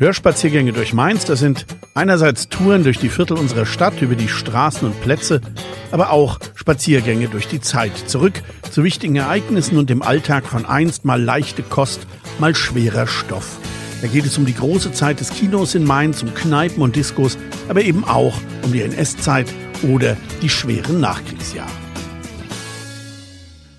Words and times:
Hörspaziergänge 0.00 0.72
durch 0.72 0.92
Mainz, 0.92 1.24
das 1.24 1.40
sind 1.40 1.66
einerseits 1.94 2.48
Touren 2.48 2.84
durch 2.84 2.98
die 2.98 3.08
Viertel 3.08 3.36
unserer 3.36 3.66
Stadt, 3.66 4.00
über 4.00 4.14
die 4.14 4.28
Straßen 4.28 4.86
und 4.86 5.00
Plätze, 5.00 5.40
aber 5.90 6.12
auch 6.12 6.38
Spaziergänge 6.54 7.26
durch 7.26 7.48
die 7.48 7.60
Zeit, 7.60 7.96
zurück 8.06 8.40
zu 8.70 8.84
wichtigen 8.84 9.16
Ereignissen 9.16 9.76
und 9.76 9.90
dem 9.90 10.02
Alltag 10.02 10.46
von 10.46 10.66
einst 10.66 11.04
mal 11.04 11.20
leichte 11.20 11.64
Kost, 11.64 12.06
mal 12.38 12.54
schwerer 12.54 13.08
Stoff. 13.08 13.58
Da 14.00 14.06
geht 14.06 14.24
es 14.24 14.38
um 14.38 14.46
die 14.46 14.54
große 14.54 14.92
Zeit 14.92 15.18
des 15.18 15.30
Kinos 15.30 15.74
in 15.74 15.82
Mainz, 15.82 16.22
um 16.22 16.32
Kneipen 16.32 16.80
und 16.80 16.94
Diskos, 16.94 17.36
aber 17.68 17.82
eben 17.82 18.04
auch 18.04 18.38
um 18.62 18.70
die 18.70 18.82
NS-Zeit 18.82 19.52
oder 19.82 20.16
die 20.42 20.48
schweren 20.48 21.00
Nachkriegsjahre. 21.00 21.68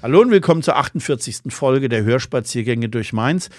Hallo 0.02 0.20
und 0.20 0.32
willkommen 0.32 0.64
zur 0.64 0.76
48. 0.76 1.44
Folge 1.48 1.88
der 1.88 2.04
Hörspaziergänge 2.04 2.90
durch 2.90 3.14
Mainz 3.14 3.50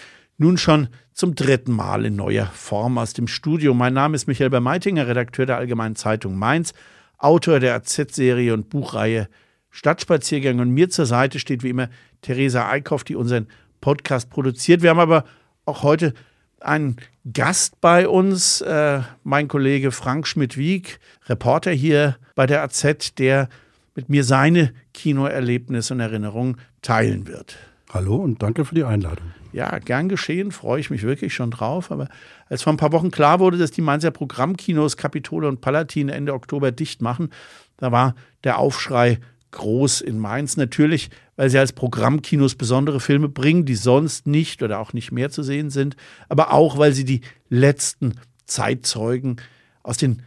nun 0.40 0.56
schon 0.56 0.88
zum 1.12 1.34
dritten 1.34 1.72
Mal 1.72 2.06
in 2.06 2.16
neuer 2.16 2.46
Form 2.46 2.96
aus 2.96 3.12
dem 3.12 3.28
Studio. 3.28 3.74
Mein 3.74 3.92
Name 3.92 4.16
ist 4.16 4.26
Michael 4.26 4.48
Bermeitinger, 4.48 5.06
Redakteur 5.06 5.44
der 5.44 5.58
Allgemeinen 5.58 5.96
Zeitung 5.96 6.36
Mainz, 6.36 6.72
Autor 7.18 7.60
der 7.60 7.74
AZ-Serie 7.74 8.54
und 8.54 8.70
Buchreihe 8.70 9.28
Stadtspaziergänge. 9.68 10.62
Und 10.62 10.70
mir 10.70 10.88
zur 10.88 11.04
Seite 11.04 11.38
steht 11.38 11.62
wie 11.62 11.68
immer 11.68 11.90
Theresa 12.22 12.70
Eickhoff, 12.70 13.04
die 13.04 13.16
unseren 13.16 13.48
Podcast 13.82 14.30
produziert. 14.30 14.80
Wir 14.80 14.90
haben 14.90 14.98
aber 14.98 15.24
auch 15.66 15.82
heute 15.82 16.14
einen 16.60 16.96
Gast 17.30 17.78
bei 17.82 18.08
uns, 18.08 18.62
äh, 18.62 19.00
mein 19.22 19.46
Kollege 19.46 19.92
Frank 19.92 20.26
Schmidt-Wieg, 20.26 21.00
Reporter 21.28 21.70
hier 21.70 22.16
bei 22.34 22.46
der 22.46 22.62
AZ, 22.62 23.14
der 23.18 23.50
mit 23.94 24.08
mir 24.08 24.24
seine 24.24 24.72
Kinoerlebnisse 24.94 25.92
und 25.92 26.00
Erinnerungen 26.00 26.56
teilen 26.80 27.26
wird. 27.26 27.58
Hallo 27.92 28.16
und 28.16 28.42
danke 28.42 28.64
für 28.64 28.74
die 28.74 28.84
Einladung. 28.84 29.39
Ja, 29.52 29.78
gern 29.78 30.08
geschehen, 30.08 30.52
freue 30.52 30.80
ich 30.80 30.90
mich 30.90 31.02
wirklich 31.02 31.34
schon 31.34 31.50
drauf. 31.50 31.90
Aber 31.90 32.08
als 32.48 32.62
vor 32.62 32.72
ein 32.72 32.76
paar 32.76 32.92
Wochen 32.92 33.10
klar 33.10 33.40
wurde, 33.40 33.58
dass 33.58 33.70
die 33.70 33.80
Mainzer 33.80 34.10
Programmkinos 34.10 34.96
Kapitole 34.96 35.48
und 35.48 35.60
Palatin 35.60 36.08
Ende 36.08 36.34
Oktober 36.34 36.72
dicht 36.72 37.02
machen, 37.02 37.30
da 37.78 37.90
war 37.92 38.14
der 38.44 38.58
Aufschrei 38.58 39.18
groß 39.50 40.00
in 40.00 40.18
Mainz. 40.18 40.56
Natürlich, 40.56 41.10
weil 41.36 41.50
sie 41.50 41.58
als 41.58 41.72
Programmkinos 41.72 42.54
besondere 42.54 43.00
Filme 43.00 43.28
bringen, 43.28 43.64
die 43.64 43.74
sonst 43.74 44.26
nicht 44.26 44.62
oder 44.62 44.78
auch 44.78 44.92
nicht 44.92 45.12
mehr 45.12 45.30
zu 45.30 45.42
sehen 45.42 45.70
sind, 45.70 45.96
aber 46.28 46.52
auch, 46.52 46.78
weil 46.78 46.92
sie 46.92 47.04
die 47.04 47.22
letzten 47.48 48.14
Zeitzeugen 48.46 49.36
aus 49.82 49.96
den 49.96 50.22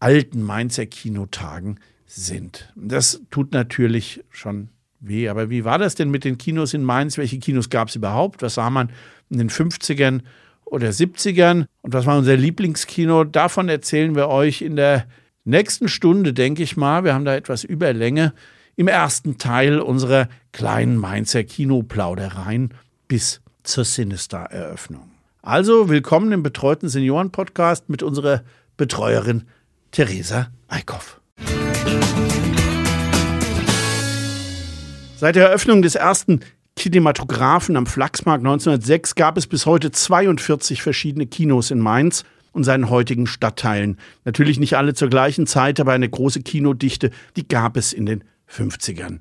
alten 0.00 0.42
Mainzer 0.42 0.86
Kinotagen 0.86 1.80
sind. 2.06 2.72
Das 2.76 3.20
tut 3.30 3.52
natürlich 3.52 4.24
schon 4.30 4.68
weh. 5.00 5.28
Aber 5.28 5.50
wie 5.50 5.64
war 5.64 5.78
das 5.78 5.94
denn 5.94 6.10
mit 6.10 6.24
den 6.24 6.38
Kinos 6.38 6.74
in 6.74 6.82
Mainz? 6.82 7.18
Welche 7.18 7.38
Kinos 7.38 7.70
gab 7.70 7.88
es 7.88 7.96
überhaupt? 7.96 8.42
Was 8.42 8.54
sah 8.54 8.70
man 8.70 8.90
in 9.30 9.38
den 9.38 9.50
50ern 9.50 10.20
oder 10.64 10.88
70ern? 10.88 11.66
Und 11.82 11.92
was 11.92 12.06
war 12.06 12.18
unser 12.18 12.36
Lieblingskino? 12.36 13.24
Davon 13.24 13.68
erzählen 13.68 14.14
wir 14.14 14.28
euch 14.28 14.62
in 14.62 14.76
der 14.76 15.06
nächsten 15.44 15.88
Stunde, 15.88 16.32
denke 16.32 16.62
ich 16.62 16.76
mal. 16.76 17.04
Wir 17.04 17.14
haben 17.14 17.24
da 17.24 17.34
etwas 17.34 17.64
Überlänge 17.64 18.32
im 18.76 18.88
ersten 18.88 19.38
Teil 19.38 19.80
unserer 19.80 20.28
kleinen 20.52 20.96
Mainzer 20.96 21.42
Kinoplaudereien 21.42 22.74
bis 23.08 23.40
zur 23.64 23.84
Sinister-Eröffnung. 23.84 25.10
Also 25.42 25.88
willkommen 25.88 26.32
im 26.32 26.42
betreuten 26.42 26.88
Senioren-Podcast 26.88 27.88
mit 27.88 28.02
unserer 28.02 28.42
Betreuerin 28.76 29.44
Theresa 29.90 30.50
Eickhoff. 30.68 31.20
Seit 35.20 35.34
der 35.34 35.48
Eröffnung 35.48 35.82
des 35.82 35.96
ersten 35.96 36.42
Kinematographen 36.76 37.76
am 37.76 37.86
Flachsmarkt 37.86 38.42
1906 38.42 39.16
gab 39.16 39.36
es 39.36 39.48
bis 39.48 39.66
heute 39.66 39.90
42 39.90 40.80
verschiedene 40.80 41.26
Kinos 41.26 41.72
in 41.72 41.80
Mainz 41.80 42.22
und 42.52 42.62
seinen 42.62 42.88
heutigen 42.88 43.26
Stadtteilen. 43.26 43.98
Natürlich 44.24 44.60
nicht 44.60 44.76
alle 44.76 44.94
zur 44.94 45.08
gleichen 45.08 45.48
Zeit, 45.48 45.80
aber 45.80 45.90
eine 45.90 46.08
große 46.08 46.42
Kinodichte, 46.42 47.10
die 47.34 47.48
gab 47.48 47.76
es 47.76 47.92
in 47.92 48.06
den 48.06 48.22
50ern. 48.48 49.18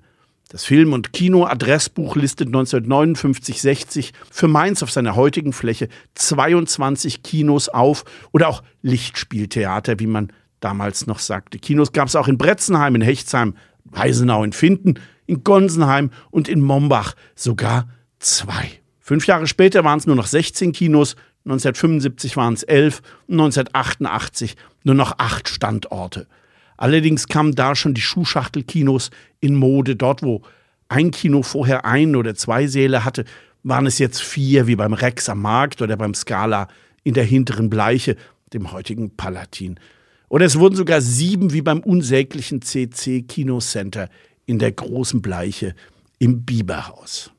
Das 0.50 0.66
Film- 0.66 0.94
und 0.94 1.14
Kino-Adressbuch 1.14 2.16
listet 2.16 2.50
1959-60 2.50 4.12
für 4.30 4.48
Mainz 4.48 4.84
auf 4.84 4.92
seiner 4.92 5.16
heutigen 5.16 5.52
Fläche 5.52 5.88
22 6.14 7.24
Kinos 7.24 7.70
auf 7.70 8.06
oder 8.32 8.50
auch 8.50 8.62
Lichtspieltheater, 8.84 10.00
wie 10.00 10.06
man 10.06 10.32
damals 10.60 11.08
noch 11.08 11.18
sagte. 11.18 11.58
Kinos 11.58 11.92
gab 11.92 12.08
es 12.08 12.16
auch 12.16 12.28
in 12.28 12.38
Bretzenheim, 12.38 12.94
in 12.94 13.02
Hechtsheim, 13.02 13.56
Weisenau, 13.84 14.44
in 14.44 14.54
Finden, 14.54 15.00
in 15.28 15.44
Gonsenheim 15.44 16.10
und 16.32 16.50
in 16.50 16.62
Mombach 16.62 17.14
sogar 17.36 17.88
zwei. 18.20 18.72
Fünf 19.00 19.28
Jahre 19.28 19.48
später 19.48 19.84
waren 19.84 20.00
es 20.00 20.08
nur 20.08 20.16
noch 20.16 20.28
16 20.28 20.72
Kinos, 20.72 21.16
1975 21.46 22.36
waren 22.36 22.56
es 22.56 22.64
elf 22.64 23.02
und 23.28 23.36
1988 23.36 24.56
nur 24.84 24.96
noch 24.96 25.14
acht 25.18 25.48
Standorte. 25.48 26.28
Allerdings 26.76 27.28
kamen 27.28 27.56
da 27.56 27.76
schon 27.76 27.94
die 27.94 28.02
Schuhschachtelkinos 28.02 29.12
in 29.40 29.56
Mode. 29.56 29.96
Dort, 29.96 30.24
wo 30.24 30.42
ein 30.90 31.12
Kino 31.12 31.42
vorher 31.42 31.86
ein 31.86 32.16
oder 32.16 32.36
zwei 32.36 32.68
Säle 32.68 33.04
hatte, 33.06 33.26
waren 33.64 33.86
es 33.86 33.98
jetzt 33.98 34.22
vier, 34.22 34.68
wie 34.68 34.76
beim 34.76 34.94
Rex 34.94 35.30
am 35.30 35.42
Markt 35.42 35.82
oder 35.82 35.98
beim 35.98 36.14
Scala 36.14 36.68
in 37.04 37.14
der 37.14 37.24
hinteren 37.24 37.70
Bleiche, 37.70 38.16
dem 38.54 38.72
heutigen 38.72 39.16
Palatin. 39.16 39.80
Oder 40.30 40.46
es 40.46 40.60
wurden 40.60 40.76
sogar 40.76 41.02
sieben, 41.02 41.54
wie 41.54 41.62
beim 41.62 41.80
unsäglichen 41.80 42.62
CC 42.62 43.22
Kinocenter 43.22 44.10
in 44.48 44.58
der 44.58 44.72
großen 44.72 45.22
Bleiche 45.22 45.76
im 46.18 46.44
Biberhaus. 46.44 47.32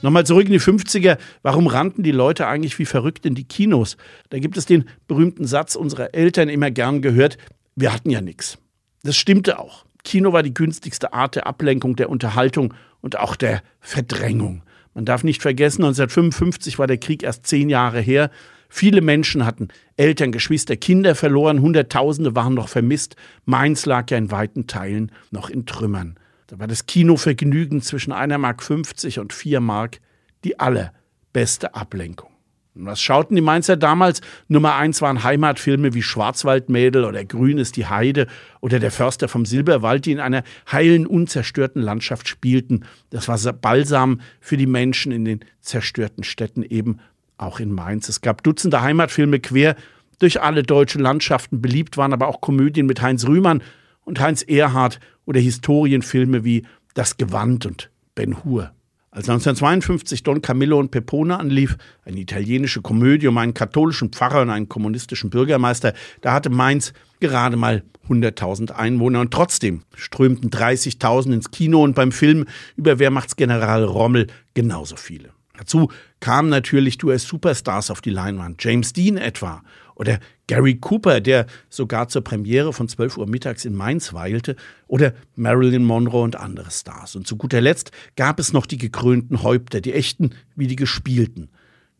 Nochmal 0.00 0.26
zurück 0.26 0.46
in 0.46 0.52
die 0.52 0.60
50er. 0.60 1.18
Warum 1.42 1.68
rannten 1.68 2.02
die 2.02 2.10
Leute 2.10 2.48
eigentlich 2.48 2.76
wie 2.80 2.86
verrückt 2.86 3.24
in 3.24 3.36
die 3.36 3.44
Kinos? 3.44 3.96
Da 4.30 4.40
gibt 4.40 4.56
es 4.56 4.66
den 4.66 4.88
berühmten 5.06 5.46
Satz 5.46 5.76
unserer 5.76 6.12
Eltern 6.14 6.48
immer 6.48 6.72
gern 6.72 7.02
gehört, 7.02 7.38
wir 7.76 7.92
hatten 7.92 8.10
ja 8.10 8.20
nichts. 8.20 8.58
Das 9.04 9.16
stimmte 9.16 9.58
auch. 9.58 9.84
Kino 10.02 10.32
war 10.32 10.42
die 10.42 10.52
günstigste 10.54 11.12
Art 11.12 11.36
der 11.36 11.46
Ablenkung, 11.46 11.94
der 11.94 12.10
Unterhaltung 12.10 12.74
und 13.00 13.18
auch 13.18 13.36
der 13.36 13.62
Verdrängung. 13.80 14.62
Man 14.94 15.04
darf 15.04 15.22
nicht 15.22 15.40
vergessen, 15.40 15.84
1955 15.84 16.78
war 16.78 16.86
der 16.86 16.98
Krieg 16.98 17.22
erst 17.22 17.46
zehn 17.46 17.70
Jahre 17.70 18.00
her. 18.00 18.30
Viele 18.74 19.02
Menschen 19.02 19.44
hatten 19.44 19.68
Eltern, 19.98 20.32
Geschwister, 20.32 20.76
Kinder 20.76 21.14
verloren, 21.14 21.60
Hunderttausende 21.60 22.34
waren 22.34 22.54
noch 22.54 22.70
vermisst. 22.70 23.16
Mainz 23.44 23.84
lag 23.84 24.10
ja 24.10 24.16
in 24.16 24.30
weiten 24.30 24.66
Teilen 24.66 25.12
noch 25.30 25.50
in 25.50 25.66
Trümmern. 25.66 26.18
Da 26.46 26.58
war 26.58 26.68
das 26.68 26.86
Kinovergnügen 26.86 27.82
zwischen 27.82 28.12
einer 28.12 28.38
Mark 28.38 28.62
50 28.62 29.18
und 29.18 29.34
vier 29.34 29.60
Mark 29.60 30.00
die 30.42 30.58
allerbeste 30.58 31.74
Ablenkung. 31.74 32.30
Und 32.74 32.86
was 32.86 33.02
schauten 33.02 33.36
die 33.36 33.42
Mainzer 33.42 33.76
damals? 33.76 34.22
Nummer 34.48 34.76
eins 34.76 35.02
waren 35.02 35.22
Heimatfilme 35.22 35.92
wie 35.92 36.00
Schwarzwaldmädel 36.00 37.04
oder 37.04 37.26
Grün 37.26 37.58
ist 37.58 37.76
die 37.76 37.84
Heide 37.84 38.26
oder 38.62 38.78
Der 38.78 38.90
Förster 38.90 39.28
vom 39.28 39.44
Silberwald, 39.44 40.06
die 40.06 40.12
in 40.12 40.20
einer 40.20 40.44
heilen, 40.70 41.06
unzerstörten 41.06 41.82
Landschaft 41.82 42.26
spielten. 42.26 42.86
Das 43.10 43.28
war 43.28 43.38
Balsam 43.52 44.22
für 44.40 44.56
die 44.56 44.66
Menschen 44.66 45.12
in 45.12 45.26
den 45.26 45.40
zerstörten 45.60 46.24
Städten 46.24 46.62
eben 46.62 47.00
auch 47.38 47.60
in 47.60 47.72
Mainz. 47.72 48.08
Es 48.08 48.20
gab 48.20 48.42
Dutzende 48.42 48.82
Heimatfilme 48.82 49.40
quer 49.40 49.76
durch 50.18 50.40
alle 50.40 50.62
deutschen 50.62 51.02
Landschaften. 51.02 51.60
Beliebt 51.60 51.96
waren 51.96 52.12
aber 52.12 52.28
auch 52.28 52.40
Komödien 52.40 52.86
mit 52.86 53.02
Heinz 53.02 53.26
Rühmann 53.26 53.62
und 54.04 54.20
Heinz 54.20 54.42
Erhardt 54.42 55.00
oder 55.24 55.40
Historienfilme 55.40 56.44
wie 56.44 56.64
Das 56.94 57.16
Gewand 57.16 57.66
und 57.66 57.90
Ben 58.14 58.44
Hur. 58.44 58.72
Als 59.10 59.28
1952 59.28 60.22
Don 60.22 60.40
Camillo 60.40 60.78
und 60.78 60.90
Pepone 60.90 61.38
anlief, 61.38 61.76
eine 62.06 62.18
italienische 62.18 62.80
Komödie 62.80 63.26
um 63.26 63.36
einen 63.36 63.52
katholischen 63.52 64.10
Pfarrer 64.10 64.40
und 64.40 64.48
einen 64.48 64.70
kommunistischen 64.70 65.28
Bürgermeister, 65.28 65.92
da 66.22 66.32
hatte 66.32 66.48
Mainz 66.48 66.94
gerade 67.20 67.58
mal 67.58 67.82
100.000 68.08 68.70
Einwohner 68.70 69.20
und 69.20 69.30
trotzdem 69.30 69.82
strömten 69.94 70.48
30.000 70.48 71.34
ins 71.34 71.50
Kino 71.50 71.82
und 71.82 71.94
beim 71.94 72.10
Film 72.10 72.46
über 72.74 72.98
Wehrmachtsgeneral 72.98 73.84
Rommel 73.84 74.28
genauso 74.54 74.96
viele. 74.96 75.30
Dazu 75.62 75.92
kamen 76.18 76.48
natürlich 76.48 77.02
US-Superstars 77.04 77.92
auf 77.92 78.00
die 78.00 78.10
Leinwand, 78.10 78.62
James 78.64 78.92
Dean 78.92 79.16
etwa 79.16 79.62
oder 79.94 80.18
Gary 80.48 80.74
Cooper, 80.74 81.20
der 81.20 81.46
sogar 81.68 82.08
zur 82.08 82.24
Premiere 82.24 82.72
von 82.72 82.88
12 82.88 83.16
Uhr 83.16 83.28
mittags 83.28 83.64
in 83.64 83.76
Mainz 83.76 84.12
weilte, 84.12 84.56
oder 84.88 85.14
Marilyn 85.36 85.84
Monroe 85.84 86.24
und 86.24 86.34
andere 86.34 86.72
Stars. 86.72 87.14
Und 87.14 87.28
zu 87.28 87.36
guter 87.36 87.60
Letzt 87.60 87.92
gab 88.16 88.40
es 88.40 88.52
noch 88.52 88.66
die 88.66 88.76
gekrönten 88.76 89.44
Häupter, 89.44 89.80
die 89.80 89.92
echten 89.92 90.30
wie 90.56 90.66
die 90.66 90.74
gespielten. 90.74 91.48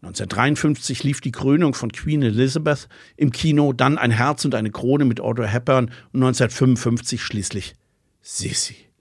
1953 0.01 1.05
lief 1.05 1.21
die 1.21 1.31
Krönung 1.31 1.75
von 1.75 1.93
Queen 1.93 2.23
Elizabeth 2.23 2.89
im 3.17 3.31
Kino, 3.31 3.73
dann 3.73 3.97
Ein 3.97 4.11
Herz 4.11 4.45
und 4.45 4.57
eine 4.57 4.73
Krone 4.73 5.05
mit 5.05 5.21
Audrey 5.21 5.47
Hepburn 5.47 5.85
und 6.13 6.25
1955 6.25 7.23
schließlich 7.23 7.77
Sissy 8.23 8.93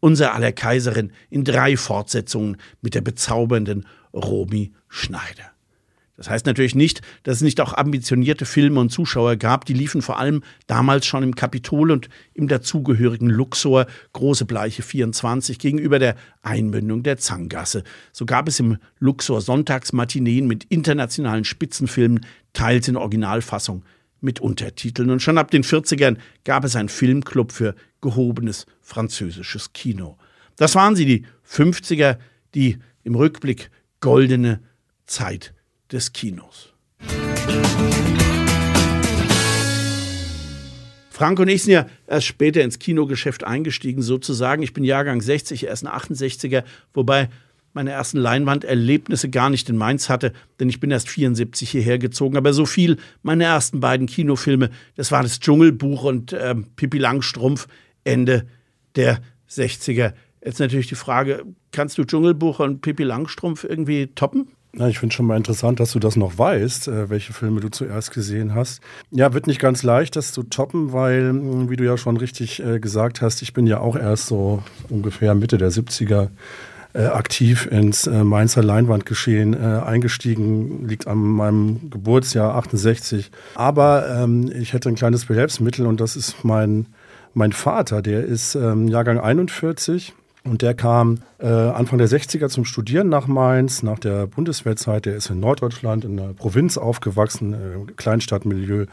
unser 0.00 0.34
aller 0.34 0.52
Kaiserin 0.52 1.12
in 1.30 1.44
drei 1.44 1.76
Fortsetzungen 1.76 2.58
mit 2.80 2.94
der 2.94 3.00
bezaubernden 3.00 3.86
Romy 4.12 4.72
Schneider. 4.88 5.56
Das 6.16 6.30
heißt 6.30 6.46
natürlich 6.46 6.74
nicht, 6.74 7.02
dass 7.24 7.36
es 7.36 7.42
nicht 7.42 7.60
auch 7.60 7.74
ambitionierte 7.74 8.46
Filme 8.46 8.80
und 8.80 8.90
Zuschauer 8.90 9.36
gab. 9.36 9.66
Die 9.66 9.74
liefen 9.74 10.00
vor 10.00 10.18
allem 10.18 10.42
damals 10.66 11.04
schon 11.04 11.22
im 11.22 11.34
Kapitol 11.34 11.90
und 11.90 12.08
im 12.32 12.48
dazugehörigen 12.48 13.28
Luxor, 13.28 13.86
große 14.14 14.46
Bleiche 14.46 14.82
24, 14.82 15.58
gegenüber 15.58 15.98
der 15.98 16.16
Einmündung 16.42 17.02
der 17.02 17.18
Zangasse. 17.18 17.84
So 18.12 18.24
gab 18.24 18.48
es 18.48 18.58
im 18.60 18.78
Luxor 18.98 19.42
Sonntagsmatineen 19.42 20.46
mit 20.46 20.64
internationalen 20.64 21.44
Spitzenfilmen, 21.44 22.24
teils 22.54 22.88
in 22.88 22.96
Originalfassung 22.96 23.84
mit 24.22 24.40
Untertiteln. 24.40 25.10
Und 25.10 25.20
schon 25.20 25.36
ab 25.36 25.50
den 25.50 25.64
40ern 25.64 26.16
gab 26.44 26.64
es 26.64 26.76
einen 26.76 26.88
Filmclub 26.88 27.52
für 27.52 27.74
gehobenes 28.00 28.64
französisches 28.80 29.74
Kino. 29.74 30.16
Das 30.56 30.74
waren 30.74 30.96
sie, 30.96 31.04
die 31.04 31.26
50er, 31.46 32.16
die 32.54 32.78
im 33.04 33.14
Rückblick 33.14 33.70
goldene 34.00 34.60
Zeit 35.06 35.54
des 35.92 36.12
Kinos. 36.12 36.72
Frank 41.10 41.40
und 41.40 41.48
ich 41.48 41.62
sind 41.62 41.72
ja 41.72 41.86
erst 42.06 42.26
später 42.26 42.62
ins 42.62 42.78
Kinogeschäft 42.78 43.42
eingestiegen, 43.42 44.02
sozusagen. 44.02 44.62
Ich 44.62 44.74
bin 44.74 44.84
Jahrgang 44.84 45.22
60, 45.22 45.64
er 45.64 45.72
ist 45.72 45.86
ein 45.86 45.90
68er, 45.90 46.62
wobei 46.92 47.30
meine 47.72 47.90
ersten 47.90 48.18
Leinwanderlebnisse 48.18 49.30
gar 49.30 49.48
nicht 49.48 49.68
in 49.68 49.76
Mainz 49.76 50.08
hatte, 50.08 50.32
denn 50.60 50.68
ich 50.68 50.80
bin 50.80 50.90
erst 50.90 51.08
74 51.08 51.70
hierher 51.70 51.98
gezogen. 51.98 52.36
Aber 52.36 52.52
so 52.52 52.66
viel, 52.66 52.98
meine 53.22 53.44
ersten 53.44 53.80
beiden 53.80 54.06
Kinofilme, 54.06 54.70
das 54.96 55.12
war 55.12 55.22
das 55.22 55.40
Dschungelbuch 55.40 56.04
und 56.04 56.32
äh, 56.32 56.54
Pippi 56.76 56.98
Langstrumpf 56.98 57.68
Ende 58.04 58.46
der 58.94 59.20
60er. 59.50 60.12
Jetzt 60.46 60.60
natürlich 60.60 60.86
die 60.86 60.94
Frage, 60.94 61.42
kannst 61.72 61.98
du 61.98 62.04
Dschungelbuch 62.04 62.60
und 62.60 62.80
Pippi 62.80 63.02
Langstrumpf 63.02 63.64
irgendwie 63.64 64.06
toppen? 64.14 64.46
Ja, 64.76 64.86
ich 64.86 65.00
finde 65.00 65.12
schon 65.12 65.26
mal 65.26 65.36
interessant, 65.36 65.80
dass 65.80 65.90
du 65.90 65.98
das 65.98 66.14
noch 66.14 66.38
weißt, 66.38 66.86
äh, 66.86 67.10
welche 67.10 67.32
Filme 67.32 67.60
du 67.60 67.68
zuerst 67.68 68.12
gesehen 68.12 68.54
hast. 68.54 68.80
Ja, 69.10 69.34
wird 69.34 69.48
nicht 69.48 69.58
ganz 69.58 69.82
leicht, 69.82 70.14
das 70.14 70.30
zu 70.30 70.44
toppen, 70.44 70.92
weil, 70.92 71.30
hm, 71.30 71.68
wie 71.68 71.74
du 71.74 71.84
ja 71.84 71.98
schon 71.98 72.16
richtig 72.16 72.62
äh, 72.62 72.78
gesagt 72.78 73.22
hast, 73.22 73.42
ich 73.42 73.54
bin 73.54 73.66
ja 73.66 73.80
auch 73.80 73.96
erst 73.96 74.28
so 74.28 74.62
ungefähr 74.88 75.34
Mitte 75.34 75.58
der 75.58 75.72
70er 75.72 76.28
äh, 76.92 77.06
aktiv 77.06 77.66
ins 77.66 78.06
Mainzer 78.06 78.62
Leinwandgeschehen 78.62 79.54
eingestiegen, 79.56 80.86
liegt 80.86 81.08
an 81.08 81.18
meinem 81.18 81.90
Geburtsjahr 81.90 82.54
68. 82.54 83.32
Aber 83.56 84.08
ähm, 84.08 84.52
ich 84.54 84.74
hätte 84.74 84.90
ein 84.90 84.94
kleines 84.94 85.24
Behelfsmittel 85.24 85.86
und 85.86 86.00
das 86.00 86.14
ist 86.14 86.44
mein, 86.44 86.86
mein 87.34 87.50
Vater, 87.50 88.00
der 88.00 88.24
ist 88.24 88.54
ähm, 88.54 88.86
Jahrgang 88.86 89.18
41 89.18 90.14
und 90.46 90.62
der 90.62 90.74
kam 90.74 91.18
äh, 91.38 91.46
Anfang 91.46 91.98
der 91.98 92.08
60er 92.08 92.48
zum 92.48 92.64
Studieren 92.64 93.08
nach 93.08 93.26
Mainz, 93.26 93.82
nach 93.82 93.98
der 93.98 94.26
Bundeswehrzeit. 94.26 95.06
Der 95.06 95.16
ist 95.16 95.30
in 95.30 95.40
Norddeutschland, 95.40 96.04
in 96.04 96.16
der 96.16 96.32
Provinz 96.34 96.78
aufgewachsen, 96.78 97.52
äh, 97.52 97.92
Kleinstadtmilieu, 97.96 98.86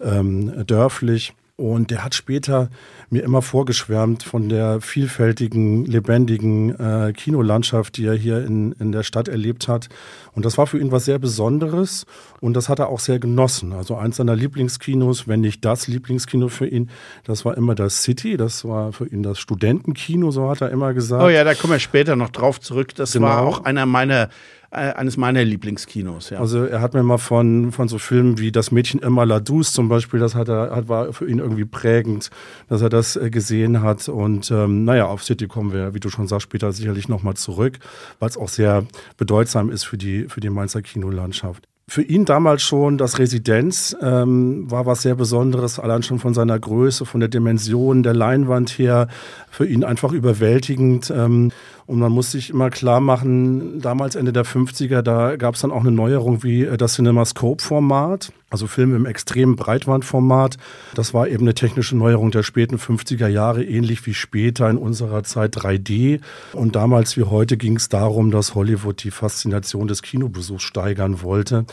ähm, 0.00 0.66
dörflich. 0.66 1.34
Und 1.60 1.90
der 1.90 2.02
hat 2.02 2.14
später 2.14 2.70
mir 3.10 3.22
immer 3.22 3.42
vorgeschwärmt 3.42 4.22
von 4.22 4.48
der 4.48 4.80
vielfältigen, 4.80 5.84
lebendigen 5.84 6.70
äh, 6.70 7.12
Kinolandschaft, 7.12 7.98
die 7.98 8.06
er 8.06 8.14
hier 8.14 8.42
in, 8.46 8.72
in 8.80 8.92
der 8.92 9.02
Stadt 9.02 9.28
erlebt 9.28 9.68
hat. 9.68 9.90
Und 10.32 10.46
das 10.46 10.56
war 10.56 10.66
für 10.66 10.78
ihn 10.78 10.90
was 10.90 11.04
sehr 11.04 11.18
Besonderes 11.18 12.06
und 12.40 12.54
das 12.54 12.70
hat 12.70 12.78
er 12.78 12.88
auch 12.88 12.98
sehr 12.98 13.18
genossen. 13.18 13.74
Also 13.74 13.94
eins 13.96 14.16
seiner 14.16 14.36
Lieblingskinos, 14.36 15.28
wenn 15.28 15.42
nicht 15.42 15.62
das 15.62 15.86
Lieblingskino 15.86 16.48
für 16.48 16.66
ihn, 16.66 16.88
das 17.24 17.44
war 17.44 17.58
immer 17.58 17.74
das 17.74 18.04
City, 18.04 18.38
das 18.38 18.64
war 18.64 18.94
für 18.94 19.06
ihn 19.06 19.22
das 19.22 19.38
Studentenkino, 19.38 20.30
so 20.30 20.48
hat 20.48 20.62
er 20.62 20.70
immer 20.70 20.94
gesagt. 20.94 21.22
Oh 21.22 21.28
ja, 21.28 21.44
da 21.44 21.52
kommen 21.52 21.74
wir 21.74 21.78
später 21.78 22.16
noch 22.16 22.30
drauf 22.30 22.58
zurück. 22.58 22.94
Das 22.94 23.12
genau. 23.12 23.26
war 23.26 23.42
auch 23.42 23.66
einer 23.66 23.84
meiner 23.84 24.30
eines 24.70 25.16
meiner 25.16 25.44
Lieblingskinos. 25.44 26.30
Ja. 26.30 26.38
Also 26.38 26.64
er 26.64 26.80
hat 26.80 26.94
mir 26.94 27.02
mal 27.02 27.18
von, 27.18 27.72
von 27.72 27.88
so 27.88 27.98
Filmen 27.98 28.38
wie 28.38 28.52
Das 28.52 28.70
Mädchen 28.70 29.00
immer 29.00 29.26
Ladus 29.26 29.72
zum 29.72 29.88
Beispiel, 29.88 30.20
das 30.20 30.34
hat 30.34 30.48
er, 30.48 30.70
hat, 30.74 30.88
war 30.88 31.12
für 31.12 31.28
ihn 31.28 31.38
irgendwie 31.38 31.64
prägend, 31.64 32.30
dass 32.68 32.80
er 32.80 32.88
das 32.88 33.16
äh, 33.16 33.30
gesehen 33.30 33.82
hat. 33.82 34.08
Und 34.08 34.50
ähm, 34.50 34.84
naja, 34.84 35.06
auf 35.06 35.24
City 35.24 35.48
kommen 35.48 35.72
wir, 35.72 35.94
wie 35.94 36.00
du 36.00 36.08
schon 36.08 36.28
sagst, 36.28 36.44
später 36.44 36.70
sicherlich 36.72 37.08
nochmal 37.08 37.34
zurück, 37.34 37.78
weil 38.20 38.28
es 38.28 38.36
auch 38.36 38.48
sehr 38.48 38.84
bedeutsam 39.16 39.70
ist 39.70 39.84
für 39.84 39.98
die, 39.98 40.26
für 40.28 40.40
die 40.40 40.50
Mainzer 40.50 40.82
Kinolandschaft 40.82 41.66
für 41.90 42.02
ihn 42.02 42.24
damals 42.24 42.62
schon 42.62 42.98
das 42.98 43.18
Residenz 43.18 43.96
ähm, 44.00 44.70
war 44.70 44.86
was 44.86 45.02
sehr 45.02 45.16
Besonderes, 45.16 45.80
allein 45.80 46.04
schon 46.04 46.20
von 46.20 46.34
seiner 46.34 46.56
Größe, 46.56 47.04
von 47.04 47.18
der 47.18 47.28
Dimension 47.28 48.04
der 48.04 48.14
Leinwand 48.14 48.70
her, 48.78 49.08
für 49.50 49.66
ihn 49.66 49.82
einfach 49.82 50.12
überwältigend. 50.12 51.12
Ähm, 51.14 51.50
und 51.90 51.98
man 51.98 52.12
muss 52.12 52.30
sich 52.30 52.50
immer 52.50 52.70
klar 52.70 53.00
machen, 53.00 53.80
damals 53.80 54.14
Ende 54.14 54.32
der 54.32 54.44
50er, 54.44 55.02
da 55.02 55.34
gab 55.34 55.56
es 55.56 55.62
dann 55.62 55.72
auch 55.72 55.80
eine 55.80 55.90
Neuerung 55.90 56.44
wie 56.44 56.62
äh, 56.62 56.76
das 56.76 56.94
CinemaScope-Format, 56.94 58.32
also 58.48 58.68
Filme 58.68 58.94
im 58.94 59.06
extremen 59.06 59.56
Breitbandformat. 59.56 60.56
Das 60.94 61.14
war 61.14 61.26
eben 61.26 61.42
eine 61.42 61.54
technische 61.54 61.96
Neuerung 61.96 62.30
der 62.30 62.44
späten 62.44 62.76
50er 62.76 63.26
Jahre, 63.26 63.64
ähnlich 63.64 64.06
wie 64.06 64.14
später 64.14 64.70
in 64.70 64.76
unserer 64.76 65.24
Zeit 65.24 65.56
3D. 65.56 66.20
Und 66.52 66.76
damals 66.76 67.16
wie 67.16 67.24
heute 67.24 67.56
ging 67.56 67.74
es 67.74 67.88
darum, 67.88 68.30
dass 68.30 68.54
Hollywood 68.54 69.02
die 69.02 69.10
Faszination 69.10 69.88
des 69.88 70.02
Kinobesuchs 70.02 70.62
steigern 70.62 71.22
wollte 71.22 71.66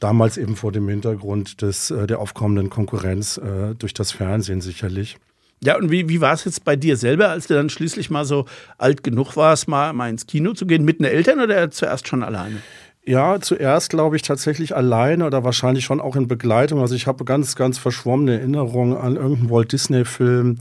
damals 0.00 0.36
eben 0.36 0.56
vor 0.56 0.72
dem 0.72 0.88
Hintergrund 0.88 1.62
des, 1.62 1.92
äh, 1.92 2.08
der 2.08 2.18
aufkommenden 2.18 2.70
Konkurrenz 2.70 3.38
äh, 3.38 3.76
durch 3.78 3.94
das 3.94 4.10
Fernsehen 4.10 4.60
sicherlich. 4.60 5.16
Ja, 5.64 5.76
und 5.76 5.90
wie, 5.90 6.08
wie 6.08 6.20
war 6.20 6.34
es 6.34 6.44
jetzt 6.44 6.64
bei 6.64 6.74
dir 6.74 6.96
selber, 6.96 7.28
als 7.28 7.46
du 7.46 7.54
dann 7.54 7.70
schließlich 7.70 8.10
mal 8.10 8.24
so 8.24 8.46
alt 8.78 9.04
genug 9.04 9.36
warst, 9.36 9.68
mal, 9.68 9.92
mal 9.92 10.10
ins 10.10 10.26
Kino 10.26 10.54
zu 10.54 10.66
gehen, 10.66 10.84
mit 10.84 10.98
den 10.98 11.06
Eltern 11.06 11.40
oder 11.40 11.70
zuerst 11.70 12.08
schon 12.08 12.24
alleine? 12.24 12.56
Ja, 13.04 13.40
zuerst 13.40 13.90
glaube 13.90 14.16
ich 14.16 14.22
tatsächlich 14.22 14.76
alleine 14.76 15.26
oder 15.26 15.44
wahrscheinlich 15.44 15.84
schon 15.84 16.00
auch 16.00 16.16
in 16.16 16.28
Begleitung. 16.28 16.80
Also 16.80 16.94
ich 16.94 17.06
habe 17.06 17.24
ganz, 17.24 17.56
ganz 17.56 17.78
verschwommene 17.78 18.38
Erinnerungen 18.38 18.96
an 18.96 19.16
irgendeinen 19.16 19.50
Walt 19.50 19.72
Disney-Film. 19.72 20.58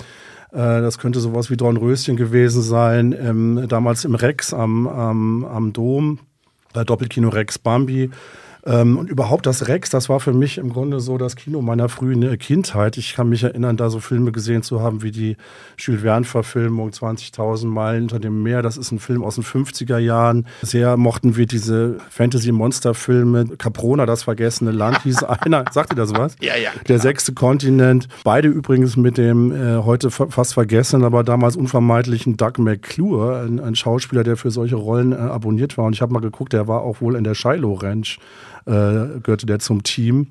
Äh, 0.51 0.57
das 0.57 0.97
könnte 0.97 1.19
sowas 1.19 1.49
wie 1.49 1.57
Dornröschen 1.57 2.15
gewesen 2.15 2.61
sein, 2.61 3.15
ähm, 3.19 3.65
damals 3.67 4.05
im 4.05 4.15
Rex 4.15 4.53
am, 4.53 4.87
am, 4.87 5.45
am 5.45 5.73
Dom, 5.73 6.19
äh, 6.73 6.83
Doppelkino 6.83 7.29
Rex 7.29 7.57
Bambi. 7.57 8.09
Ähm, 8.65 8.97
und 8.97 9.09
überhaupt 9.09 9.45
das 9.45 9.67
Rex, 9.67 9.89
das 9.89 10.09
war 10.09 10.19
für 10.19 10.33
mich 10.33 10.57
im 10.57 10.71
Grunde 10.71 10.99
so 10.99 11.17
das 11.17 11.35
Kino 11.35 11.61
meiner 11.61 11.89
frühen 11.89 12.37
Kindheit. 12.37 12.97
Ich 12.97 13.15
kann 13.15 13.29
mich 13.29 13.43
erinnern, 13.43 13.77
da 13.77 13.89
so 13.89 13.99
Filme 13.99 14.31
gesehen 14.31 14.63
zu 14.63 14.81
haben 14.81 15.01
wie 15.01 15.11
die 15.11 15.37
Jules 15.77 16.01
Verne-Verfilmung 16.01 16.89
20.000 16.89 17.67
Meilen 17.67 18.03
unter 18.03 18.19
dem 18.19 18.43
Meer. 18.43 18.61
Das 18.61 18.77
ist 18.77 18.91
ein 18.91 18.99
Film 18.99 19.23
aus 19.23 19.35
den 19.35 19.43
50er 19.43 19.97
Jahren. 19.97 20.45
Sehr 20.61 20.97
mochten 20.97 21.35
wir 21.35 21.45
diese 21.45 21.97
Fantasy-Monster-Filme. 22.09 23.57
Caprona, 23.57 24.05
das 24.05 24.23
vergessene 24.23 24.71
Land, 24.71 25.03
hieß 25.03 25.23
einer. 25.23 25.65
Sagt 25.71 25.93
ihr 25.93 25.95
das 25.95 26.13
was? 26.13 26.35
Ja, 26.41 26.55
ja. 26.55 26.71
Der 26.87 26.99
sechste 26.99 27.33
Kontinent. 27.33 28.07
Beide 28.23 28.47
übrigens 28.47 28.97
mit 28.97 29.17
dem 29.17 29.51
äh, 29.51 29.77
heute 29.83 30.11
fast 30.11 30.53
vergessenen, 30.53 31.05
aber 31.05 31.23
damals 31.23 31.55
unvermeidlichen 31.55 32.37
Doug 32.37 32.53
McClure, 32.57 33.43
ein, 33.45 33.59
ein 33.59 33.75
Schauspieler, 33.75 34.23
der 34.23 34.37
für 34.37 34.51
solche 34.51 34.75
Rollen 34.75 35.11
äh, 35.11 35.15
abonniert 35.15 35.77
war. 35.77 35.85
Und 35.85 35.93
ich 35.93 36.01
habe 36.01 36.13
mal 36.13 36.19
geguckt, 36.19 36.53
der 36.53 36.67
war 36.67 36.81
auch 36.81 37.01
wohl 37.01 37.15
in 37.15 37.23
der 37.23 37.35
Shiloh 37.35 37.73
Ranch 37.73 38.19
äh, 38.65 39.19
gehörte 39.21 39.45
der 39.45 39.59
zum 39.59 39.83
Team. 39.83 40.27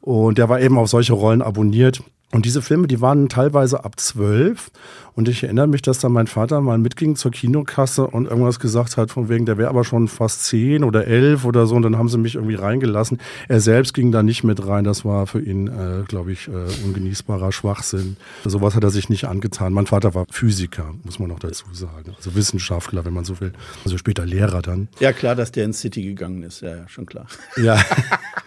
Und 0.00 0.38
der 0.38 0.48
war 0.48 0.60
eben 0.60 0.78
auf 0.78 0.88
solche 0.88 1.14
Rollen 1.14 1.42
abonniert. 1.42 2.02
Und 2.32 2.46
diese 2.46 2.62
Filme, 2.62 2.88
die 2.88 3.00
waren 3.00 3.28
teilweise 3.28 3.84
ab 3.84 4.00
zwölf. 4.00 4.70
Und 5.14 5.28
ich 5.28 5.44
erinnere 5.44 5.68
mich, 5.68 5.82
dass 5.82 6.00
da 6.00 6.08
mein 6.08 6.26
Vater 6.26 6.60
mal 6.60 6.78
mitging 6.78 7.14
zur 7.14 7.30
Kinokasse 7.30 8.08
und 8.08 8.26
irgendwas 8.26 8.58
gesagt 8.58 8.96
hat, 8.96 9.12
von 9.12 9.28
wegen, 9.28 9.46
der 9.46 9.56
wäre 9.56 9.68
aber 9.68 9.84
schon 9.84 10.08
fast 10.08 10.44
zehn 10.44 10.82
oder 10.82 11.06
elf 11.06 11.44
oder 11.44 11.68
so. 11.68 11.76
Und 11.76 11.82
dann 11.82 11.96
haben 11.96 12.08
sie 12.08 12.18
mich 12.18 12.34
irgendwie 12.34 12.56
reingelassen. 12.56 13.20
Er 13.46 13.60
selbst 13.60 13.94
ging 13.94 14.10
da 14.10 14.24
nicht 14.24 14.42
mit 14.42 14.66
rein. 14.66 14.82
Das 14.82 15.04
war 15.04 15.28
für 15.28 15.40
ihn, 15.40 15.68
äh, 15.68 16.02
glaube 16.08 16.32
ich, 16.32 16.48
äh, 16.48 16.84
ungenießbarer 16.84 17.52
Schwachsinn. 17.52 18.16
Sowas 18.44 18.74
hat 18.74 18.82
er 18.82 18.90
sich 18.90 19.08
nicht 19.08 19.26
angetan. 19.26 19.72
Mein 19.72 19.86
Vater 19.86 20.14
war 20.14 20.26
Physiker, 20.28 20.92
muss 21.04 21.20
man 21.20 21.28
noch 21.28 21.38
dazu 21.38 21.66
sagen. 21.72 22.14
Also 22.16 22.34
Wissenschaftler, 22.34 23.04
wenn 23.04 23.14
man 23.14 23.24
so 23.24 23.40
will. 23.40 23.52
Also 23.84 23.96
später 23.96 24.26
Lehrer 24.26 24.62
dann. 24.62 24.88
Ja, 24.98 25.12
klar, 25.12 25.36
dass 25.36 25.52
der 25.52 25.64
ins 25.66 25.80
City 25.80 26.02
gegangen 26.02 26.42
ist. 26.42 26.62
Ja, 26.62 26.76
ja 26.76 26.88
schon 26.88 27.06
klar. 27.06 27.26
Ja. 27.56 27.78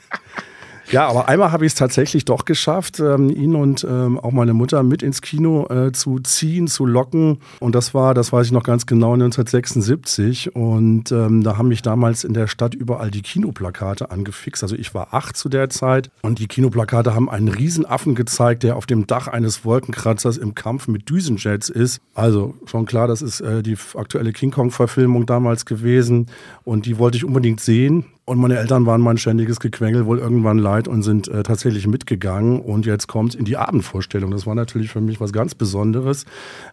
Ja, 0.89 1.05
aber 1.09 1.27
einmal 1.27 1.51
habe 1.51 1.65
ich 1.65 1.73
es 1.73 1.75
tatsächlich 1.75 2.23
doch 2.23 2.45
geschafft, 2.45 3.01
ähm, 3.01 3.29
ihn 3.29 3.55
und 3.55 3.85
ähm, 3.89 4.17
auch 4.17 4.31
meine 4.31 4.53
Mutter 4.53 4.83
mit 4.83 5.03
ins 5.03 5.21
Kino 5.21 5.67
äh, 5.67 5.91
zu 5.91 6.19
ziehen, 6.19 6.67
zu 6.67 6.85
locken. 6.85 7.39
Und 7.59 7.75
das 7.75 7.93
war, 7.93 8.13
das 8.13 8.31
weiß 8.31 8.45
ich 8.45 8.51
noch 8.53 8.63
ganz 8.63 8.85
genau, 8.85 9.13
1976. 9.13 10.55
Und 10.55 11.11
ähm, 11.11 11.43
da 11.43 11.57
haben 11.57 11.67
mich 11.67 11.81
damals 11.81 12.23
in 12.23 12.33
der 12.33 12.47
Stadt 12.47 12.73
überall 12.73 13.11
die 13.11 13.21
Kinoplakate 13.21 14.11
angefixt. 14.11 14.63
Also 14.63 14.77
ich 14.77 14.93
war 14.93 15.13
acht 15.13 15.35
zu 15.35 15.49
der 15.49 15.69
Zeit 15.69 16.09
und 16.21 16.39
die 16.39 16.47
Kinoplakate 16.47 17.13
haben 17.13 17.29
einen 17.29 17.49
Riesenaffen 17.49 18.15
gezeigt, 18.15 18.63
der 18.63 18.77
auf 18.77 18.85
dem 18.85 19.07
Dach 19.07 19.27
eines 19.27 19.65
Wolkenkratzers 19.65 20.37
im 20.37 20.55
Kampf 20.55 20.87
mit 20.87 21.09
Düsenjets 21.09 21.67
ist. 21.67 21.99
Also 22.13 22.55
schon 22.65 22.85
klar, 22.85 23.09
das 23.09 23.21
ist 23.21 23.41
äh, 23.41 23.61
die 23.61 23.75
aktuelle 23.95 24.31
King 24.31 24.51
Kong-Verfilmung 24.51 25.25
damals 25.25 25.65
gewesen. 25.65 26.27
Und 26.63 26.85
die 26.85 26.97
wollte 26.97 27.17
ich 27.17 27.25
unbedingt 27.25 27.59
sehen. 27.59 28.05
Und 28.29 28.39
meine 28.39 28.57
Eltern 28.57 28.85
waren 28.85 28.99
mein 28.99 29.17
ständiges 29.17 29.61
Gequengel 29.61 30.05
wohl 30.05 30.19
irgendwann 30.19 30.57
leid 30.57 30.89
und 30.89 31.01
sind 31.01 31.29
äh, 31.29 31.43
tatsächlich 31.43 31.87
mitgegangen. 31.87 32.59
Und 32.59 32.85
jetzt 32.85 33.07
kommt 33.07 33.35
in 33.35 33.45
die 33.45 33.55
Abendvorstellung. 33.55 34.31
Das 34.31 34.45
war 34.45 34.53
natürlich 34.53 34.91
für 34.91 34.99
mich 34.99 35.21
was 35.21 35.31
ganz 35.31 35.55
Besonderes 35.55 36.25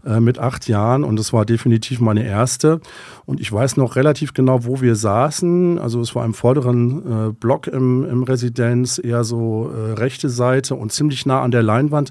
äh, 0.04 0.18
mit 0.18 0.40
acht 0.40 0.66
Jahren. 0.66 1.04
Und 1.04 1.16
es 1.20 1.32
war 1.32 1.46
definitiv 1.46 2.00
meine 2.00 2.24
erste. 2.24 2.80
Und 3.24 3.40
ich 3.40 3.52
weiß 3.52 3.76
noch 3.76 3.94
relativ 3.94 4.34
genau, 4.34 4.64
wo 4.64 4.80
wir 4.80 4.96
saßen. 4.96 5.78
Also 5.78 6.00
es 6.00 6.16
war 6.16 6.24
im 6.24 6.34
vorderen 6.34 7.28
äh, 7.28 7.30
Block 7.30 7.68
im, 7.68 8.04
im 8.04 8.24
Residenz, 8.24 8.98
eher 8.98 9.22
so 9.22 9.70
äh, 9.70 9.92
rechte 9.92 10.30
Seite 10.30 10.74
und 10.74 10.90
ziemlich 10.90 11.24
nah 11.24 11.40
an 11.40 11.52
der 11.52 11.62
Leinwand. 11.62 12.10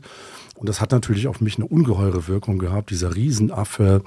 Und 0.55 0.69
das 0.69 0.79
hat 0.79 0.91
natürlich 0.91 1.27
auf 1.27 1.41
mich 1.41 1.57
eine 1.57 1.65
ungeheure 1.65 2.27
Wirkung 2.27 2.59
gehabt, 2.59 2.89
dieser 2.89 3.15
Riesenaffe, 3.15 4.01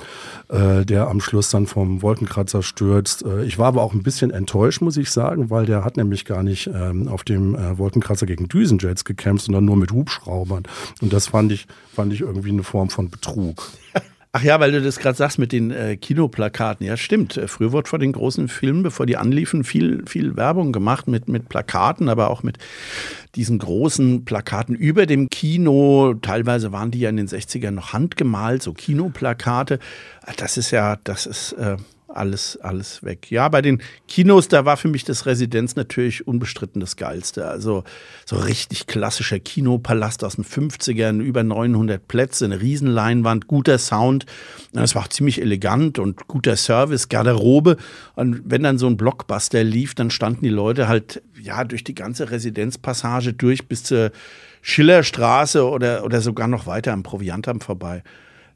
äh, 0.48 0.84
der 0.84 1.08
am 1.08 1.20
Schluss 1.20 1.50
dann 1.50 1.66
vom 1.66 2.02
Wolkenkratzer 2.02 2.62
stürzt. 2.62 3.24
Äh, 3.24 3.44
ich 3.44 3.58
war 3.58 3.66
aber 3.66 3.82
auch 3.82 3.92
ein 3.92 4.02
bisschen 4.02 4.30
enttäuscht, 4.30 4.80
muss 4.80 4.96
ich 4.96 5.10
sagen, 5.10 5.50
weil 5.50 5.66
der 5.66 5.84
hat 5.84 5.96
nämlich 5.96 6.24
gar 6.24 6.42
nicht 6.42 6.68
ähm, 6.72 7.08
auf 7.08 7.24
dem 7.24 7.54
äh, 7.54 7.78
Wolkenkratzer 7.78 8.26
gegen 8.26 8.48
Düsenjets 8.48 9.04
gekämpft, 9.04 9.46
sondern 9.46 9.64
nur 9.64 9.76
mit 9.76 9.92
Hubschraubern. 9.92 10.62
Und 11.02 11.12
das 11.12 11.28
fand 11.28 11.52
ich, 11.52 11.66
fand 11.94 12.12
ich 12.12 12.20
irgendwie 12.20 12.50
eine 12.50 12.62
Form 12.62 12.90
von 12.90 13.10
Betrug. 13.10 13.70
Ach 14.36 14.42
ja, 14.42 14.60
weil 14.60 14.70
du 14.70 14.82
das 14.82 14.98
gerade 14.98 15.16
sagst 15.16 15.38
mit 15.38 15.50
den 15.50 15.70
äh, 15.70 15.96
Kinoplakaten. 15.96 16.86
Ja, 16.86 16.98
stimmt. 16.98 17.38
Äh, 17.38 17.48
früher 17.48 17.72
wurde 17.72 17.88
vor 17.88 17.98
den 17.98 18.12
großen 18.12 18.48
Filmen, 18.48 18.82
bevor 18.82 19.06
die 19.06 19.16
anliefen, 19.16 19.64
viel, 19.64 20.02
viel 20.06 20.36
Werbung 20.36 20.72
gemacht 20.72 21.08
mit, 21.08 21.26
mit 21.26 21.48
Plakaten, 21.48 22.10
aber 22.10 22.28
auch 22.28 22.42
mit 22.42 22.58
diesen 23.34 23.58
großen 23.58 24.26
Plakaten 24.26 24.74
über 24.74 25.06
dem 25.06 25.30
Kino. 25.30 26.12
Teilweise 26.20 26.70
waren 26.70 26.90
die 26.90 27.00
ja 27.00 27.08
in 27.08 27.16
den 27.16 27.28
60ern 27.28 27.70
noch 27.70 27.94
handgemalt, 27.94 28.62
so 28.62 28.74
Kinoplakate. 28.74 29.78
Das 30.36 30.58
ist 30.58 30.70
ja, 30.70 30.98
das 31.02 31.24
ist. 31.24 31.52
Äh 31.52 31.78
alles, 32.16 32.56
alles 32.58 33.02
weg. 33.02 33.30
Ja, 33.30 33.48
bei 33.48 33.62
den 33.62 33.82
Kinos, 34.08 34.48
da 34.48 34.64
war 34.64 34.76
für 34.76 34.88
mich 34.88 35.04
das 35.04 35.26
Residenz 35.26 35.76
natürlich 35.76 36.26
unbestritten 36.26 36.80
das 36.80 36.96
Geilste. 36.96 37.46
Also 37.46 37.84
so 38.24 38.36
richtig 38.36 38.86
klassischer 38.86 39.38
Kinopalast 39.38 40.24
aus 40.24 40.36
den 40.36 40.44
50ern, 40.44 41.20
über 41.20 41.42
900 41.42 42.06
Plätze, 42.06 42.44
eine 42.44 42.60
Riesenleinwand, 42.60 43.46
guter 43.46 43.78
Sound. 43.78 44.26
Es 44.72 44.94
war 44.94 45.02
auch 45.02 45.08
ziemlich 45.08 45.40
elegant 45.40 45.98
und 45.98 46.26
guter 46.26 46.56
Service, 46.56 47.08
Garderobe. 47.08 47.76
Und 48.14 48.42
wenn 48.44 48.62
dann 48.62 48.78
so 48.78 48.86
ein 48.86 48.96
Blockbuster 48.96 49.62
lief, 49.62 49.94
dann 49.94 50.10
standen 50.10 50.44
die 50.44 50.50
Leute 50.50 50.88
halt 50.88 51.22
ja 51.40 51.64
durch 51.64 51.84
die 51.84 51.94
ganze 51.94 52.30
Residenzpassage 52.30 53.32
durch 53.32 53.68
bis 53.68 53.84
zur 53.84 54.10
Schillerstraße 54.62 55.68
oder, 55.68 56.04
oder 56.04 56.20
sogar 56.20 56.48
noch 56.48 56.66
weiter 56.66 56.92
am 56.92 57.02
Proviantamt 57.02 57.62
vorbei. 57.62 58.02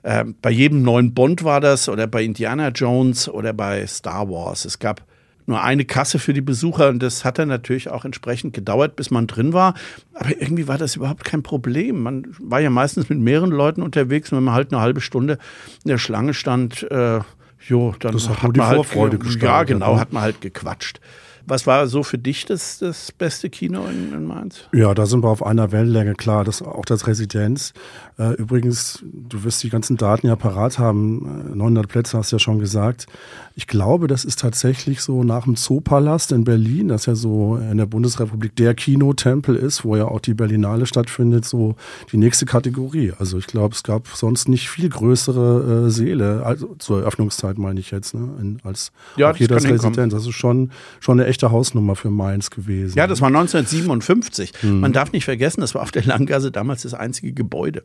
Äh, 0.02 0.24
bei 0.40 0.50
jedem 0.50 0.82
neuen 0.82 1.14
Bond 1.14 1.44
war 1.44 1.60
das 1.60 1.88
oder 1.88 2.06
bei 2.06 2.22
Indiana 2.22 2.68
Jones 2.68 3.28
oder 3.28 3.52
bei 3.52 3.86
Star 3.86 4.28
Wars. 4.28 4.64
Es 4.64 4.78
gab 4.78 5.02
nur 5.46 5.62
eine 5.62 5.84
Kasse 5.84 6.18
für 6.18 6.32
die 6.32 6.40
Besucher 6.40 6.88
und 6.88 7.02
das 7.02 7.24
hat 7.24 7.38
dann 7.38 7.48
natürlich 7.48 7.90
auch 7.90 8.04
entsprechend 8.04 8.54
gedauert, 8.54 8.96
bis 8.96 9.10
man 9.10 9.26
drin 9.26 9.52
war. 9.52 9.74
Aber 10.14 10.30
irgendwie 10.40 10.68
war 10.68 10.78
das 10.78 10.96
überhaupt 10.96 11.24
kein 11.24 11.42
Problem. 11.42 12.02
Man 12.02 12.26
war 12.38 12.60
ja 12.60 12.70
meistens 12.70 13.08
mit 13.08 13.18
mehreren 13.18 13.50
Leuten 13.50 13.82
unterwegs 13.82 14.30
und 14.30 14.38
wenn 14.38 14.44
man 14.44 14.54
halt 14.54 14.72
eine 14.72 14.80
halbe 14.80 15.00
Stunde 15.00 15.38
in 15.84 15.88
der 15.88 15.98
Schlange 15.98 16.34
stand, 16.34 16.88
äh, 16.90 17.20
jo, 17.66 17.94
dann 17.98 18.12
das 18.12 18.28
hat, 18.28 18.42
hat 18.42 18.56
man 18.56 18.66
halt, 18.66 18.76
Vorfreude 18.76 19.18
ja 19.40 19.64
genau, 19.64 19.94
ne? 19.94 20.00
hat 20.00 20.12
man 20.12 20.22
halt 20.22 20.40
gequatscht. 20.40 21.00
Was 21.46 21.66
war 21.66 21.88
so 21.88 22.04
für 22.04 22.18
dich 22.18 22.44
das, 22.44 22.78
das 22.78 23.10
beste 23.10 23.50
Kino 23.50 23.86
in, 23.86 24.12
in 24.12 24.24
Mainz? 24.24 24.68
Ja, 24.72 24.94
da 24.94 25.06
sind 25.06 25.24
wir 25.24 25.30
auf 25.30 25.44
einer 25.44 25.72
Wellenlänge, 25.72 26.14
klar. 26.14 26.44
Das, 26.44 26.62
auch 26.62 26.84
das 26.84 27.08
Residenz. 27.08 27.72
Äh, 28.20 28.34
übrigens, 28.34 29.02
du 29.02 29.44
wirst 29.44 29.62
die 29.62 29.70
ganzen 29.70 29.96
Daten 29.96 30.26
ja 30.26 30.36
parat 30.36 30.78
haben. 30.78 31.54
900 31.54 31.84
äh, 31.84 31.88
Plätze 31.88 32.18
hast 32.18 32.32
du 32.32 32.36
ja 32.36 32.40
schon 32.40 32.58
gesagt. 32.58 33.06
Ich 33.54 33.66
glaube, 33.66 34.08
das 34.08 34.26
ist 34.26 34.40
tatsächlich 34.40 35.00
so 35.00 35.24
nach 35.24 35.44
dem 35.44 35.56
Zoopalast 35.56 36.30
in 36.32 36.44
Berlin, 36.44 36.88
das 36.88 37.06
ja 37.06 37.14
so 37.14 37.56
in 37.56 37.78
der 37.78 37.86
Bundesrepublik 37.86 38.54
der 38.56 38.74
Kinotempel 38.74 39.56
ist, 39.56 39.86
wo 39.86 39.96
ja 39.96 40.04
auch 40.04 40.20
die 40.20 40.34
Berlinale 40.34 40.84
stattfindet, 40.84 41.46
so 41.46 41.76
die 42.12 42.18
nächste 42.18 42.44
Kategorie. 42.44 43.14
Also 43.18 43.38
ich 43.38 43.46
glaube, 43.46 43.74
es 43.74 43.82
gab 43.82 44.06
sonst 44.08 44.50
nicht 44.50 44.68
viel 44.68 44.90
größere 44.90 45.86
äh, 45.86 45.90
Säle, 45.90 46.44
also 46.44 46.74
zur 46.78 47.00
Eröffnungszeit 47.00 47.56
meine 47.56 47.80
ich 47.80 47.90
jetzt, 47.90 48.12
ne, 48.12 48.28
in, 48.38 48.58
als 48.64 48.92
ja, 49.16 49.34
hier 49.34 49.48
das 49.48 49.64
Residenz. 49.64 50.12
Das 50.12 50.26
ist 50.26 50.34
schon, 50.34 50.72
schon 51.00 51.18
eine 51.18 51.26
echte 51.26 51.50
Hausnummer 51.50 51.96
für 51.96 52.10
Mainz 52.10 52.50
gewesen. 52.50 52.98
Ja, 52.98 53.06
das 53.06 53.22
war 53.22 53.28
1957. 53.28 54.52
Hm. 54.60 54.80
Man 54.80 54.92
darf 54.92 55.12
nicht 55.12 55.24
vergessen, 55.24 55.62
das 55.62 55.74
war 55.74 55.80
auf 55.80 55.90
der 55.90 56.04
Langgasse 56.04 56.50
damals 56.50 56.82
das 56.82 56.92
einzige 56.92 57.32
Gebäude. 57.32 57.82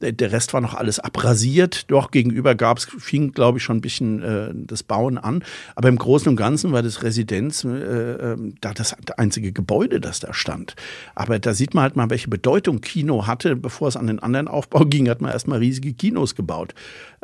Der 0.00 0.32
Rest 0.32 0.52
war 0.54 0.60
noch 0.60 0.74
alles 0.74 1.00
abrasiert. 1.00 1.90
Doch 1.90 2.10
gegenüber 2.10 2.54
gab 2.54 2.78
es, 2.78 2.84
fing, 2.84 3.32
glaube 3.32 3.58
ich, 3.58 3.64
schon 3.64 3.78
ein 3.78 3.80
bisschen 3.80 4.22
äh, 4.22 4.50
das 4.54 4.82
Bauen 4.82 5.18
an. 5.18 5.44
Aber 5.74 5.88
im 5.88 5.96
Großen 5.96 6.28
und 6.28 6.36
Ganzen 6.36 6.72
war 6.72 6.82
das 6.82 7.02
Residenz 7.02 7.64
äh, 7.64 7.68
ähm, 7.68 8.54
da 8.60 8.72
das 8.72 8.94
einzige 9.16 9.52
Gebäude, 9.52 10.00
das 10.00 10.20
da 10.20 10.32
stand. 10.32 10.74
Aber 11.14 11.38
da 11.38 11.54
sieht 11.54 11.74
man 11.74 11.82
halt 11.82 11.96
mal, 11.96 12.10
welche 12.10 12.28
Bedeutung 12.28 12.80
Kino 12.80 13.26
hatte. 13.26 13.56
Bevor 13.56 13.88
es 13.88 13.96
an 13.96 14.06
den 14.06 14.18
anderen 14.18 14.48
Aufbau 14.48 14.84
ging, 14.84 15.08
hat 15.08 15.20
man 15.20 15.32
erstmal 15.32 15.58
riesige 15.58 15.92
Kinos 15.92 16.34
gebaut. 16.34 16.74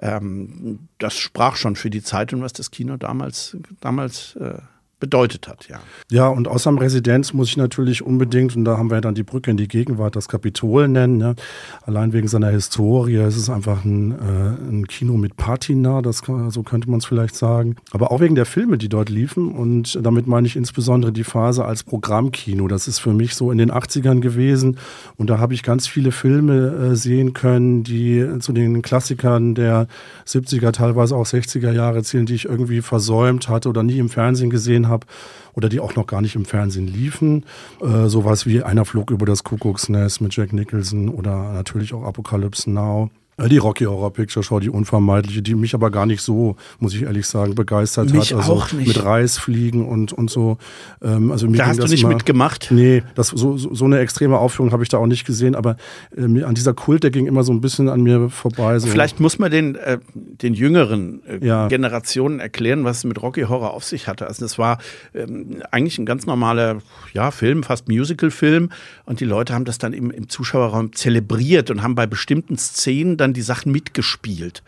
Ähm, 0.00 0.88
das 0.98 1.16
sprach 1.16 1.56
schon 1.56 1.76
für 1.76 1.90
die 1.90 2.02
Zeit 2.02 2.32
und 2.32 2.42
was 2.42 2.52
das 2.52 2.70
Kino 2.70 2.96
damals, 2.96 3.56
damals 3.80 4.36
äh, 4.36 4.58
bedeutet 5.04 5.48
hat, 5.48 5.68
ja. 5.68 5.80
Ja, 6.10 6.28
und 6.28 6.48
außer 6.48 6.74
Residenz 6.80 7.34
muss 7.34 7.48
ich 7.48 7.58
natürlich 7.58 8.00
unbedingt, 8.02 8.56
und 8.56 8.64
da 8.64 8.78
haben 8.78 8.90
wir 8.90 9.02
dann 9.02 9.14
die 9.14 9.22
Brücke 9.22 9.50
in 9.50 9.58
die 9.58 9.68
Gegenwart, 9.68 10.16
das 10.16 10.28
Kapitol 10.28 10.88
nennen. 10.88 11.20
Ja. 11.20 11.34
Allein 11.82 12.14
wegen 12.14 12.26
seiner 12.26 12.48
Historie. 12.48 13.16
Es 13.16 13.36
ist 13.36 13.50
einfach 13.50 13.84
ein, 13.84 14.12
äh, 14.12 14.70
ein 14.70 14.88
Kino 14.88 15.18
mit 15.18 15.36
Patina, 15.36 16.00
das 16.00 16.22
so 16.48 16.62
könnte 16.62 16.88
man 16.88 17.00
es 17.00 17.04
vielleicht 17.04 17.36
sagen. 17.36 17.76
Aber 17.90 18.12
auch 18.12 18.20
wegen 18.20 18.34
der 18.34 18.46
Filme, 18.46 18.78
die 18.78 18.88
dort 18.88 19.10
liefen. 19.10 19.52
Und 19.52 19.98
damit 20.02 20.26
meine 20.26 20.46
ich 20.46 20.56
insbesondere 20.56 21.12
die 21.12 21.24
Phase 21.24 21.66
als 21.66 21.82
Programmkino. 21.82 22.66
Das 22.66 22.88
ist 22.88 22.98
für 22.98 23.12
mich 23.12 23.34
so 23.34 23.50
in 23.50 23.58
den 23.58 23.70
80ern 23.70 24.20
gewesen. 24.20 24.78
Und 25.18 25.28
da 25.28 25.38
habe 25.38 25.52
ich 25.52 25.62
ganz 25.62 25.86
viele 25.86 26.12
Filme 26.12 26.92
äh, 26.92 26.96
sehen 26.96 27.34
können, 27.34 27.84
die 27.84 28.26
zu 28.40 28.54
den 28.54 28.80
Klassikern 28.80 29.54
der 29.54 29.86
70er, 30.26 30.72
teilweise 30.72 31.14
auch 31.14 31.26
60er 31.26 31.72
Jahre 31.72 32.02
zählen, 32.02 32.24
die 32.24 32.36
ich 32.36 32.46
irgendwie 32.46 32.80
versäumt 32.80 33.50
hatte 33.50 33.68
oder 33.68 33.82
nie 33.82 33.98
im 33.98 34.08
Fernsehen 34.08 34.48
gesehen 34.48 34.88
habe 34.88 34.93
habe 34.94 35.06
oder 35.54 35.68
die 35.68 35.80
auch 35.80 35.94
noch 35.94 36.06
gar 36.06 36.22
nicht 36.22 36.36
im 36.36 36.44
Fernsehen 36.44 36.86
liefen. 36.86 37.44
Äh, 37.80 38.08
sowas 38.08 38.46
wie 38.46 38.62
Einer 38.62 38.84
flog 38.84 39.10
über 39.10 39.26
das 39.26 39.44
Kuckucksnest 39.44 40.20
mit 40.20 40.34
Jack 40.34 40.52
Nicholson 40.52 41.08
oder 41.08 41.52
natürlich 41.52 41.92
auch 41.92 42.04
Apocalypse 42.04 42.70
Now. 42.70 43.10
Die 43.36 43.58
Rocky 43.58 43.84
Horror 43.84 44.12
Picture 44.12 44.44
Show, 44.44 44.60
die 44.60 44.70
unvermeidliche, 44.70 45.42
die 45.42 45.56
mich 45.56 45.74
aber 45.74 45.90
gar 45.90 46.06
nicht 46.06 46.22
so, 46.22 46.56
muss 46.78 46.94
ich 46.94 47.02
ehrlich 47.02 47.26
sagen, 47.26 47.56
begeistert 47.56 48.12
mich 48.12 48.30
hat. 48.30 48.38
Also 48.38 48.52
auch 48.52 48.72
nicht. 48.72 48.86
mit 48.86 49.04
Reisfliegen 49.04 49.86
und, 49.86 50.12
und 50.12 50.30
so. 50.30 50.56
Ähm, 51.02 51.32
also 51.32 51.48
mir 51.48 51.58
da 51.58 51.66
hast 51.66 51.82
du 51.82 51.86
nicht 51.86 52.04
immer, 52.04 52.14
mitgemacht? 52.14 52.68
Nee, 52.70 53.02
das, 53.16 53.28
so, 53.28 53.56
so 53.56 53.84
eine 53.84 53.98
extreme 53.98 54.38
Aufführung 54.38 54.70
habe 54.70 54.84
ich 54.84 54.88
da 54.88 54.98
auch 54.98 55.06
nicht 55.06 55.26
gesehen, 55.26 55.56
aber 55.56 55.76
äh, 56.16 56.42
an 56.42 56.54
dieser 56.54 56.74
Kult, 56.74 57.02
der 57.02 57.10
ging 57.10 57.26
immer 57.26 57.42
so 57.42 57.52
ein 57.52 57.60
bisschen 57.60 57.88
an 57.88 58.02
mir 58.02 58.30
vorbei. 58.30 58.78
So. 58.78 58.86
Vielleicht 58.86 59.18
muss 59.18 59.40
man 59.40 59.50
den, 59.50 59.74
äh, 59.74 59.98
den 60.14 60.54
jüngeren 60.54 61.22
äh, 61.26 61.44
ja. 61.44 61.66
Generationen 61.66 62.38
erklären, 62.38 62.84
was 62.84 62.98
es 62.98 63.04
mit 63.04 63.20
Rocky 63.20 63.42
Horror 63.42 63.74
auf 63.74 63.82
sich 63.84 64.06
hatte. 64.06 64.28
Also 64.28 64.44
das 64.44 64.58
war 64.58 64.78
ähm, 65.12 65.60
eigentlich 65.72 65.98
ein 65.98 66.06
ganz 66.06 66.24
normaler 66.24 66.78
ja, 67.12 67.32
Film, 67.32 67.64
fast 67.64 67.88
Musical-Film 67.88 68.70
und 69.06 69.18
die 69.18 69.24
Leute 69.24 69.54
haben 69.54 69.64
das 69.64 69.78
dann 69.78 69.92
im, 69.92 70.12
im 70.12 70.28
Zuschauerraum 70.28 70.92
zelebriert 70.92 71.70
und 71.72 71.82
haben 71.82 71.96
bei 71.96 72.06
bestimmten 72.06 72.56
Szenen 72.58 73.16
dann 73.24 73.32
die 73.32 73.42
Sachen 73.42 73.72
mitgespielt. 73.72 74.62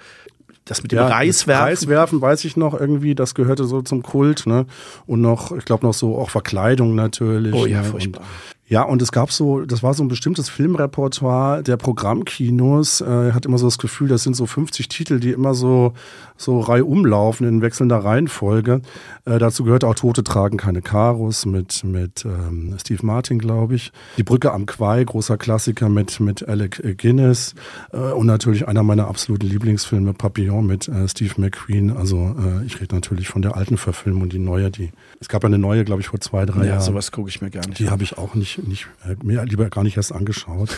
Das 0.65 0.83
mit 0.83 0.91
dem 0.91 0.97
ja, 0.97 1.07
Reiswerfen. 1.07 1.65
Reiswerfen 1.65 2.21
weiß 2.21 2.45
ich 2.45 2.57
noch 2.57 2.75
irgendwie, 2.75 3.15
das 3.15 3.37
gehörte 3.37 3.65
so 3.67 3.83
zum 3.83 4.03
Kult, 4.03 4.47
ne? 4.47 4.67
Und 5.07 5.21
noch, 5.21 5.53
ich 5.53 5.65
glaube 5.65 5.87
noch 5.87 5.95
so 5.95 6.19
auch 6.19 6.31
Verkleidung 6.31 6.97
natürlich. 6.97 7.55
Oh 7.55 7.67
ja, 7.67 7.83
ne? 7.83 7.85
furchtbar. 7.85 8.23
Und 8.23 8.56
ja, 8.69 8.83
und 8.83 9.01
es 9.01 9.13
gab 9.13 9.31
so, 9.31 9.61
das 9.61 9.85
war 9.85 9.95
so 9.95 10.03
ein 10.03 10.09
bestimmtes 10.09 10.49
Filmrepertoire 10.49 11.63
der 11.63 11.77
Programmkinos. 11.77 13.01
Äh, 13.01 13.31
hat 13.31 13.47
immer 13.47 13.59
so 13.59 13.69
das 13.69 13.79
Gefühl, 13.79 14.09
das 14.09 14.25
sind 14.25 14.35
so 14.35 14.45
50 14.45 14.89
Titel, 14.89 15.21
die 15.21 15.31
immer 15.31 15.55
so, 15.55 15.93
so 16.37 16.59
Reihe 16.59 16.85
umlaufen 16.85 17.47
in 17.47 17.63
wechselnder 17.63 17.99
Reihenfolge. 17.99 18.83
Äh, 19.25 19.39
dazu 19.39 19.63
gehört 19.63 19.85
auch 19.85 19.95
Tote 19.95 20.25
tragen 20.25 20.57
keine 20.57 20.83
Karos 20.83 21.47
mit, 21.47 21.85
mit 21.85 22.25
ähm, 22.25 22.75
Steve 22.81 23.07
Martin, 23.07 23.39
glaube 23.39 23.77
ich. 23.77 23.93
Die 24.17 24.25
Brücke 24.25 24.53
am 24.53 24.67
Quai, 24.67 25.05
großer 25.05 25.39
Klassiker 25.39 25.89
mit, 25.89 26.19
mit 26.19 26.49
Alec 26.49 26.99
Guinness. 26.99 27.55
Äh, 27.93 27.99
und 27.99 28.27
natürlich 28.27 28.67
einer 28.67 28.83
meiner 28.83 29.07
absoluten 29.07 29.47
Lieblingsfilme, 29.47 30.13
Papillon 30.13 30.67
mit 30.67 30.89
äh, 30.89 31.07
Steve 31.07 31.35
McQueen. 31.37 31.97
Also 31.97 32.35
äh, 32.37 32.67
ich 32.67 32.81
rede 32.81 32.97
natürlich 32.97 33.29
von 33.29 33.43
der 33.43 33.57
alten 33.57 33.77
Verfilmung, 33.77 34.29
die 34.29 34.41
neue, 34.41 34.73
die. 34.73 34.91
Es 35.21 35.29
gab 35.29 35.45
eine 35.45 35.57
neue, 35.57 35.85
glaube 35.85 36.01
ich, 36.01 36.09
vor 36.09 36.21
zwei, 36.21 36.45
drei 36.47 36.63
ja, 36.63 36.67
Jahren. 36.73 36.81
sowas 36.81 37.13
gucke 37.13 37.29
ich 37.29 37.41
mir 37.41 37.51
gar 37.51 37.65
nicht. 37.65 37.79
Die 37.79 37.91
habe 37.91 38.03
ich 38.03 38.19
auch 38.19 38.35
nicht 38.35 38.56
nicht, 38.63 38.89
äh, 39.05 39.17
mir 39.23 39.45
lieber 39.45 39.69
gar 39.69 39.85
nicht 39.85 39.97
erst 39.97 40.13
angeschaut. 40.13 40.77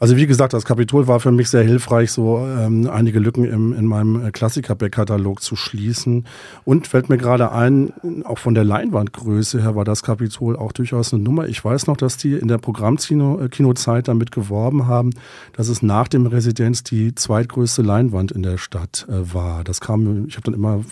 Also 0.00 0.16
wie 0.16 0.26
gesagt, 0.26 0.54
das 0.54 0.64
Kapitol 0.64 1.08
war 1.08 1.20
für 1.20 1.30
mich 1.30 1.50
sehr 1.50 1.62
hilfreich, 1.62 2.10
so 2.10 2.38
ähm, 2.38 2.88
einige 2.90 3.18
Lücken 3.18 3.44
im, 3.44 3.74
in 3.74 3.84
meinem 3.84 4.26
äh, 4.26 4.30
Klassiker-Back-Katalog 4.30 5.42
zu 5.42 5.56
schließen. 5.56 6.24
Und 6.64 6.86
fällt 6.86 7.10
mir 7.10 7.18
gerade 7.18 7.52
ein, 7.52 7.92
auch 8.24 8.38
von 8.38 8.54
der 8.54 8.64
Leinwandgröße 8.64 9.60
her 9.60 9.76
war 9.76 9.84
das 9.84 10.02
Kapitol 10.02 10.56
auch 10.56 10.72
durchaus 10.72 11.12
eine 11.12 11.22
Nummer. 11.22 11.48
Ich 11.48 11.62
weiß 11.62 11.86
noch, 11.86 11.98
dass 11.98 12.16
die 12.16 12.32
in 12.32 12.48
der 12.48 12.56
Programmkinozeit 12.56 14.08
damit 14.08 14.32
geworben 14.32 14.86
haben, 14.86 15.10
dass 15.52 15.68
es 15.68 15.82
nach 15.82 16.08
dem 16.08 16.24
Residenz 16.24 16.82
die 16.82 17.14
zweitgrößte 17.14 17.82
Leinwand 17.82 18.32
in 18.32 18.42
der 18.42 18.56
Stadt 18.56 19.06
äh, 19.06 19.34
war. 19.34 19.64
Das 19.64 19.82
kam, 19.82 20.24
ich 20.28 20.36
habe 20.36 20.44
dann 20.44 20.54
immer, 20.54 20.82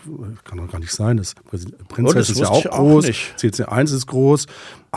kann 0.45 0.59
doch 0.59 0.71
gar 0.71 0.81
nicht 0.81 0.93
sein, 0.93 1.17
das 1.17 1.35
Prinzess 1.89 2.29
oh, 2.29 2.33
ist 2.33 2.41
ja 2.41 2.51
auch 2.51 2.63
groß, 2.63 3.07
CC1 3.07 3.85
ist 3.85 4.07
groß, 4.07 4.47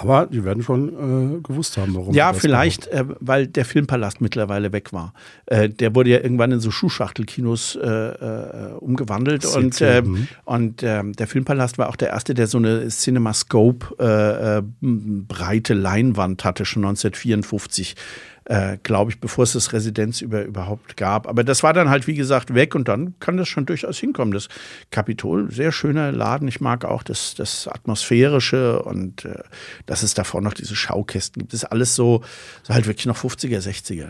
aber 0.02 0.28
die 0.28 0.44
werden 0.44 0.64
schon 0.64 1.38
äh, 1.38 1.42
gewusst 1.42 1.78
haben, 1.78 1.96
warum. 1.96 2.14
Ja, 2.14 2.34
vielleicht, 2.34 2.88
äh, 2.88 3.06
weil 3.20 3.48
der 3.48 3.66
Filmpalast 3.66 4.22
mittlerweile 4.22 4.72
weg 4.72 4.94
war. 4.94 5.14
Äh, 5.46 5.70
der 5.70 5.96
wurde 5.96 6.10
ja 6.10 6.20
irgendwann 6.20 6.52
in 6.52 6.60
so 6.60 6.72
Schuhschachtelkinos 6.72 7.76
äh, 7.76 7.88
äh, 7.88 8.74
umgewandelt 8.80 9.46
und, 9.46 9.80
äh, 9.82 10.02
mhm. 10.02 10.28
und 10.46 10.82
der 10.82 11.28
Filmpalast 11.28 11.78
war 11.78 11.90
auch 11.90 11.96
der 11.96 12.10
erste, 12.10 12.34
der 12.34 12.48
so 12.48 12.58
eine 12.58 12.88
CinemaScope 12.90 14.64
breite 14.82 15.74
Leinwand 15.74 16.44
hatte, 16.44 16.66
schon 16.66 16.84
1954 16.84 17.96
äh, 18.46 18.78
glaube 18.82 19.12
ich, 19.12 19.20
bevor 19.20 19.44
es 19.44 19.54
das 19.54 19.72
Residenz 19.72 20.22
über, 20.22 20.44
überhaupt 20.44 20.98
gab. 20.98 21.28
Aber 21.28 21.44
das 21.44 21.64
war 21.64 21.74
dann 21.74 21.90
halt, 21.90 22.08
wie 22.08 22.16
gesagt, 22.16 22.54
weg 22.54 22.74
und 22.76 22.88
dann 22.88 23.14
kann 23.20 23.38
das 23.38 23.48
schon 23.48 23.66
durchaus 23.66 23.98
hinkommen. 24.00 24.34
Das 24.34 24.48
Kapitol, 24.90 25.52
sehr 25.52 25.72
schöner 25.72 26.12
Laden. 26.12 26.48
Ich 26.48 26.60
mag 26.60 26.84
auch 26.84 27.04
das, 27.04 27.36
das 27.36 27.68
Atmosphärische 27.68 28.82
und 28.82 29.26
äh, 29.26 29.44
dass 29.86 30.04
es 30.04 30.14
davor 30.14 30.42
noch 30.42 30.54
diese 30.54 30.76
Schaukästen 30.76 31.42
gibt. 31.42 31.54
Das 31.54 31.64
ist 31.64 31.70
alles 31.70 31.96
so, 31.96 32.24
so 32.64 32.74
halt 32.74 32.88
wirklich 32.88 33.06
noch 33.06 33.18
50er, 33.18 33.60
60er. 33.60 34.10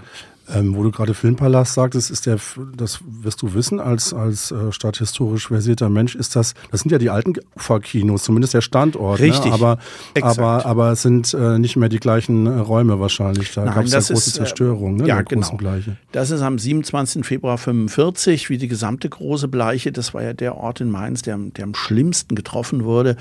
Ähm, 0.49 0.75
wo 0.75 0.83
du 0.83 0.91
gerade 0.91 1.13
Filmpalast 1.13 1.73
sagtest, 1.73 2.11
ist 2.11 2.25
der, 2.25 2.37
das 2.75 2.99
wirst 3.05 3.41
du 3.41 3.53
wissen, 3.53 3.79
als, 3.79 4.13
als 4.13 4.51
äh, 4.51 4.71
stadthistorisch 4.71 5.47
versierter 5.47 5.89
Mensch, 5.89 6.15
ist 6.15 6.35
das, 6.35 6.55
das 6.71 6.81
sind 6.81 6.91
ja 6.91 6.97
die 6.97 7.09
alten 7.09 7.33
Uferkinos, 7.55 8.23
zumindest 8.23 8.53
der 8.53 8.61
Standort. 8.61 9.19
Ne? 9.19 9.27
Richtig. 9.27 9.51
Ne? 9.51 9.53
Aber, 9.53 9.77
aber, 10.21 10.65
aber 10.65 10.91
es 10.91 11.03
sind 11.03 11.33
äh, 11.33 11.59
nicht 11.59 11.75
mehr 11.75 11.89
die 11.89 11.99
gleichen 11.99 12.47
äh, 12.47 12.49
Räume 12.49 12.99
wahrscheinlich. 12.99 13.53
Da 13.53 13.65
gab 13.65 13.85
es 13.85 13.91
ja 13.91 13.99
große 13.99 14.13
ist, 14.13 14.27
äh, 14.29 14.39
Zerstörung, 14.39 14.97
ne? 14.97 15.07
Ja, 15.07 15.21
genau. 15.21 15.51
Bleiche. 15.55 15.97
Das 16.11 16.31
ist 16.31 16.41
am 16.41 16.57
27. 16.57 17.25
Februar 17.25 17.57
45, 17.57 18.49
wie 18.49 18.57
die 18.57 18.67
gesamte 18.67 19.09
große 19.09 19.47
Bleiche, 19.47 19.91
das 19.91 20.13
war 20.13 20.23
ja 20.23 20.33
der 20.33 20.55
Ort 20.55 20.81
in 20.81 20.89
Mainz, 20.89 21.21
der, 21.21 21.37
der 21.37 21.65
am 21.65 21.75
schlimmsten 21.75 22.35
getroffen 22.35 22.83
wurde, 22.83 23.15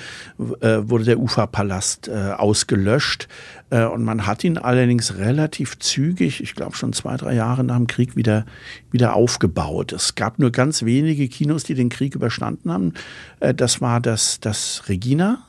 äh, 0.60 0.78
wurde 0.82 1.04
der 1.04 1.18
Uferpalast 1.18 2.08
äh, 2.08 2.32
ausgelöscht. 2.32 3.28
Äh, 3.70 3.84
und 3.84 4.04
man 4.04 4.26
hat 4.26 4.44
ihn 4.44 4.58
allerdings 4.58 5.16
relativ 5.16 5.78
zügig, 5.78 6.42
ich 6.42 6.54
glaube 6.54 6.76
schon 6.76 6.92
zwei, 6.92 7.16
drei 7.16 7.34
Jahre 7.34 7.64
nach 7.64 7.76
dem 7.76 7.86
Krieg, 7.86 8.16
wieder, 8.16 8.44
wieder 8.90 9.14
aufgebaut. 9.14 9.92
Es 9.92 10.14
gab 10.14 10.38
nur 10.38 10.50
ganz 10.50 10.84
wenige 10.84 11.28
Kinos, 11.28 11.64
die 11.64 11.74
den 11.74 11.88
Krieg 11.88 12.14
überstanden 12.14 12.72
haben. 12.72 12.94
Äh, 13.40 13.54
das 13.54 13.80
war 13.80 14.00
das, 14.00 14.40
das 14.40 14.84
Regina. 14.88 15.46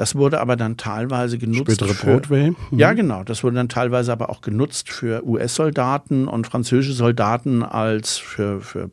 Das 0.00 0.14
wurde 0.14 0.40
aber 0.40 0.56
dann 0.56 0.78
teilweise 0.78 1.36
genutzt. 1.36 1.72
Spätere 1.72 1.92
für, 1.92 2.06
Broadway. 2.06 2.52
Mhm. 2.70 2.78
Ja, 2.78 2.94
genau. 2.94 3.22
Das 3.22 3.44
wurde 3.44 3.56
dann 3.56 3.68
teilweise 3.68 4.10
aber 4.12 4.30
auch 4.30 4.40
genutzt 4.40 4.88
für 4.88 5.22
US-Soldaten 5.26 6.26
und 6.26 6.46
französische 6.46 6.94
Soldaten 6.94 7.62
als 7.62 8.16
für, 8.16 8.62
für 8.62 8.88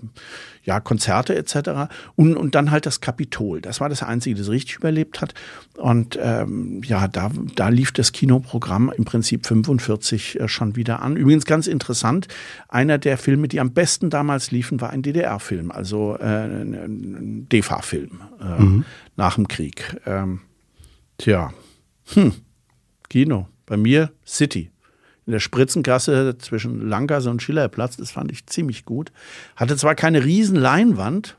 ja, 0.63 0.81
Konzerte 0.81 1.33
etc. 1.37 1.89
Und, 2.17 2.35
und 2.35 2.55
dann 2.55 2.71
halt 2.71 2.85
das 2.85 2.99
Kapitol. 2.99 3.61
Das 3.61 3.79
war 3.79 3.87
das 3.87 4.03
Einzige, 4.03 4.37
das 4.37 4.49
richtig 4.49 4.75
überlebt 4.75 5.21
hat. 5.21 5.33
Und 5.77 6.19
ähm, 6.21 6.81
ja, 6.83 7.07
da, 7.07 7.31
da 7.55 7.69
lief 7.69 7.93
das 7.93 8.11
Kinoprogramm 8.11 8.91
im 8.93 9.05
Prinzip 9.05 9.47
45 9.47 10.41
äh, 10.41 10.49
schon 10.49 10.75
wieder 10.75 11.01
an. 11.01 11.15
Übrigens 11.15 11.45
ganz 11.45 11.67
interessant, 11.67 12.27
einer 12.67 12.97
der 12.97 13.17
Filme, 13.17 13.47
die 13.47 13.61
am 13.61 13.71
besten 13.71 14.09
damals 14.09 14.51
liefen, 14.51 14.81
war 14.81 14.89
ein 14.89 15.03
DDR-Film, 15.03 15.71
also 15.71 16.17
äh, 16.19 16.25
ein 16.25 17.47
DEFA-Film 17.49 18.19
äh, 18.41 18.61
mhm. 18.61 18.85
nach 19.15 19.35
dem 19.35 19.47
Krieg. 19.47 19.95
Ähm, 20.05 20.41
tja, 21.17 21.53
hm. 22.13 22.33
Kino. 23.09 23.47
Bei 23.65 23.75
mir 23.75 24.11
City 24.25 24.71
in 25.27 25.33
der 25.33 25.39
Spritzengasse 25.39 26.37
zwischen 26.39 26.87
Langgasse 26.87 27.29
und 27.29 27.41
Schillerplatz. 27.41 27.97
Das 27.97 28.11
fand 28.11 28.31
ich 28.31 28.47
ziemlich 28.47 28.85
gut. 28.85 29.11
Hatte 29.57 29.75
zwar 29.75 29.93
keine 29.93 30.23
riesen 30.23 30.55
Leinwand, 30.55 31.37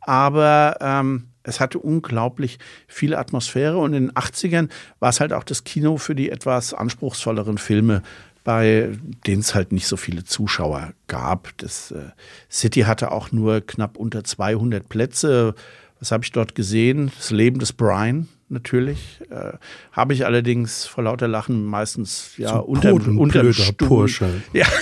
aber 0.00 0.76
ähm, 0.80 1.28
es 1.42 1.58
hatte 1.58 1.78
unglaublich 1.78 2.58
viel 2.86 3.14
Atmosphäre 3.14 3.78
und 3.78 3.94
in 3.94 4.08
den 4.08 4.12
80ern 4.12 4.68
war 5.00 5.08
es 5.08 5.20
halt 5.20 5.32
auch 5.32 5.44
das 5.44 5.64
Kino 5.64 5.96
für 5.96 6.14
die 6.14 6.30
etwas 6.30 6.74
anspruchsvolleren 6.74 7.56
Filme, 7.56 8.02
bei 8.44 8.90
denen 9.26 9.40
es 9.40 9.54
halt 9.54 9.72
nicht 9.72 9.86
so 9.86 9.96
viele 9.96 10.24
Zuschauer 10.24 10.92
gab. 11.06 11.56
Das 11.56 11.92
äh, 11.92 12.10
City 12.50 12.82
hatte 12.82 13.12
auch 13.12 13.32
nur 13.32 13.62
knapp 13.62 13.96
unter 13.96 14.24
200 14.24 14.88
Plätze. 14.88 15.54
Was 16.00 16.12
habe 16.12 16.22
ich 16.22 16.32
dort 16.32 16.54
gesehen? 16.54 17.10
Das 17.16 17.30
Leben 17.30 17.60
des 17.60 17.72
Brian, 17.72 18.28
natürlich. 18.48 19.20
Äh, 19.30 19.52
Habe 19.92 20.14
ich 20.14 20.24
allerdings 20.24 20.86
vor 20.86 21.04
lauter 21.04 21.28
Lachen 21.28 21.64
meistens 21.64 22.36
ja 22.36 22.50
so 22.50 22.62
unter, 22.62 22.94
unterm 22.94 23.52
Stuhl. 23.52 23.88
Porsche. 23.88 24.28
Ja. 24.52 24.66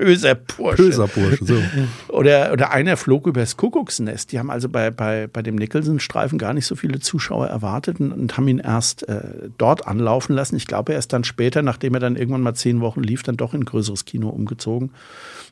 Böser 0.00 0.34
Porsche. 0.34 0.82
Böser 0.82 1.08
Porsche, 1.08 1.44
so. 1.44 1.62
Oder, 2.08 2.52
oder 2.52 2.70
einer 2.70 2.96
flog 2.96 3.26
übers 3.26 3.58
Kuckucksnest. 3.58 4.32
Die 4.32 4.38
haben 4.38 4.50
also 4.50 4.68
bei, 4.70 4.90
bei, 4.90 5.26
bei 5.26 5.42
dem 5.42 5.56
Nicholson-Streifen 5.56 6.38
gar 6.38 6.54
nicht 6.54 6.64
so 6.64 6.74
viele 6.74 7.00
Zuschauer 7.00 7.48
erwartet 7.48 8.00
und, 8.00 8.12
und 8.12 8.36
haben 8.36 8.48
ihn 8.48 8.60
erst 8.60 9.06
äh, 9.08 9.50
dort 9.58 9.86
anlaufen 9.86 10.34
lassen. 10.34 10.56
Ich 10.56 10.66
glaube, 10.66 10.94
er 10.94 10.98
ist 10.98 11.12
dann 11.12 11.24
später, 11.24 11.60
nachdem 11.60 11.94
er 11.94 12.00
dann 12.00 12.16
irgendwann 12.16 12.40
mal 12.40 12.54
zehn 12.54 12.80
Wochen 12.80 13.02
lief, 13.02 13.22
dann 13.22 13.36
doch 13.36 13.52
in 13.52 13.60
ein 13.60 13.66
größeres 13.66 14.06
Kino 14.06 14.30
umgezogen. 14.30 14.92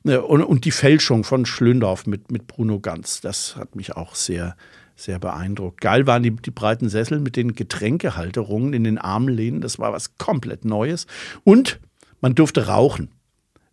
Äh, 0.07 0.17
und, 0.17 0.43
und 0.43 0.65
die 0.65 0.71
Fälschung 0.71 1.25
von 1.25 1.45
Schlöndorf 1.45 2.07
mit, 2.07 2.33
mit 2.33 2.47
Bruno 2.47 2.81
Ganz, 2.81 3.21
das 3.21 3.57
hat 3.57 3.77
mich 3.77 3.97
auch 3.97 4.15
sehr 4.15 4.57
sehr 4.99 5.19
beeindruckt. 5.19 5.81
Geil 5.81 6.07
waren 6.07 6.23
die, 6.23 6.33
die 6.33 6.51
breiten 6.51 6.89
Sessel 6.89 7.21
mit 7.21 7.37
den 7.37 7.55
Getränkehalterungen 7.55 8.73
in 8.73 8.85
den 8.85 8.99
Armlehnen. 8.99 9.61
Das 9.61 9.79
war 9.79 9.93
was 9.93 10.19
komplett 10.19 10.65
Neues. 10.65 11.07
Und 11.45 11.79
man 12.21 12.35
durfte 12.35 12.67
rauchen. 12.67 13.11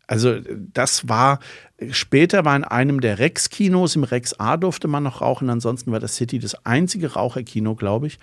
Also 0.07 0.37
das 0.71 1.09
war, 1.09 1.39
später 1.89 2.45
war 2.45 2.55
in 2.55 2.63
einem 2.63 3.01
der 3.01 3.17
Rex-Kinos, 3.17 3.95
im 3.95 4.03
Rex 4.03 4.39
A 4.39 4.55
durfte 4.55 4.87
man 4.87 5.01
noch 5.01 5.21
rauchen, 5.21 5.49
ansonsten 5.49 5.91
war 5.91 5.99
das 5.99 6.15
City 6.15 6.37
das 6.37 6.63
einzige 6.63 7.13
Raucherkino, 7.13 7.73
glaube 7.73 8.05
ich. 8.05 8.19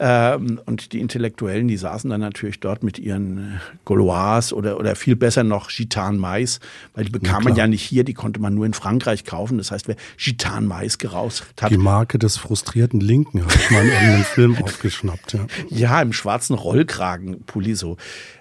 Ähm, 0.00 0.60
und 0.64 0.92
die 0.92 1.00
Intellektuellen, 1.00 1.66
die 1.66 1.76
saßen 1.76 2.08
dann 2.08 2.20
natürlich 2.20 2.60
dort 2.60 2.84
mit 2.84 3.00
ihren 3.00 3.38
äh, 3.38 3.58
Gaulois 3.84 4.52
oder, 4.52 4.78
oder 4.78 4.94
viel 4.94 5.16
besser 5.16 5.42
noch 5.42 5.70
Gitan 5.70 6.18
Mais, 6.18 6.60
weil 6.94 7.04
die 7.04 7.10
bekam 7.10 7.42
ja, 7.42 7.48
man 7.48 7.56
ja 7.56 7.66
nicht 7.66 7.82
hier, 7.82 8.04
die 8.04 8.14
konnte 8.14 8.40
man 8.40 8.54
nur 8.54 8.64
in 8.64 8.74
Frankreich 8.74 9.24
kaufen. 9.24 9.58
Das 9.58 9.72
heißt, 9.72 9.88
wer 9.88 9.96
Gitan 10.16 10.66
Mais 10.66 10.98
geraucht 10.98 11.42
hat. 11.60 11.72
Die 11.72 11.78
Marke 11.78 12.18
des 12.18 12.36
frustrierten 12.36 13.00
Linken 13.00 13.42
habe 13.42 13.54
ich 13.54 13.70
mal 13.70 13.84
in 13.84 13.90
einem 13.90 14.24
Film 14.24 14.56
aufgeschnappt. 14.62 15.32
Ja. 15.32 15.46
ja, 15.68 16.02
im 16.02 16.12
schwarzen 16.12 16.54
Rollkragenpulli 16.54 17.74
so 17.74 17.96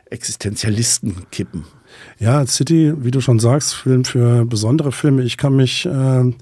Existenzialisten 0.10 1.26
kippen. 1.32 1.65
Ja, 2.19 2.45
City, 2.47 2.93
wie 2.97 3.12
du 3.12 3.21
schon 3.21 3.39
sagst, 3.39 3.75
Film 3.75 4.03
für 4.03 4.43
besondere 4.45 4.91
Filme. 4.91 5.21
Ich 5.23 5.38
kann 5.38 5.55
mich 5.55 5.86
äh, 5.86 6.33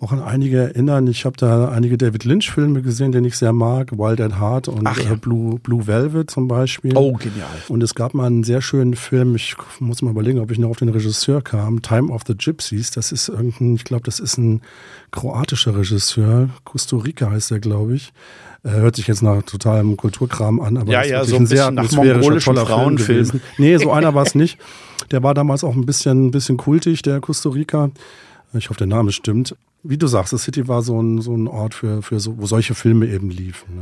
auch 0.00 0.12
an 0.12 0.22
einige 0.22 0.58
erinnern. 0.58 1.06
Ich 1.06 1.26
habe 1.26 1.36
da 1.36 1.68
einige 1.68 1.98
David 1.98 2.24
Lynch-Filme 2.24 2.80
gesehen, 2.80 3.12
den 3.12 3.24
ich 3.24 3.36
sehr 3.36 3.52
mag. 3.52 3.92
Wild 3.92 4.20
at 4.20 4.40
Heart 4.40 4.68
und 4.68 4.84
ja. 4.84 5.12
äh, 5.12 5.16
Blue, 5.16 5.58
Blue 5.58 5.86
Velvet 5.86 6.30
zum 6.30 6.48
Beispiel. 6.48 6.96
Oh, 6.96 7.12
genial. 7.12 7.46
Und 7.68 7.82
es 7.82 7.94
gab 7.94 8.14
mal 8.14 8.26
einen 8.26 8.42
sehr 8.42 8.62
schönen 8.62 8.94
Film, 8.94 9.34
ich 9.34 9.54
muss 9.80 10.00
mal 10.00 10.10
überlegen, 10.10 10.38
ob 10.38 10.50
ich 10.50 10.58
noch 10.58 10.70
auf 10.70 10.78
den 10.78 10.88
Regisseur 10.88 11.42
kam, 11.42 11.82
Time 11.82 12.10
of 12.10 12.22
the 12.26 12.34
Gypsies. 12.34 12.90
Das 12.90 13.12
ist 13.12 13.28
irgendein, 13.28 13.74
ich 13.74 13.84
glaube, 13.84 14.04
das 14.04 14.20
ist 14.20 14.38
ein 14.38 14.62
kroatischer 15.10 15.76
Regisseur. 15.76 16.48
Costa 16.64 16.96
Rica 16.96 17.30
heißt 17.30 17.50
er, 17.50 17.60
glaube 17.60 17.96
ich. 17.96 18.12
Äh, 18.64 18.70
hört 18.70 18.96
sich 18.96 19.06
jetzt 19.06 19.22
nach 19.22 19.42
totalem 19.42 19.96
Kulturkram 19.96 20.60
an, 20.60 20.76
aber 20.76 20.90
ja, 20.90 21.00
ist 21.02 21.10
ja, 21.10 21.24
so 21.24 21.36
ein, 21.36 21.42
ein 21.42 21.46
sehr 21.46 21.66
atmosphärischer, 21.66 22.40
toller 22.40 22.66
Frauenfilm. 22.66 23.26
Film 23.26 23.42
nee, 23.56 23.76
so 23.76 23.92
einer 23.92 24.14
war 24.14 24.24
es 24.24 24.34
nicht. 24.36 24.58
Der 25.10 25.22
war 25.22 25.34
damals 25.34 25.62
auch 25.62 25.74
ein 25.74 25.86
bisschen, 25.86 26.26
ein 26.26 26.30
bisschen 26.30 26.56
kultig, 26.56 27.02
der 27.02 27.20
Costa 27.20 27.50
Rica. 27.50 27.90
Ich 28.54 28.68
hoffe, 28.68 28.78
der 28.78 28.86
Name 28.88 29.12
stimmt. 29.12 29.56
Wie 29.82 29.96
du 29.96 30.06
sagst, 30.06 30.32
das 30.32 30.42
City 30.42 30.66
war 30.66 30.82
so 30.82 31.00
ein, 31.00 31.20
so 31.20 31.36
ein 31.36 31.46
Ort, 31.46 31.74
für, 31.74 32.02
für 32.02 32.18
so, 32.18 32.38
wo 32.38 32.46
solche 32.46 32.74
Filme 32.74 33.06
eben 33.06 33.30
liefen. 33.30 33.76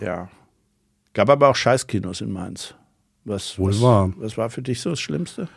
Ne? 0.00 0.06
Ja. 0.06 0.28
Gab 1.14 1.30
aber 1.30 1.48
auch 1.48 1.56
Scheißkinos 1.56 2.20
in 2.20 2.32
Mainz. 2.32 2.74
Was, 3.24 3.58
Wohl 3.58 3.70
was, 3.70 3.82
war. 3.82 4.12
was 4.16 4.36
war 4.36 4.50
für 4.50 4.62
dich 4.62 4.80
so 4.80 4.90
das 4.90 5.00
Schlimmste? 5.00 5.48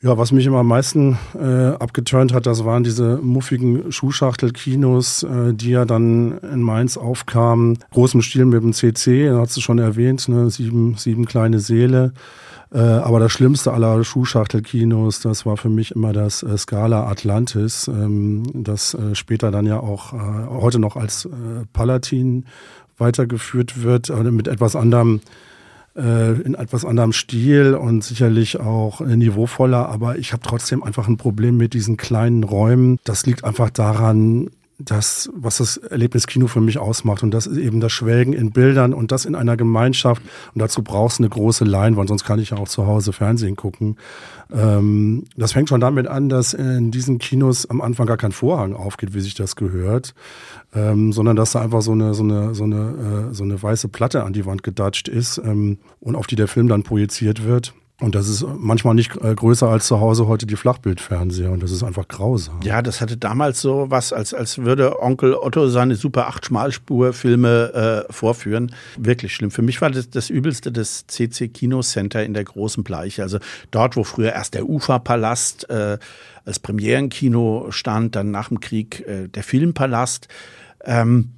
Ja, 0.00 0.16
was 0.16 0.30
mich 0.30 0.46
immer 0.46 0.58
am 0.58 0.68
meisten 0.68 1.18
äh, 1.34 1.70
abgeturnt 1.70 2.32
hat, 2.32 2.46
das 2.46 2.64
waren 2.64 2.84
diese 2.84 3.16
muffigen 3.16 3.90
Schuhschachtel-Kinos, 3.90 5.24
äh, 5.24 5.52
die 5.54 5.70
ja 5.70 5.84
dann 5.84 6.38
in 6.38 6.62
Mainz 6.62 6.96
aufkamen. 6.96 7.80
Großem 7.90 8.22
Stil 8.22 8.44
mit 8.44 8.62
dem 8.62 8.72
CC, 8.72 9.32
hast 9.32 9.56
du 9.56 9.60
schon 9.60 9.80
erwähnt, 9.80 10.28
ne? 10.28 10.50
sieben, 10.50 10.94
sieben 10.96 11.24
kleine 11.24 11.58
Seele. 11.58 12.12
Äh, 12.72 12.78
aber 12.78 13.18
das 13.18 13.32
Schlimmste 13.32 13.72
aller 13.72 14.04
Schuhschachtel-Kinos, 14.04 15.18
das 15.18 15.44
war 15.46 15.56
für 15.56 15.68
mich 15.68 15.90
immer 15.96 16.12
das 16.12 16.44
äh, 16.44 16.56
Scala 16.56 17.08
Atlantis, 17.08 17.88
ähm, 17.88 18.44
das 18.54 18.94
äh, 18.94 19.16
später 19.16 19.50
dann 19.50 19.66
ja 19.66 19.80
auch 19.80 20.12
äh, 20.12 20.16
heute 20.48 20.78
noch 20.78 20.94
als 20.94 21.24
äh, 21.24 21.28
Palatin 21.72 22.44
weitergeführt 22.98 23.82
wird, 23.82 24.10
äh, 24.10 24.30
mit 24.30 24.46
etwas 24.46 24.76
anderem 24.76 25.22
äh, 25.98 26.40
in 26.40 26.54
etwas 26.54 26.84
anderem 26.84 27.12
Stil 27.12 27.74
und 27.74 28.04
sicherlich 28.04 28.60
auch 28.60 29.00
äh, 29.00 29.16
niveauvoller, 29.16 29.88
aber 29.88 30.18
ich 30.18 30.32
habe 30.32 30.42
trotzdem 30.46 30.82
einfach 30.82 31.08
ein 31.08 31.16
Problem 31.16 31.56
mit 31.56 31.74
diesen 31.74 31.96
kleinen 31.96 32.44
Räumen. 32.44 32.98
Das 33.04 33.26
liegt 33.26 33.44
einfach 33.44 33.70
daran, 33.70 34.50
das, 34.78 35.28
was 35.34 35.58
das 35.58 35.76
Erlebniskino 35.76 36.46
für 36.46 36.60
mich 36.60 36.78
ausmacht. 36.78 37.24
Und 37.24 37.32
das 37.32 37.46
ist 37.46 37.58
eben 37.58 37.80
das 37.80 37.92
Schwelgen 37.92 38.32
in 38.32 38.52
Bildern 38.52 38.94
und 38.94 39.10
das 39.10 39.24
in 39.24 39.34
einer 39.34 39.56
Gemeinschaft. 39.56 40.22
Und 40.54 40.60
dazu 40.60 40.82
brauchst 40.82 41.18
du 41.18 41.24
eine 41.24 41.30
große 41.30 41.64
Leinwand, 41.64 42.08
sonst 42.08 42.24
kann 42.24 42.38
ich 42.38 42.50
ja 42.50 42.58
auch 42.58 42.68
zu 42.68 42.86
Hause 42.86 43.12
Fernsehen 43.12 43.56
gucken. 43.56 43.96
Ähm, 44.52 45.24
das 45.36 45.52
fängt 45.52 45.68
schon 45.68 45.80
damit 45.80 46.06
an, 46.06 46.28
dass 46.28 46.54
in 46.54 46.92
diesen 46.92 47.18
Kinos 47.18 47.68
am 47.68 47.80
Anfang 47.80 48.06
gar 48.06 48.16
kein 48.16 48.32
Vorhang 48.32 48.74
aufgeht, 48.74 49.14
wie 49.14 49.20
sich 49.20 49.34
das 49.34 49.56
gehört, 49.56 50.14
ähm, 50.74 51.12
sondern 51.12 51.34
dass 51.34 51.52
da 51.52 51.60
einfach 51.60 51.82
so 51.82 51.92
eine, 51.92 52.14
so 52.14 52.22
eine, 52.22 52.54
so 52.54 52.64
eine, 52.64 53.30
äh, 53.30 53.34
so 53.34 53.42
eine 53.42 53.60
weiße 53.60 53.88
Platte 53.88 54.22
an 54.22 54.32
die 54.32 54.46
Wand 54.46 54.62
gedatscht 54.62 55.08
ist 55.08 55.38
ähm, 55.38 55.78
und 55.98 56.14
auf 56.14 56.28
die 56.28 56.36
der 56.36 56.48
Film 56.48 56.68
dann 56.68 56.84
projiziert 56.84 57.44
wird. 57.44 57.74
Und 58.00 58.14
das 58.14 58.28
ist 58.28 58.46
manchmal 58.56 58.94
nicht 58.94 59.16
äh, 59.16 59.34
größer 59.34 59.68
als 59.68 59.88
zu 59.88 59.98
Hause 59.98 60.28
heute 60.28 60.46
die 60.46 60.54
Flachbildfernseher 60.54 61.50
und 61.50 61.64
das 61.64 61.72
ist 61.72 61.82
einfach 61.82 62.06
grausam. 62.06 62.60
Ja, 62.62 62.80
das 62.80 63.00
hatte 63.00 63.16
damals 63.16 63.60
so 63.60 63.86
was, 63.90 64.12
als, 64.12 64.32
als 64.32 64.58
würde 64.58 65.02
Onkel 65.02 65.34
Otto 65.34 65.66
seine 65.66 65.96
Super 65.96 66.28
8 66.28 66.46
Schmalspur-Filme 66.46 68.06
äh, 68.08 68.12
vorführen. 68.12 68.72
Wirklich 68.96 69.34
schlimm. 69.34 69.50
Für 69.50 69.62
mich 69.62 69.80
war 69.80 69.90
das 69.90 70.10
das 70.10 70.30
Übelste 70.30 70.70
das 70.70 71.08
CC 71.08 71.48
Kino 71.48 71.82
Center 71.82 72.24
in 72.24 72.34
der 72.34 72.44
großen 72.44 72.84
Bleiche. 72.84 73.22
Also 73.24 73.38
dort, 73.72 73.96
wo 73.96 74.04
früher 74.04 74.32
erst 74.32 74.54
der 74.54 74.68
Uferpalast 74.68 75.68
äh, 75.68 75.98
als 76.44 76.60
Premierenkino 76.60 77.66
stand, 77.70 78.14
dann 78.14 78.30
nach 78.30 78.48
dem 78.48 78.60
Krieg 78.60 79.04
äh, 79.08 79.26
der 79.26 79.42
Filmpalast. 79.42 80.28
Ähm, 80.84 81.30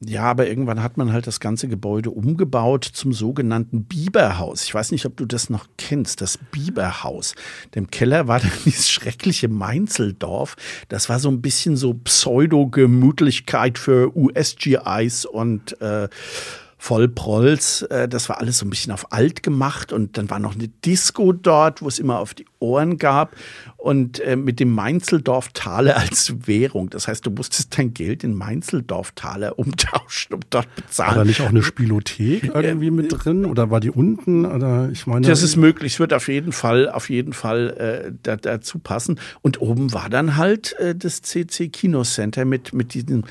ja, 0.00 0.24
aber 0.24 0.46
irgendwann 0.46 0.82
hat 0.82 0.96
man 0.96 1.12
halt 1.12 1.26
das 1.26 1.40
ganze 1.40 1.68
Gebäude 1.68 2.10
umgebaut 2.10 2.84
zum 2.84 3.12
sogenannten 3.12 3.84
Biberhaus. 3.84 4.64
Ich 4.64 4.74
weiß 4.74 4.92
nicht, 4.92 5.06
ob 5.06 5.16
du 5.16 5.24
das 5.24 5.48
noch 5.48 5.66
kennst, 5.78 6.20
das 6.20 6.38
Biberhaus. 6.50 7.34
Dem 7.74 7.90
Keller 7.90 8.28
war 8.28 8.40
dann 8.40 8.52
dieses 8.64 8.90
schreckliche 8.90 9.48
Mainzeldorf. 9.48 10.56
Das 10.88 11.08
war 11.08 11.18
so 11.18 11.30
ein 11.30 11.40
bisschen 11.40 11.76
so 11.76 11.94
Pseudo-Gemütlichkeit 11.94 13.78
für 13.78 14.14
US-GIs 14.16 15.24
und 15.24 15.80
äh, 15.80 16.08
Vollprolls. 16.78 17.82
Äh, 17.82 18.08
das 18.08 18.28
war 18.28 18.38
alles 18.38 18.58
so 18.58 18.66
ein 18.66 18.70
bisschen 18.70 18.92
auf 18.92 19.12
alt 19.12 19.42
gemacht 19.42 19.92
und 19.92 20.18
dann 20.18 20.30
war 20.30 20.38
noch 20.38 20.54
eine 20.54 20.68
Disco 20.68 21.32
dort, 21.32 21.82
wo 21.82 21.88
es 21.88 21.98
immer 21.98 22.18
auf 22.18 22.34
die 22.34 22.46
Ohren 22.58 22.98
gab 22.98 23.34
und 23.76 24.20
äh, 24.20 24.36
mit 24.36 24.60
dem 24.60 24.72
Mainzeldorf-Taler 24.72 25.96
als 25.96 26.46
Währung. 26.46 26.90
Das 26.90 27.08
heißt, 27.08 27.24
du 27.24 27.30
musstest 27.30 27.78
dein 27.78 27.94
Geld 27.94 28.24
in 28.24 28.34
Mainzeldorf-Taler 28.34 29.58
umtauschen, 29.58 30.34
um 30.34 30.40
dort 30.50 30.74
bezahlen. 30.74 31.10
War 31.10 31.18
da 31.18 31.24
nicht 31.24 31.40
auch 31.40 31.48
eine 31.48 31.62
Spielothek 31.62 32.54
irgendwie 32.54 32.90
mit 32.90 33.12
drin 33.12 33.44
oder 33.44 33.70
war 33.70 33.80
die 33.80 33.90
unten? 33.90 34.44
Oder 34.44 34.90
ich 34.90 35.06
meine, 35.06 35.26
das 35.26 35.42
ist 35.42 35.56
möglich. 35.56 35.94
Es 35.94 36.00
wird 36.00 36.12
auf 36.12 36.28
jeden 36.28 36.52
Fall, 36.52 36.88
auf 36.88 37.10
jeden 37.10 37.32
Fall 37.32 37.70
äh, 38.08 38.12
da, 38.22 38.36
dazu 38.36 38.78
passen. 38.78 39.18
Und 39.42 39.60
oben 39.60 39.92
war 39.92 40.10
dann 40.10 40.36
halt 40.36 40.78
äh, 40.78 40.94
das 40.94 41.22
CC 41.22 41.68
Kino 41.68 42.02
Center 42.02 42.44
mit, 42.44 42.72
mit 42.72 42.94
diesen 42.94 43.24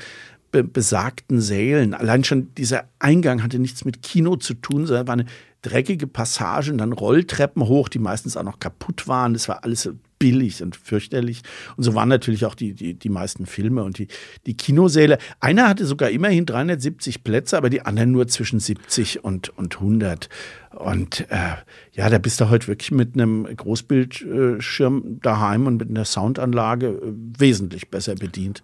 be 0.62 0.64
besagten 0.64 1.40
Sälen. 1.40 1.94
Allein 1.94 2.24
schon 2.24 2.54
dieser 2.54 2.84
Eingang 2.98 3.42
hatte 3.42 3.58
nichts 3.58 3.84
mit 3.84 4.02
Kino 4.02 4.36
zu 4.36 4.54
tun, 4.54 4.86
sondern 4.86 5.06
war 5.06 5.14
eine 5.14 5.26
dreckige 5.62 6.06
Passage 6.06 6.70
und 6.70 6.78
dann 6.78 6.92
Rolltreppen 6.92 7.66
hoch, 7.66 7.88
die 7.88 7.98
meistens 7.98 8.36
auch 8.36 8.42
noch 8.42 8.60
kaputt 8.60 9.08
waren. 9.08 9.32
Das 9.32 9.48
war 9.48 9.64
alles 9.64 9.90
billig 10.18 10.62
und 10.62 10.76
fürchterlich. 10.76 11.42
Und 11.76 11.84
so 11.84 11.94
waren 11.94 12.08
natürlich 12.08 12.46
auch 12.46 12.54
die, 12.54 12.72
die, 12.72 12.94
die 12.94 13.08
meisten 13.08 13.46
Filme 13.46 13.82
und 13.82 13.98
die, 13.98 14.08
die 14.46 14.56
Kinosäle. 14.56 15.18
Einer 15.40 15.68
hatte 15.68 15.84
sogar 15.84 16.10
immerhin 16.10 16.46
370 16.46 17.24
Plätze, 17.24 17.56
aber 17.56 17.68
die 17.68 17.82
anderen 17.82 18.12
nur 18.12 18.28
zwischen 18.28 18.60
70 18.60 19.24
und, 19.24 19.50
und 19.58 19.76
100. 19.76 20.28
Und 20.70 21.26
äh, 21.30 21.56
ja, 21.92 22.08
da 22.08 22.18
bist 22.18 22.40
du 22.40 22.48
heute 22.48 22.68
wirklich 22.68 22.92
mit 22.92 23.14
einem 23.14 23.44
Großbildschirm 23.44 25.20
daheim 25.20 25.66
und 25.66 25.76
mit 25.78 25.90
einer 25.90 26.04
Soundanlage 26.04 26.86
äh, 26.88 27.12
wesentlich 27.38 27.90
besser 27.90 28.14
bedient 28.14 28.62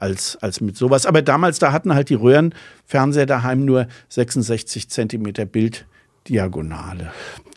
als, 0.00 0.36
als 0.40 0.60
mit 0.60 0.76
sowas. 0.76 1.06
Aber 1.06 1.22
damals, 1.22 1.58
da 1.58 1.72
hatten 1.72 1.94
halt 1.94 2.08
die 2.08 2.14
Röhrenfernseher 2.14 3.26
daheim 3.26 3.64
nur 3.64 3.86
66 4.08 4.88
Zentimeter 4.88 5.44
Bilddiagonale. 5.44 7.12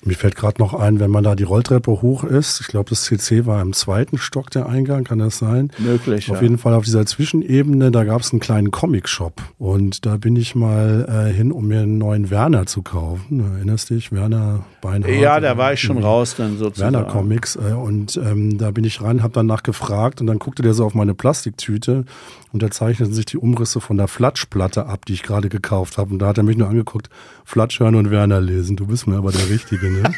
Mir 0.06 0.16
fällt 0.16 0.36
gerade 0.36 0.62
noch 0.62 0.74
ein, 0.74 1.00
wenn 1.00 1.12
man 1.12 1.24
da 1.24 1.36
die 1.36 1.44
Rolltreppe 1.44 2.02
hoch 2.02 2.24
ist, 2.24 2.60
ich 2.60 2.68
glaube, 2.68 2.90
das 2.90 3.04
CC 3.04 3.46
war 3.46 3.62
im 3.62 3.72
zweiten 3.74 4.18
Stock 4.18 4.50
der 4.50 4.68
Eingang, 4.68 5.06
kann 5.06 5.20
das 5.20 5.38
sein? 5.38 5.72
Möglich. 5.78 6.30
Auf 6.30 6.38
ja. 6.38 6.44
jeden 6.44 6.58
Fall 6.58 6.74
auf 6.74 6.84
dieser 6.84 7.06
Zwischenebene, 7.06 7.90
da 7.92 8.04
gab 8.04 8.22
es 8.22 8.32
einen 8.32 8.42
kleinen 8.42 8.72
Comic-Shop. 8.72 9.42
Und 9.58 10.06
da 10.06 10.18
bin 10.18 10.36
ich 10.36 10.56
mal 10.56 11.08
äh, 11.30 11.34
hin, 11.34 11.52
um 11.52 11.68
mir 11.68 11.82
einen 11.82 11.98
neuen 11.98 12.30
Werner 12.30 12.66
zu 12.66 12.82
kaufen. 12.82 13.54
Erinnerst 13.56 13.90
du 13.90 13.96
dich? 13.96 14.12
Werner 14.12 14.66
Beinhardt? 14.82 15.16
Ja, 15.16 15.40
da 15.40 15.58
war 15.58 15.74
ich 15.74 15.80
schon 15.80 16.00
raus 16.00 16.36
dann 16.38 16.58
sozusagen. 16.58 16.94
Werner 16.94 17.08
Comics. 17.08 17.56
Äh, 17.56 17.74
und 17.74 18.18
ähm, 18.18 18.58
da 18.58 18.72
bin 18.72 18.84
ich 18.84 19.02
rein, 19.02 19.24
habe 19.24 19.34
danach 19.34 19.64
gefragt 19.64 20.20
und 20.20 20.28
dann 20.28 20.40
guckte 20.40 20.64
der 20.64 20.74
so 20.74 20.86
auf 20.86 20.94
meine 20.94 21.14
Plastiktüte 21.14 22.06
und 22.54 22.62
da 22.62 22.70
zeichneten 22.70 23.14
sich 23.14 23.26
die 23.26 23.38
Umrisse 23.38 23.82
von 23.82 23.98
der 23.98 24.08
Flatschplatte 24.08 24.86
ab, 24.86 25.06
die 25.08 25.14
ich 25.14 25.24
gerade 25.24 25.50
gekauft 25.50 25.98
habe. 25.98 26.14
Und 26.14 26.20
da 26.20 26.28
hat 26.28 26.38
er 26.38 26.44
mich 26.44 26.56
nur 26.56 26.70
angeguckt, 26.70 27.10
Flatsch 27.46 27.80
hören 27.80 27.96
und 27.96 28.12
Werner 28.12 28.40
lesen. 28.40 28.76
Du 28.76 28.86
bist 28.86 29.08
mir 29.08 29.18
aber 29.18 29.32
der 29.32 29.50
Richtige, 29.50 29.90
ne? 30.02 30.12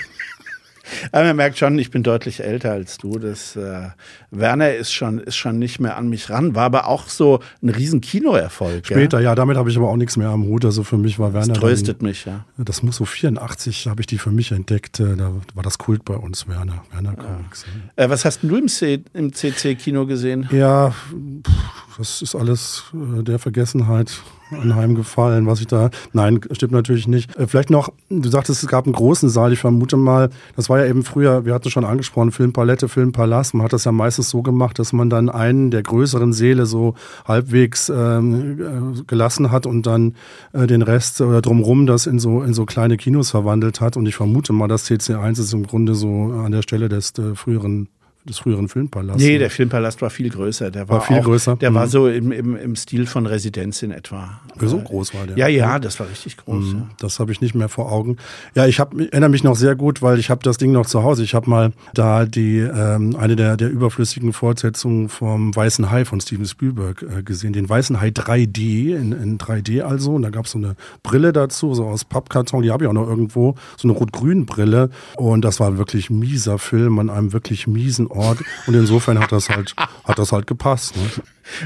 Aber 1.11 1.23
man 1.25 1.35
merkt 1.35 1.57
schon, 1.57 1.77
ich 1.79 1.91
bin 1.91 2.03
deutlich 2.03 2.43
älter 2.43 2.71
als 2.71 2.97
du. 2.97 3.17
Das, 3.17 3.55
äh, 3.55 3.89
Werner 4.31 4.73
ist 4.75 4.91
schon, 4.91 5.19
ist 5.19 5.35
schon 5.35 5.59
nicht 5.59 5.79
mehr 5.79 5.97
an 5.97 6.09
mich 6.09 6.29
ran, 6.29 6.55
war 6.55 6.65
aber 6.65 6.87
auch 6.87 7.07
so 7.07 7.39
ein 7.61 7.69
riesen 7.69 8.01
Kinoerfolg. 8.01 8.85
Später, 8.85 9.19
ja, 9.19 9.31
ja 9.31 9.35
damit 9.35 9.57
habe 9.57 9.69
ich 9.69 9.77
aber 9.77 9.89
auch 9.89 9.97
nichts 9.97 10.17
mehr 10.17 10.29
am 10.29 10.45
Hut. 10.45 10.65
Also 10.65 10.83
für 10.83 10.97
mich 10.97 11.19
war 11.19 11.33
Werner. 11.33 11.53
Das 11.53 11.59
tröstet 11.59 12.01
dann, 12.01 12.09
mich, 12.09 12.25
ja. 12.25 12.45
Das 12.57 12.83
muss 12.83 12.97
so 12.97 13.05
84, 13.05 13.87
habe 13.87 14.01
ich 14.01 14.07
die 14.07 14.17
für 14.17 14.31
mich 14.31 14.51
entdeckt. 14.51 14.99
Äh, 14.99 15.15
da 15.15 15.31
war 15.53 15.63
das 15.63 15.77
Kult 15.77 16.05
bei 16.05 16.15
uns, 16.15 16.47
Werner. 16.47 16.83
Werner 16.91 17.15
Comics. 17.15 17.65
Ja. 17.97 18.05
Äh, 18.05 18.09
was 18.09 18.25
hast 18.25 18.43
du 18.43 18.55
im, 18.55 18.67
im 19.13 19.33
CC-Kino 19.33 20.05
gesehen? 20.05 20.47
Ja, 20.51 20.89
pff, 20.89 21.84
das 21.97 22.21
ist 22.21 22.35
alles 22.35 22.83
äh, 22.93 23.23
der 23.23 23.39
Vergessenheit 23.39 24.21
anheimgefallen, 24.51 25.47
was 25.47 25.59
ich 25.59 25.67
da. 25.67 25.89
Nein, 26.13 26.39
stimmt 26.51 26.71
natürlich 26.71 27.07
nicht. 27.07 27.35
Äh, 27.35 27.47
vielleicht 27.47 27.69
noch, 27.69 27.89
du 28.09 28.29
sagtest, 28.29 28.63
es 28.63 28.69
gab 28.69 28.85
einen 28.85 28.93
großen 28.93 29.29
Saal. 29.29 29.53
Ich 29.53 29.59
vermute 29.59 29.97
mal, 29.97 30.29
das 30.55 30.69
war 30.69 30.79
ja 30.79 30.85
eben 30.85 31.03
früher, 31.03 31.45
wir 31.45 31.53
hatten 31.53 31.69
schon 31.69 31.85
angesprochen, 31.85 32.31
Filmpalette, 32.31 32.87
Filmpalast. 32.87 33.53
Man 33.53 33.63
hat 33.63 33.73
das 33.73 33.85
ja 33.85 33.91
meistens 33.91 34.29
so 34.29 34.41
gemacht, 34.41 34.77
dass 34.79 34.93
man 34.93 35.09
dann 35.09 35.29
einen 35.29 35.71
der 35.71 35.83
größeren 35.83 36.33
Säle 36.33 36.65
so 36.65 36.95
halbwegs 37.25 37.89
ähm, 37.89 38.99
äh, 38.99 39.03
gelassen 39.07 39.51
hat 39.51 39.65
und 39.65 39.85
dann 39.87 40.15
äh, 40.53 40.67
den 40.67 40.81
Rest 40.81 41.21
oder 41.21 41.41
drumrum 41.41 41.87
das 41.87 42.05
in 42.05 42.19
so, 42.19 42.41
in 42.41 42.53
so 42.53 42.65
kleine 42.65 42.97
Kinos 42.97 43.31
verwandelt 43.31 43.81
hat. 43.81 43.97
Und 43.97 44.05
ich 44.05 44.15
vermute 44.15 44.53
mal, 44.53 44.67
dass 44.67 44.89
CC1 44.89 45.39
ist 45.39 45.53
im 45.53 45.65
Grunde 45.65 45.95
so 45.95 46.07
an 46.07 46.51
der 46.51 46.61
Stelle 46.61 46.89
des 46.89 47.13
äh, 47.17 47.35
früheren 47.35 47.87
des 48.27 48.39
früheren 48.39 48.67
Filmpalasts. 48.67 49.21
Nee, 49.21 49.37
der 49.37 49.49
Filmpalast 49.49 50.01
war 50.01 50.09
viel 50.09 50.29
größer. 50.29 50.71
Der 50.71 50.89
war, 50.89 50.97
war 50.97 51.05
viel 51.05 51.17
auch, 51.17 51.23
größer. 51.23 51.55
Der 51.57 51.71
mhm. 51.71 51.75
war 51.75 51.87
so 51.87 52.07
im, 52.07 52.31
im, 52.31 52.55
im 52.55 52.75
Stil 52.75 53.05
von 53.05 53.27
Residenz 53.27 53.83
in 53.83 53.91
etwa. 53.91 54.41
So 54.59 54.79
groß 54.79 55.13
war 55.13 55.27
der. 55.27 55.37
Ja, 55.37 55.47
ja, 55.47 55.77
das 55.77 55.99
war 55.99 56.09
richtig 56.09 56.37
groß. 56.37 56.65
Mhm. 56.65 56.75
Ja. 56.79 56.89
Das 56.99 57.19
habe 57.19 57.31
ich 57.31 57.41
nicht 57.41 57.53
mehr 57.53 57.69
vor 57.69 57.91
Augen. 57.91 58.17
Ja, 58.55 58.65
ich, 58.65 58.79
hab, 58.79 58.99
erinnere 58.99 59.29
mich 59.29 59.43
noch 59.43 59.55
sehr 59.55 59.75
gut, 59.75 60.01
weil 60.01 60.17
ich 60.17 60.29
habe 60.29 60.41
das 60.43 60.57
Ding 60.57 60.71
noch 60.71 60.87
zu 60.87 61.03
Hause. 61.03 61.23
Ich 61.23 61.35
habe 61.35 61.49
mal 61.49 61.71
da 61.93 62.25
die 62.25 62.57
ähm, 62.59 63.15
eine 63.15 63.35
der, 63.35 63.57
der 63.57 63.69
überflüssigen 63.69 64.33
Fortsetzungen 64.33 65.09
vom 65.09 65.55
Weißen 65.55 65.91
Hai 65.91 66.05
von 66.05 66.19
Steven 66.19 66.45
Spielberg 66.45 67.03
äh, 67.03 67.21
gesehen. 67.21 67.53
Den 67.53 67.69
Weißen 67.69 68.01
Hai 68.01 68.09
3D, 68.09 68.95
in, 68.95 69.11
in 69.11 69.37
3D 69.37 69.81
also. 69.81 70.15
Und 70.15 70.23
da 70.23 70.31
gab 70.31 70.45
es 70.45 70.51
so 70.51 70.57
eine 70.57 70.75
Brille 71.03 71.31
dazu, 71.31 71.75
so 71.75 71.85
aus 71.85 72.05
Pappkarton. 72.05 72.63
Die 72.63 72.71
habe 72.71 72.85
ich 72.85 72.89
auch 72.89 72.93
noch 72.93 73.07
irgendwo. 73.07 73.55
So 73.77 73.87
eine 73.87 73.95
rot-grün 73.95 74.47
Brille. 74.47 74.89
Und 75.15 75.45
das 75.45 75.59
war 75.59 75.77
wirklich 75.77 76.09
mieser 76.09 76.57
Film 76.57 76.97
an 76.97 77.11
einem 77.11 77.33
wirklich 77.33 77.67
miesen 77.67 78.07
Ort. 78.15 78.39
Und 78.67 78.73
insofern 78.73 79.19
hat 79.19 79.31
das 79.31 79.49
halt, 79.49 79.75
hat 80.03 80.19
das 80.19 80.31
halt 80.31 80.47
gepasst. 80.47 80.95
Ne? 80.95 81.03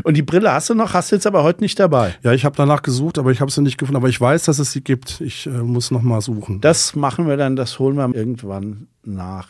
Und 0.04 0.16
die 0.18 0.22
Brille 0.22 0.52
hast 0.52 0.70
du 0.70 0.76
noch, 0.76 0.94
hast 0.94 1.12
du 1.12 1.16
jetzt 1.16 1.28
aber 1.28 1.44
heute 1.44 1.62
nicht 1.62 1.80
dabei. 1.80 2.16
Ja, 2.24 2.34
ich 2.34 2.46
habe 2.46 2.56
danach 2.56 2.82
gesucht, 2.82 3.18
aber 3.18 3.32
ich 3.32 3.42
habe 3.42 3.52
sie 3.52 3.62
nicht 3.62 3.78
gefunden. 3.78 3.98
Aber 3.98 4.10
ich 4.10 4.20
weiß, 4.20 4.44
dass 4.44 4.60
es 4.60 4.72
sie 4.72 4.82
gibt. 4.82 5.22
Ich 5.22 5.46
äh, 5.46 5.50
muss 5.50 5.92
noch 5.92 6.02
mal 6.02 6.22
suchen. 6.22 6.62
Das 6.62 6.96
machen 6.96 7.28
wir 7.28 7.38
dann, 7.38 7.56
das 7.56 7.80
holen 7.80 7.96
wir 7.96 8.14
irgendwann 8.14 8.88
nach. 9.04 9.50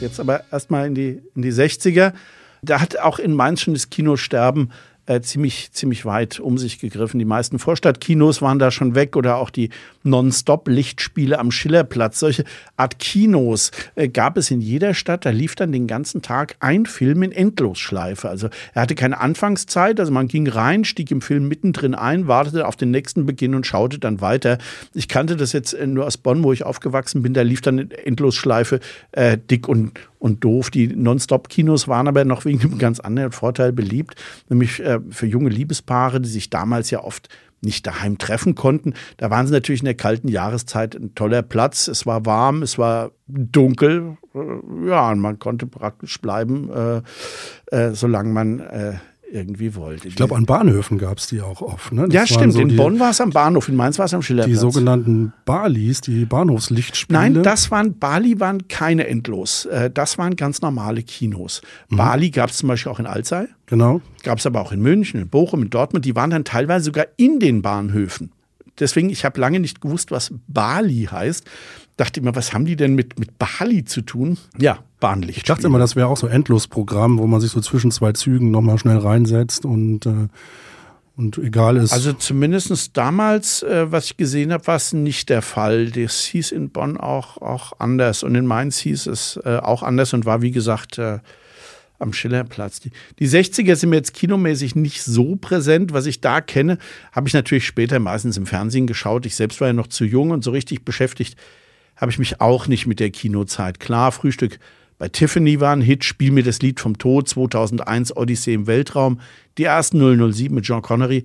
Jetzt 0.00 0.18
aber 0.18 0.44
erstmal 0.50 0.86
in 0.86 0.94
die, 0.94 1.22
in 1.34 1.42
die 1.42 1.52
60er. 1.52 2.12
Da 2.62 2.80
hat 2.80 2.98
auch 2.98 3.18
in 3.18 3.34
Mainz 3.34 3.62
schon 3.62 3.74
das 3.74 3.90
Kinosterben 3.90 4.70
äh, 5.10 5.20
ziemlich, 5.22 5.72
ziemlich 5.72 6.04
weit 6.04 6.38
um 6.38 6.56
sich 6.56 6.78
gegriffen. 6.78 7.18
Die 7.18 7.24
meisten 7.24 7.58
Vorstadtkinos 7.58 8.42
waren 8.42 8.60
da 8.60 8.70
schon 8.70 8.94
weg 8.94 9.16
oder 9.16 9.38
auch 9.38 9.50
die 9.50 9.70
Non-Stop-Lichtspiele 10.04 11.36
am 11.38 11.50
Schillerplatz. 11.50 12.20
Solche 12.20 12.44
Art 12.76 13.00
Kinos 13.00 13.72
äh, 13.96 14.08
gab 14.08 14.36
es 14.36 14.52
in 14.52 14.60
jeder 14.60 14.94
Stadt. 14.94 15.26
Da 15.26 15.30
lief 15.30 15.56
dann 15.56 15.72
den 15.72 15.88
ganzen 15.88 16.22
Tag 16.22 16.54
ein 16.60 16.86
Film 16.86 17.24
in 17.24 17.32
Endlosschleife. 17.32 18.28
Also 18.28 18.50
er 18.72 18.82
hatte 18.82 18.94
keine 18.94 19.20
Anfangszeit. 19.20 19.98
Also 19.98 20.12
man 20.12 20.28
ging 20.28 20.46
rein, 20.46 20.84
stieg 20.84 21.10
im 21.10 21.22
Film 21.22 21.48
mittendrin 21.48 21.96
ein, 21.96 22.28
wartete 22.28 22.68
auf 22.68 22.76
den 22.76 22.92
nächsten 22.92 23.26
Beginn 23.26 23.56
und 23.56 23.66
schaute 23.66 23.98
dann 23.98 24.20
weiter. 24.20 24.58
Ich 24.94 25.08
kannte 25.08 25.34
das 25.36 25.52
jetzt 25.52 25.74
äh, 25.74 25.88
nur 25.88 26.06
aus 26.06 26.18
Bonn, 26.18 26.44
wo 26.44 26.52
ich 26.52 26.64
aufgewachsen 26.64 27.22
bin. 27.22 27.34
Da 27.34 27.42
lief 27.42 27.62
dann 27.62 27.78
in 27.78 27.90
Endlosschleife 27.90 28.78
äh, 29.10 29.36
dick 29.36 29.66
und, 29.66 29.98
und 30.20 30.44
doof. 30.44 30.70
Die 30.70 30.86
Non-Stop-Kinos 30.86 31.88
waren 31.88 32.06
aber 32.06 32.24
noch 32.24 32.44
wegen 32.44 32.60
einem 32.60 32.78
ganz 32.78 33.00
anderen 33.00 33.32
Vorteil 33.32 33.72
beliebt, 33.72 34.14
nämlich 34.48 34.78
äh, 34.78 35.00
für 35.10 35.26
junge 35.26 35.50
Liebespaare, 35.50 36.20
die 36.20 36.28
sich 36.28 36.50
damals 36.50 36.90
ja 36.90 37.02
oft 37.02 37.28
nicht 37.62 37.86
daheim 37.86 38.18
treffen 38.18 38.54
konnten. 38.54 38.94
Da 39.16 39.30
waren 39.30 39.46
sie 39.46 39.52
natürlich 39.52 39.82
in 39.82 39.86
der 39.86 39.94
kalten 39.94 40.28
Jahreszeit 40.28 40.94
ein 40.94 41.14
toller 41.14 41.42
Platz. 41.42 41.88
Es 41.88 42.06
war 42.06 42.24
warm, 42.24 42.62
es 42.62 42.78
war 42.78 43.10
dunkel. 43.26 44.16
Äh, 44.34 44.88
ja, 44.88 45.10
und 45.10 45.20
man 45.20 45.38
konnte 45.38 45.66
praktisch 45.66 46.20
bleiben, 46.20 46.70
äh, 46.70 47.02
äh, 47.76 47.94
solange 47.94 48.32
man 48.32 48.60
äh, 48.60 48.94
irgendwie 49.32 49.74
wollte. 49.74 50.08
Ich 50.08 50.16
glaube, 50.16 50.36
an 50.36 50.46
Bahnhöfen 50.46 50.98
gab 50.98 51.18
es 51.18 51.26
die 51.26 51.40
auch 51.40 51.62
oft. 51.62 51.92
Ne? 51.92 52.08
ja, 52.10 52.26
stimmt. 52.26 52.52
So 52.52 52.60
in 52.60 52.76
Bonn 52.76 52.98
war 52.98 53.10
es 53.10 53.20
am 53.20 53.30
Bahnhof, 53.30 53.68
in 53.68 53.76
Mainz 53.76 53.98
war 53.98 54.06
es 54.06 54.14
am 54.14 54.22
Schillerplatz. 54.22 54.52
Die 54.52 54.60
sogenannten 54.60 55.32
Balis, 55.44 56.00
die 56.00 56.24
Bahnhofslichtspiele. 56.24 57.18
Nein, 57.18 57.42
das 57.42 57.70
waren, 57.70 57.98
Bali 57.98 58.40
waren 58.40 58.68
keine 58.68 59.06
endlos. 59.06 59.66
Äh, 59.66 59.90
das 59.90 60.18
waren 60.18 60.36
ganz 60.36 60.60
normale 60.62 61.02
Kinos. 61.02 61.62
Mhm. 61.88 61.96
Bali 61.96 62.30
gab 62.30 62.50
es 62.50 62.58
zum 62.58 62.68
Beispiel 62.68 62.92
auch 62.92 62.98
in 62.98 63.06
Alzey. 63.06 63.46
Genau. 63.66 64.00
Gab 64.22 64.38
es 64.38 64.46
aber 64.46 64.60
auch 64.60 64.72
in 64.72 64.80
München, 64.80 65.20
in 65.20 65.28
Bochum, 65.28 65.62
in 65.62 65.70
Dortmund. 65.70 66.04
Die 66.04 66.16
waren 66.16 66.30
dann 66.30 66.44
teilweise 66.44 66.86
sogar 66.86 67.06
in 67.16 67.38
den 67.38 67.62
Bahnhöfen. 67.62 68.32
Deswegen, 68.78 69.10
ich 69.10 69.24
habe 69.24 69.40
lange 69.40 69.60
nicht 69.60 69.80
gewusst, 69.80 70.10
was 70.10 70.32
Bali 70.48 71.08
heißt. 71.10 71.44
Dachte 71.96 72.20
immer, 72.20 72.34
was 72.34 72.52
haben 72.52 72.64
die 72.64 72.76
denn 72.76 72.94
mit, 72.94 73.18
mit 73.18 73.38
Bali 73.38 73.84
zu 73.84 74.00
tun? 74.00 74.38
Ja, 74.58 74.78
Bahnlicht. 75.00 75.38
Ich 75.38 75.44
dachte 75.44 75.66
immer, 75.66 75.78
das 75.78 75.96
wäre 75.96 76.06
auch 76.08 76.16
so 76.16 76.26
ein 76.26 76.32
Endlosprogramm, 76.32 77.18
wo 77.18 77.26
man 77.26 77.40
sich 77.40 77.50
so 77.50 77.60
zwischen 77.60 77.90
zwei 77.90 78.12
Zügen 78.12 78.50
nochmal 78.50 78.78
schnell 78.78 78.98
reinsetzt 78.98 79.64
und, 79.64 80.06
äh, 80.06 80.28
und 81.16 81.38
egal 81.38 81.76
ist. 81.76 81.92
Also 81.92 82.12
zumindest 82.12 82.96
damals, 82.96 83.62
äh, 83.62 83.90
was 83.90 84.06
ich 84.06 84.16
gesehen 84.16 84.52
habe, 84.52 84.66
war 84.66 84.76
es 84.76 84.92
nicht 84.92 85.28
der 85.28 85.42
Fall. 85.42 85.90
Das 85.90 86.20
hieß 86.20 86.52
in 86.52 86.70
Bonn 86.70 86.96
auch, 86.96 87.38
auch 87.38 87.72
anders 87.78 88.22
und 88.22 88.34
in 88.34 88.46
Mainz 88.46 88.78
hieß 88.78 89.06
es 89.06 89.40
äh, 89.44 89.56
auch 89.56 89.82
anders 89.82 90.12
und 90.12 90.26
war, 90.26 90.42
wie 90.42 90.52
gesagt, 90.52 90.98
äh, 90.98 91.18
am 91.98 92.12
Schillerplatz. 92.12 92.80
Die, 92.80 92.92
die 93.18 93.28
60er 93.28 93.76
sind 93.76 93.90
mir 93.90 93.96
jetzt 93.96 94.14
kinomäßig 94.14 94.74
nicht 94.74 95.02
so 95.02 95.36
präsent. 95.36 95.92
Was 95.92 96.06
ich 96.06 96.20
da 96.20 96.40
kenne, 96.40 96.78
habe 97.12 97.28
ich 97.28 97.34
natürlich 97.34 97.66
später 97.66 97.98
meistens 97.98 98.38
im 98.38 98.46
Fernsehen 98.46 98.86
geschaut. 98.86 99.26
Ich 99.26 99.36
selbst 99.36 99.60
war 99.60 99.68
ja 99.68 99.74
noch 99.74 99.88
zu 99.88 100.04
jung 100.04 100.30
und 100.30 100.42
so 100.42 100.50
richtig 100.50 100.84
beschäftigt 100.84 101.36
habe 102.00 102.10
ich 102.10 102.18
mich 102.18 102.40
auch 102.40 102.66
nicht 102.66 102.86
mit 102.86 102.98
der 102.98 103.10
Kinozeit. 103.10 103.78
Klar, 103.78 104.10
Frühstück 104.10 104.58
bei 105.00 105.08
Tiffany 105.08 105.60
war 105.60 105.72
ein 105.74 105.80
Hit, 105.80 106.04
Spiel 106.04 106.30
mir 106.30 106.42
das 106.42 106.60
Lied 106.60 106.78
vom 106.78 106.98
Tod, 106.98 107.26
2001 107.26 108.14
Odyssee 108.18 108.52
im 108.52 108.66
Weltraum, 108.66 109.18
die 109.56 109.64
ersten 109.64 109.98
007 109.98 110.54
mit 110.54 110.66
John 110.66 110.82
Connery. 110.82 111.24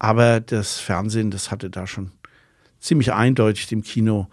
Aber 0.00 0.40
das 0.40 0.80
Fernsehen, 0.80 1.30
das 1.30 1.52
hatte 1.52 1.70
da 1.70 1.86
schon 1.86 2.10
ziemlich 2.80 3.12
eindeutig 3.12 3.68
dem 3.68 3.84
Kino 3.84 4.26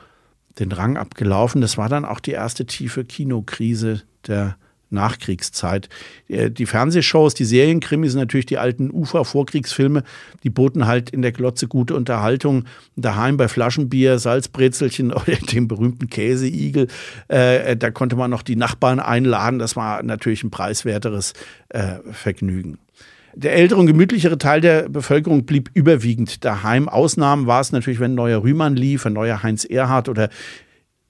den 0.58 0.72
Rang 0.72 0.98
abgelaufen. 0.98 1.62
Das 1.62 1.78
war 1.78 1.90
dann 1.90 2.06
auch 2.06 2.20
die 2.20 2.32
erste 2.32 2.66
tiefe 2.66 3.06
Kinokrise 3.06 4.02
der 4.26 4.58
Nachkriegszeit. 4.92 5.90
Äh, 6.28 6.52
die 6.52 6.66
Fernsehshows, 6.66 7.34
die 7.34 7.46
Serienkrimis, 7.46 8.16
natürlich 8.16 8.46
die 8.46 8.58
alten 8.58 8.92
Ufer-Vorkriegsfilme, 8.92 10.04
die 10.44 10.50
boten 10.50 10.88
halt 10.88 11.10
in 11.10 11.22
der 11.22 11.32
Glotze 11.32 11.68
gute 11.68 11.96
Unterhaltung. 11.96 12.66
Daheim 12.96 13.38
bei 13.38 13.48
Flaschenbier, 13.48 14.20
Salzbrezelchen 14.20 15.12
oder 15.14 15.36
dem 15.36 15.68
berühmten 15.68 16.10
Käseigel, 16.10 16.88
äh, 17.28 17.76
da 17.76 17.92
konnte 17.92 18.16
man 18.16 18.30
noch 18.30 18.44
die 18.44 18.56
Nachbarn 18.56 19.00
einladen. 19.00 19.60
Das 19.60 19.76
war 19.76 20.04
natürlich 20.04 20.44
ein 20.44 20.52
preiswerteres 20.52 21.34
äh, 21.70 21.96
Vergnügen. 22.12 22.78
Der 23.34 23.54
ältere 23.54 23.80
und 23.80 23.88
gemütlichere 23.88 24.38
Teil 24.38 24.60
der 24.60 24.90
Bevölkerung 24.90 25.46
blieb 25.46 25.70
überwiegend 25.74 26.44
daheim. 26.44 26.90
Ausnahmen 26.90 27.48
war 27.48 27.62
es 27.62 27.72
natürlich, 27.72 28.02
wenn 28.02 28.12
ein 28.12 28.16
neuer 28.16 28.44
Rühmann 28.44 28.76
lief, 28.76 29.06
ein 29.06 29.14
neuer 29.14 29.42
Heinz 29.42 29.64
Erhardt 29.64 30.10
oder 30.10 30.30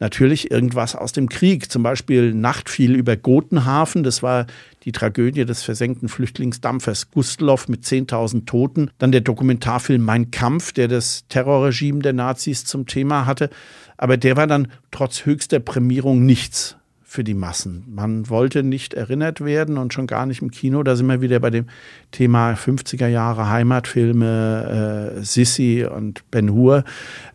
natürlich 0.02 0.52
irgendwas 0.52 0.96
aus 0.96 1.14
dem 1.14 1.30
Krieg. 1.30 1.72
Zum 1.72 1.84
Beispiel 1.84 2.34
Nacht 2.34 2.70
fiel 2.70 2.96
über 2.96 3.16
Gotenhafen. 3.16 4.04
Das 4.04 4.22
war 4.22 4.48
die 4.84 4.92
Tragödie 4.92 5.46
des 5.46 5.64
versenkten 5.64 6.10
Flüchtlingsdampfers 6.10 7.12
Gustloff 7.12 7.70
mit 7.70 7.86
10.000 7.86 8.46
Toten. 8.46 8.92
Dann 8.98 9.14
der 9.14 9.22
Dokumentarfilm 9.22 10.04
Mein 10.04 10.32
Kampf, 10.32 10.74
der 10.74 10.90
das 10.90 11.26
Terrorregime 11.30 12.00
der 12.00 12.14
Nazis 12.14 12.66
zum 12.66 12.88
Thema 12.88 13.26
hatte. 13.26 13.50
Aber 13.96 14.18
der 14.18 14.36
war 14.36 14.48
dann 14.48 14.68
trotz 14.90 15.26
höchster 15.26 15.60
Prämierung 15.60 16.26
nichts 16.26 16.76
für 17.12 17.26
die 17.26 17.34
Massen. 17.34 17.84
Man 17.94 18.30
wollte 18.30 18.64
nicht 18.64 18.94
erinnert 18.94 19.44
werden 19.44 19.78
und 19.78 19.94
schon 19.94 20.08
gar 20.08 20.26
nicht 20.26 20.42
im 20.42 20.50
Kino. 20.50 20.82
Da 20.82 20.96
sind 20.96 21.08
wir 21.08 21.20
wieder 21.20 21.42
bei 21.42 21.50
dem 21.50 21.66
Thema 22.12 22.54
50er 22.54 23.08
Jahre 23.08 23.50
Heimatfilme, 23.50 25.18
äh, 25.18 25.22
Sissi 25.22 25.86
und 25.86 26.24
Ben 26.32 26.54
Hur. 26.54 26.86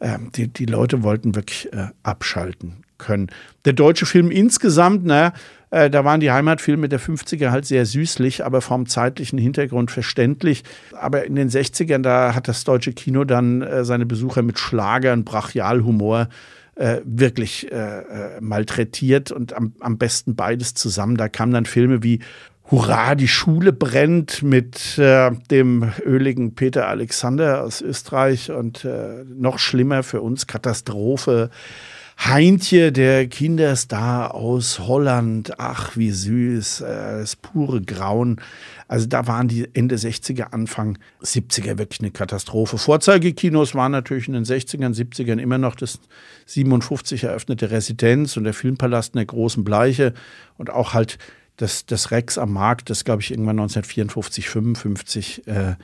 Äh, 0.00 0.16
die, 0.34 0.48
die 0.48 0.64
Leute 0.64 1.02
wollten 1.02 1.34
wirklich 1.34 1.70
äh, 1.74 1.88
abschalten 2.04 2.84
können. 2.96 3.26
Der 3.66 3.74
deutsche 3.74 4.06
Film 4.06 4.30
insgesamt, 4.30 5.04
naja, 5.04 5.34
äh, 5.70 5.90
da 5.90 6.06
waren 6.06 6.20
die 6.20 6.30
Heimatfilme 6.30 6.88
der 6.88 6.98
50er 6.98 7.50
halt 7.50 7.66
sehr 7.66 7.84
süßlich, 7.84 8.46
aber 8.46 8.62
vom 8.62 8.86
zeitlichen 8.86 9.38
Hintergrund 9.38 9.90
verständlich. 9.90 10.64
Aber 10.98 11.26
in 11.26 11.34
den 11.34 11.50
60ern, 11.50 12.00
da 12.00 12.34
hat 12.34 12.48
das 12.48 12.64
deutsche 12.64 12.94
Kino 12.94 13.24
dann 13.24 13.60
äh, 13.60 13.84
seine 13.84 14.06
Besucher 14.06 14.40
mit 14.40 14.58
Schlagern, 14.58 15.24
Brachialhumor 15.24 16.28
äh, 16.76 17.00
wirklich 17.04 17.70
äh, 17.72 17.76
äh, 17.76 18.40
malträtiert 18.40 19.32
und 19.32 19.52
am, 19.54 19.74
am 19.80 19.98
besten 19.98 20.36
beides 20.36 20.74
zusammen. 20.74 21.16
Da 21.16 21.28
kamen 21.28 21.52
dann 21.52 21.66
Filme 21.66 22.02
wie 22.02 22.20
Hurra, 22.70 23.14
die 23.14 23.28
Schule 23.28 23.72
brennt 23.72 24.42
mit 24.42 24.98
äh, 24.98 25.30
dem 25.50 25.92
öligen 26.04 26.54
Peter 26.54 26.88
Alexander 26.88 27.62
aus 27.62 27.80
Österreich 27.80 28.50
und 28.50 28.84
äh, 28.84 29.24
noch 29.24 29.58
schlimmer 29.58 30.02
für 30.02 30.20
uns 30.20 30.46
Katastrophe 30.46 31.50
Heintje, 32.18 32.92
der 32.92 33.28
Kinderstar 33.28 34.34
aus 34.34 34.80
Holland, 34.80 35.60
ach 35.60 35.96
wie 35.96 36.10
süß, 36.10 36.80
äh, 36.80 37.18
das 37.20 37.36
pure 37.36 37.82
Grauen. 37.82 38.40
Also 38.88 39.06
da 39.06 39.26
waren 39.26 39.48
die 39.48 39.68
Ende 39.74 39.96
60er, 39.96 40.52
Anfang 40.52 40.98
70er 41.22 41.78
wirklich 41.78 42.00
eine 42.00 42.10
Katastrophe. 42.10 42.78
Vorzeigekinos 42.78 43.74
waren 43.74 43.92
natürlich 43.92 44.28
in 44.28 44.34
den 44.34 44.44
60ern, 44.44 44.94
70ern 44.94 45.38
immer 45.38 45.58
noch 45.58 45.76
das 45.76 46.00
57 46.46 47.24
eröffnete 47.24 47.70
Residenz 47.70 48.36
und 48.36 48.44
der 48.44 48.54
Filmpalast 48.54 49.14
in 49.14 49.18
der 49.18 49.26
großen 49.26 49.62
Bleiche 49.62 50.14
und 50.56 50.70
auch 50.70 50.94
halt 50.94 51.18
das, 51.56 51.86
das 51.86 52.10
Rex 52.10 52.38
am 52.38 52.52
Markt, 52.52 52.90
das 52.90 53.04
glaube 53.04 53.22
ich 53.22 53.30
irgendwann 53.30 53.58
1954, 53.58 54.48
55 54.48 55.46
äh, 55.46 55.74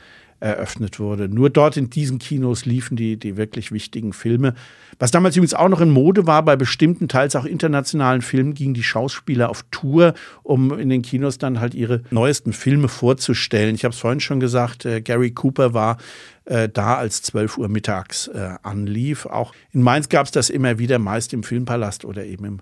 eröffnet 0.42 0.98
wurde. 0.98 1.28
Nur 1.28 1.50
dort 1.50 1.76
in 1.76 1.88
diesen 1.88 2.18
Kinos 2.18 2.66
liefen 2.66 2.96
die, 2.96 3.16
die 3.16 3.36
wirklich 3.36 3.70
wichtigen 3.72 4.12
Filme. 4.12 4.54
Was 4.98 5.10
damals 5.10 5.36
übrigens 5.36 5.54
auch 5.54 5.68
noch 5.68 5.80
in 5.80 5.90
Mode 5.90 6.26
war, 6.26 6.44
bei 6.44 6.56
bestimmten, 6.56 7.08
teils 7.08 7.36
auch 7.36 7.44
internationalen 7.44 8.22
Filmen 8.22 8.52
gingen 8.54 8.74
die 8.74 8.82
Schauspieler 8.82 9.48
auf 9.48 9.64
Tour, 9.70 10.14
um 10.42 10.78
in 10.78 10.88
den 10.88 11.02
Kinos 11.02 11.38
dann 11.38 11.60
halt 11.60 11.74
ihre 11.74 12.02
neuesten 12.10 12.52
Filme 12.52 12.88
vorzustellen. 12.88 13.74
Ich 13.74 13.84
habe 13.84 13.94
es 13.94 14.00
vorhin 14.00 14.20
schon 14.20 14.40
gesagt, 14.40 14.84
äh, 14.84 15.00
Gary 15.00 15.30
Cooper 15.30 15.74
war 15.74 15.98
äh, 16.44 16.68
da 16.68 16.96
als 16.96 17.22
12 17.22 17.58
Uhr 17.58 17.68
mittags 17.68 18.26
äh, 18.28 18.56
anlief. 18.62 19.26
Auch 19.26 19.54
in 19.72 19.82
Mainz 19.82 20.08
gab 20.08 20.26
es 20.26 20.32
das 20.32 20.50
immer 20.50 20.78
wieder, 20.78 20.98
meist 20.98 21.32
im 21.32 21.44
Filmpalast 21.44 22.04
oder 22.04 22.24
eben 22.24 22.44
im 22.44 22.58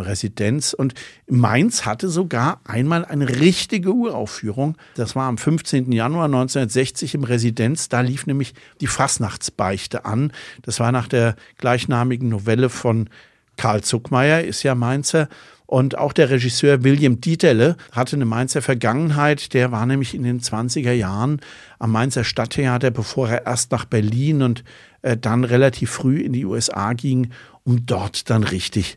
Residenz. 0.00 0.72
Und 0.72 0.94
Mainz 1.28 1.84
hatte 1.84 2.08
sogar 2.08 2.60
einmal 2.64 3.04
eine 3.04 3.28
richtige 3.28 3.92
Uraufführung. 3.92 4.76
Das 4.94 5.14
war 5.16 5.28
am 5.28 5.38
15. 5.38 5.92
Januar 5.92 6.26
1960 6.26 7.14
im 7.14 7.24
Residenz. 7.24 7.88
Da 7.88 8.00
lief 8.00 8.26
nämlich 8.26 8.54
die 8.80 8.86
Fastnachtsbeichte 8.86 10.04
an. 10.04 10.32
Das 10.62 10.80
war 10.80 10.92
nach 10.92 11.08
der 11.08 11.36
gleichnamigen 11.58 12.28
Novelle 12.28 12.68
von 12.68 13.08
Karl 13.56 13.82
Zuckmeier, 13.82 14.42
ist 14.42 14.62
ja 14.62 14.74
Mainzer. 14.74 15.28
Und 15.72 15.96
auch 15.96 16.12
der 16.12 16.28
Regisseur 16.28 16.84
William 16.84 17.22
Dieterle 17.22 17.76
hatte 17.92 18.16
eine 18.16 18.26
Mainzer 18.26 18.60
Vergangenheit. 18.60 19.54
Der 19.54 19.72
war 19.72 19.86
nämlich 19.86 20.14
in 20.14 20.22
den 20.22 20.40
20er 20.40 20.92
Jahren 20.92 21.40
am 21.78 21.92
Mainzer 21.92 22.24
Stadttheater, 22.24 22.90
bevor 22.90 23.30
er 23.30 23.46
erst 23.46 23.72
nach 23.72 23.86
Berlin 23.86 24.42
und 24.42 24.64
äh, 25.00 25.16
dann 25.16 25.44
relativ 25.44 25.90
früh 25.90 26.20
in 26.20 26.34
die 26.34 26.44
USA 26.44 26.92
ging, 26.92 27.30
um 27.64 27.86
dort 27.86 28.28
dann 28.28 28.44
richtig 28.44 28.96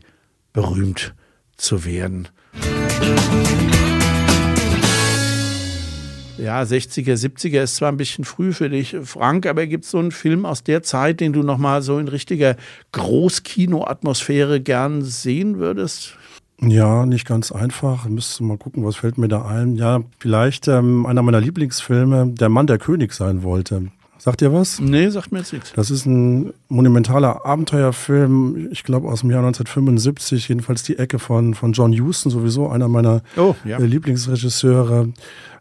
berühmt 0.56 1.14
zu 1.58 1.84
werden. 1.84 2.28
Ja, 6.38 6.62
60er, 6.62 7.14
70er 7.14 7.62
ist 7.62 7.76
zwar 7.76 7.92
ein 7.92 7.98
bisschen 7.98 8.24
früh 8.24 8.52
für 8.52 8.70
dich, 8.70 8.96
Frank, 9.04 9.46
aber 9.46 9.66
gibt 9.66 9.84
es 9.84 9.90
so 9.90 9.98
einen 9.98 10.12
Film 10.12 10.46
aus 10.46 10.64
der 10.64 10.82
Zeit, 10.82 11.20
den 11.20 11.34
du 11.34 11.42
nochmal 11.42 11.82
so 11.82 11.98
in 11.98 12.08
richtiger 12.08 12.56
Großkino-Atmosphäre 12.92 14.60
gern 14.60 15.02
sehen 15.02 15.58
würdest? 15.58 16.16
Ja, 16.60 17.04
nicht 17.04 17.26
ganz 17.26 17.52
einfach. 17.52 18.06
Müsste 18.06 18.42
mal 18.42 18.56
gucken, 18.56 18.82
was 18.82 18.96
fällt 18.96 19.18
mir 19.18 19.28
da 19.28 19.44
ein. 19.44 19.76
Ja, 19.76 20.00
vielleicht 20.18 20.68
ähm, 20.68 21.04
einer 21.04 21.22
meiner 21.22 21.40
Lieblingsfilme, 21.40 22.28
Der 22.28 22.48
Mann, 22.48 22.66
der 22.66 22.78
König 22.78 23.12
sein 23.12 23.42
wollte. 23.42 23.90
Sagt 24.18 24.42
ihr 24.42 24.52
was? 24.52 24.80
Nee, 24.80 25.08
sagt 25.10 25.32
mir 25.32 25.38
jetzt 25.38 25.52
nichts. 25.52 25.72
Das 25.74 25.90
ist 25.90 26.06
ein 26.06 26.52
monumentaler 26.68 27.44
Abenteuerfilm, 27.44 28.68
ich 28.70 28.82
glaube 28.82 29.08
aus 29.08 29.20
dem 29.20 29.30
Jahr 29.30 29.44
1975, 29.44 30.48
jedenfalls 30.48 30.82
die 30.82 30.98
Ecke 30.98 31.18
von, 31.18 31.54
von 31.54 31.72
John 31.72 31.92
Huston, 31.92 32.30
sowieso 32.30 32.68
einer 32.68 32.88
meiner 32.88 33.22
oh, 33.36 33.54
ja. 33.64 33.78
Äh, 33.78 33.84
Lieblingsregisseure. 33.84 35.08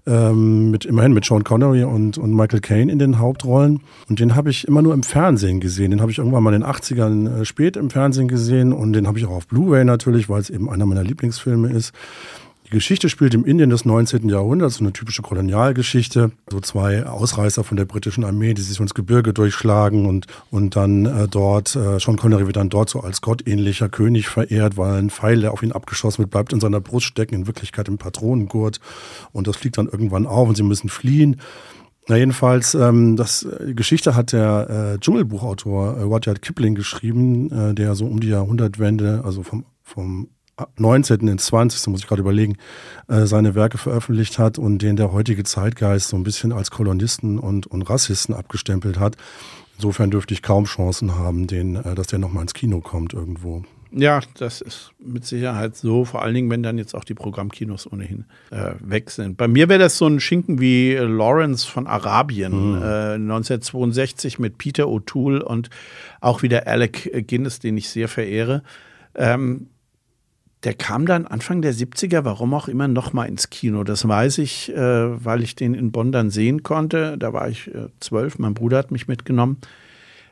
Ähm, 0.08 0.70
mit 0.70 0.86
immerhin 0.86 1.14
mit 1.14 1.26
Sean 1.26 1.44
Connery 1.44 1.84
und, 1.84 2.20
und 2.20 2.32
Michael 2.32 2.60
Caine 2.60 2.92
in 2.92 3.00
den 3.00 3.18
Hauptrollen. 3.18 3.80
Und 4.08 4.20
den 4.20 4.36
habe 4.36 4.52
ich 4.52 4.68
immer 4.68 4.84
nur 4.84 4.94
im 4.94 5.02
Fernsehen 5.02 5.60
gesehen. 5.60 5.90
Den 5.90 6.00
habe 6.00 6.12
ich 6.12 6.20
irgendwann 6.20 6.44
mal 6.44 6.54
in 6.54 6.62
den 6.62 6.70
80ern 6.70 7.42
äh, 7.42 7.46
spät 7.46 7.76
im 7.76 7.90
Fernsehen 7.90 8.28
gesehen 8.28 8.72
und 8.72 8.94
den 8.94 9.08
habe 9.08 9.18
ich 9.18 9.26
auch 9.26 9.32
auf 9.32 9.48
Blu-ray 9.48 9.84
natürlich, 9.84 10.30
weil 10.30 10.42
es 10.42 10.52
eben 10.52 10.70
einer 10.70 10.86
meiner 10.86 11.04
Lieblingsfilme 11.04 11.72
ist. 11.72 11.92
Die 12.68 12.72
Geschichte 12.72 13.10
spielt 13.10 13.36
im 13.36 13.46
Indien 13.46 13.70
des 13.70 13.86
19. 13.86 14.28
Jahrhunderts, 14.28 14.80
eine 14.80 14.92
typische 14.92 15.22
Kolonialgeschichte. 15.22 16.32
So 16.50 16.60
zwei 16.62 17.06
Ausreißer 17.06 17.64
von 17.64 17.78
der 17.78 17.86
britischen 17.86 18.24
Armee, 18.24 18.56
die 18.56 18.64
sich 18.64 18.80
ins 18.80 18.96
Gebirge 18.96 19.34
durchschlagen 19.34 20.08
und, 20.08 20.26
und 20.50 20.76
dann 20.76 21.06
äh, 21.06 21.28
dort, 21.28 21.76
äh, 21.76 22.00
Sean 22.00 22.18
Connery 22.18 22.48
wird 22.48 22.56
dann 22.56 22.70
dort 22.70 22.90
so 22.90 23.02
als 23.02 23.22
gottähnlicher 23.22 23.88
König 23.88 24.30
verehrt, 24.30 24.78
weil 24.78 24.98
ein 24.98 25.12
Pfeil, 25.12 25.42
der 25.42 25.54
auf 25.54 25.62
ihn 25.62 25.74
abgeschossen 25.74 26.20
wird, 26.20 26.32
bleibt 26.32 26.54
in 26.54 26.60
seiner 26.60 26.82
Brust 26.82 27.06
stecken, 27.06 27.36
in 27.36 27.48
Wirklichkeit 27.48 27.88
im 27.88 28.00
Patronengurt. 28.00 28.80
Und 29.32 29.46
das 29.46 29.58
fliegt 29.58 29.78
dann 29.78 29.88
irgendwann 29.88 30.26
auf 30.26 30.50
und 30.50 30.56
sie 30.56 30.64
müssen 30.64 30.90
fliehen. 30.90 31.42
Na 32.08 32.18
jedenfalls, 32.18 32.74
ähm, 32.74 33.16
das 33.16 33.48
die 33.68 33.76
Geschichte 33.76 34.16
hat 34.16 34.32
der 34.32 34.96
äh, 34.96 35.00
Dschungelbuchautor 35.00 35.98
äh, 35.98 36.02
Rudyard 36.02 36.42
Kipling 36.42 36.74
geschrieben, 36.74 37.52
äh, 37.52 37.76
der 37.76 37.94
so 37.94 38.06
um 38.06 38.20
die 38.20 38.30
Jahrhundertwende, 38.30 39.22
also 39.24 39.44
vom, 39.44 39.66
vom 39.84 40.30
19. 40.78 41.28
ins 41.28 41.46
20. 41.48 41.88
muss 41.88 42.02
ich 42.02 42.08
gerade 42.08 42.22
überlegen, 42.22 42.58
äh, 43.08 43.26
seine 43.26 43.56
Werke 43.56 43.78
veröffentlicht 43.78 44.40
hat 44.40 44.58
und 44.58 44.82
den 44.82 44.96
der 44.96 45.12
heutige 45.12 45.44
Zeitgeist 45.44 46.10
so 46.10 46.18
ein 46.18 46.24
bisschen 46.24 46.52
als 46.52 46.72
Kolonisten 46.72 47.40
und, 47.40 47.68
und 47.68 47.82
Rassisten 47.84 48.34
abgestempelt 48.34 49.00
hat. 49.00 49.18
Insofern 49.78 50.12
dürfte 50.12 50.34
ich 50.34 50.42
kaum 50.42 50.66
Chancen 50.66 51.16
haben, 51.16 51.48
den, 51.48 51.76
äh, 51.76 51.96
dass 51.96 52.08
der 52.08 52.20
nochmal 52.20 52.44
ins 52.44 52.54
Kino 52.54 52.80
kommt 52.80 53.14
irgendwo. 53.14 53.64
Ja, 53.92 54.20
das 54.38 54.60
ist 54.60 54.92
mit 55.00 55.26
Sicherheit 55.26 55.78
so, 55.78 56.04
vor 56.04 56.22
allen 56.22 56.34
Dingen, 56.34 56.50
wenn 56.50 56.64
dann 56.64 56.78
jetzt 56.78 56.96
auch 56.96 57.06
die 57.06 57.14
Programmkinos 57.14 57.90
ohnehin 57.92 58.26
äh, 58.52 58.72
weg 58.82 59.10
sind. 59.10 59.38
Bei 59.38 59.48
mir 59.48 59.70
wäre 59.70 59.80
das 59.80 59.98
so 59.98 60.08
ein 60.08 60.20
Schinken 60.20 60.60
wie 60.60 60.96
Lawrence 60.96 61.66
von 61.66 61.88
Arabien, 61.88 62.76
mhm. 62.76 62.82
äh, 62.82 63.14
1962 63.14 64.38
mit 64.38 64.58
Peter 64.58 64.86
O'Toole 64.86 65.42
und 65.42 65.70
auch 66.20 66.42
wieder 66.42 66.68
Alec 66.68 67.26
Guinness, 67.28 67.60
den 67.60 67.78
ich 67.78 67.90
sehr 67.90 68.10
verehre. 68.10 68.64
Ähm, 69.16 69.68
der 70.66 70.74
kam 70.74 71.06
dann 71.06 71.28
Anfang 71.28 71.62
der 71.62 71.74
70er, 71.74 72.26
warum 72.26 72.54
auch 72.54 72.68
immer, 72.68 72.88
nochmal 72.88 73.30
ins 73.30 73.50
Kino. 73.50 73.84
Das 73.84 74.08
weiß 74.08 74.40
ich, 74.40 74.76
äh, 74.76 75.26
weil 75.26 75.44
ich 75.44 75.56
den 75.56 75.76
in 75.76 75.92
Bonn 75.92 76.12
dann 76.12 76.32
sehen 76.32 76.64
konnte. 76.64 77.18
Da 77.18 77.34
war 77.34 77.48
ich 77.48 77.74
äh, 77.74 77.88
zwölf, 78.00 78.40
mein 78.40 78.56
Bruder 78.56 78.80
hat 78.80 78.92
mich 78.92 79.08
mitgenommen. 79.08 79.58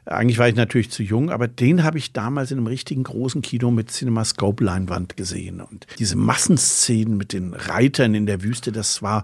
Eigentlich 0.05 0.37
war 0.37 0.49
ich 0.49 0.55
natürlich 0.55 0.91
zu 0.91 1.01
jung, 1.01 1.29
aber 1.29 1.47
den 1.47 1.83
habe 1.83 1.97
ich 1.97 2.11
damals 2.11 2.51
in 2.51 2.57
einem 2.57 2.67
richtigen 2.67 3.03
großen 3.03 3.41
Kino 3.41 3.71
mit 3.71 3.89
CinemaScope-Leinwand 3.89 5.15
gesehen. 5.15 5.61
Und 5.61 5.87
diese 5.97 6.17
Massenszenen 6.17 7.15
mit 7.15 7.31
den 7.31 7.53
Reitern 7.53 8.13
in 8.13 8.25
der 8.25 8.43
Wüste, 8.43 8.73
das 8.73 9.01
war 9.01 9.23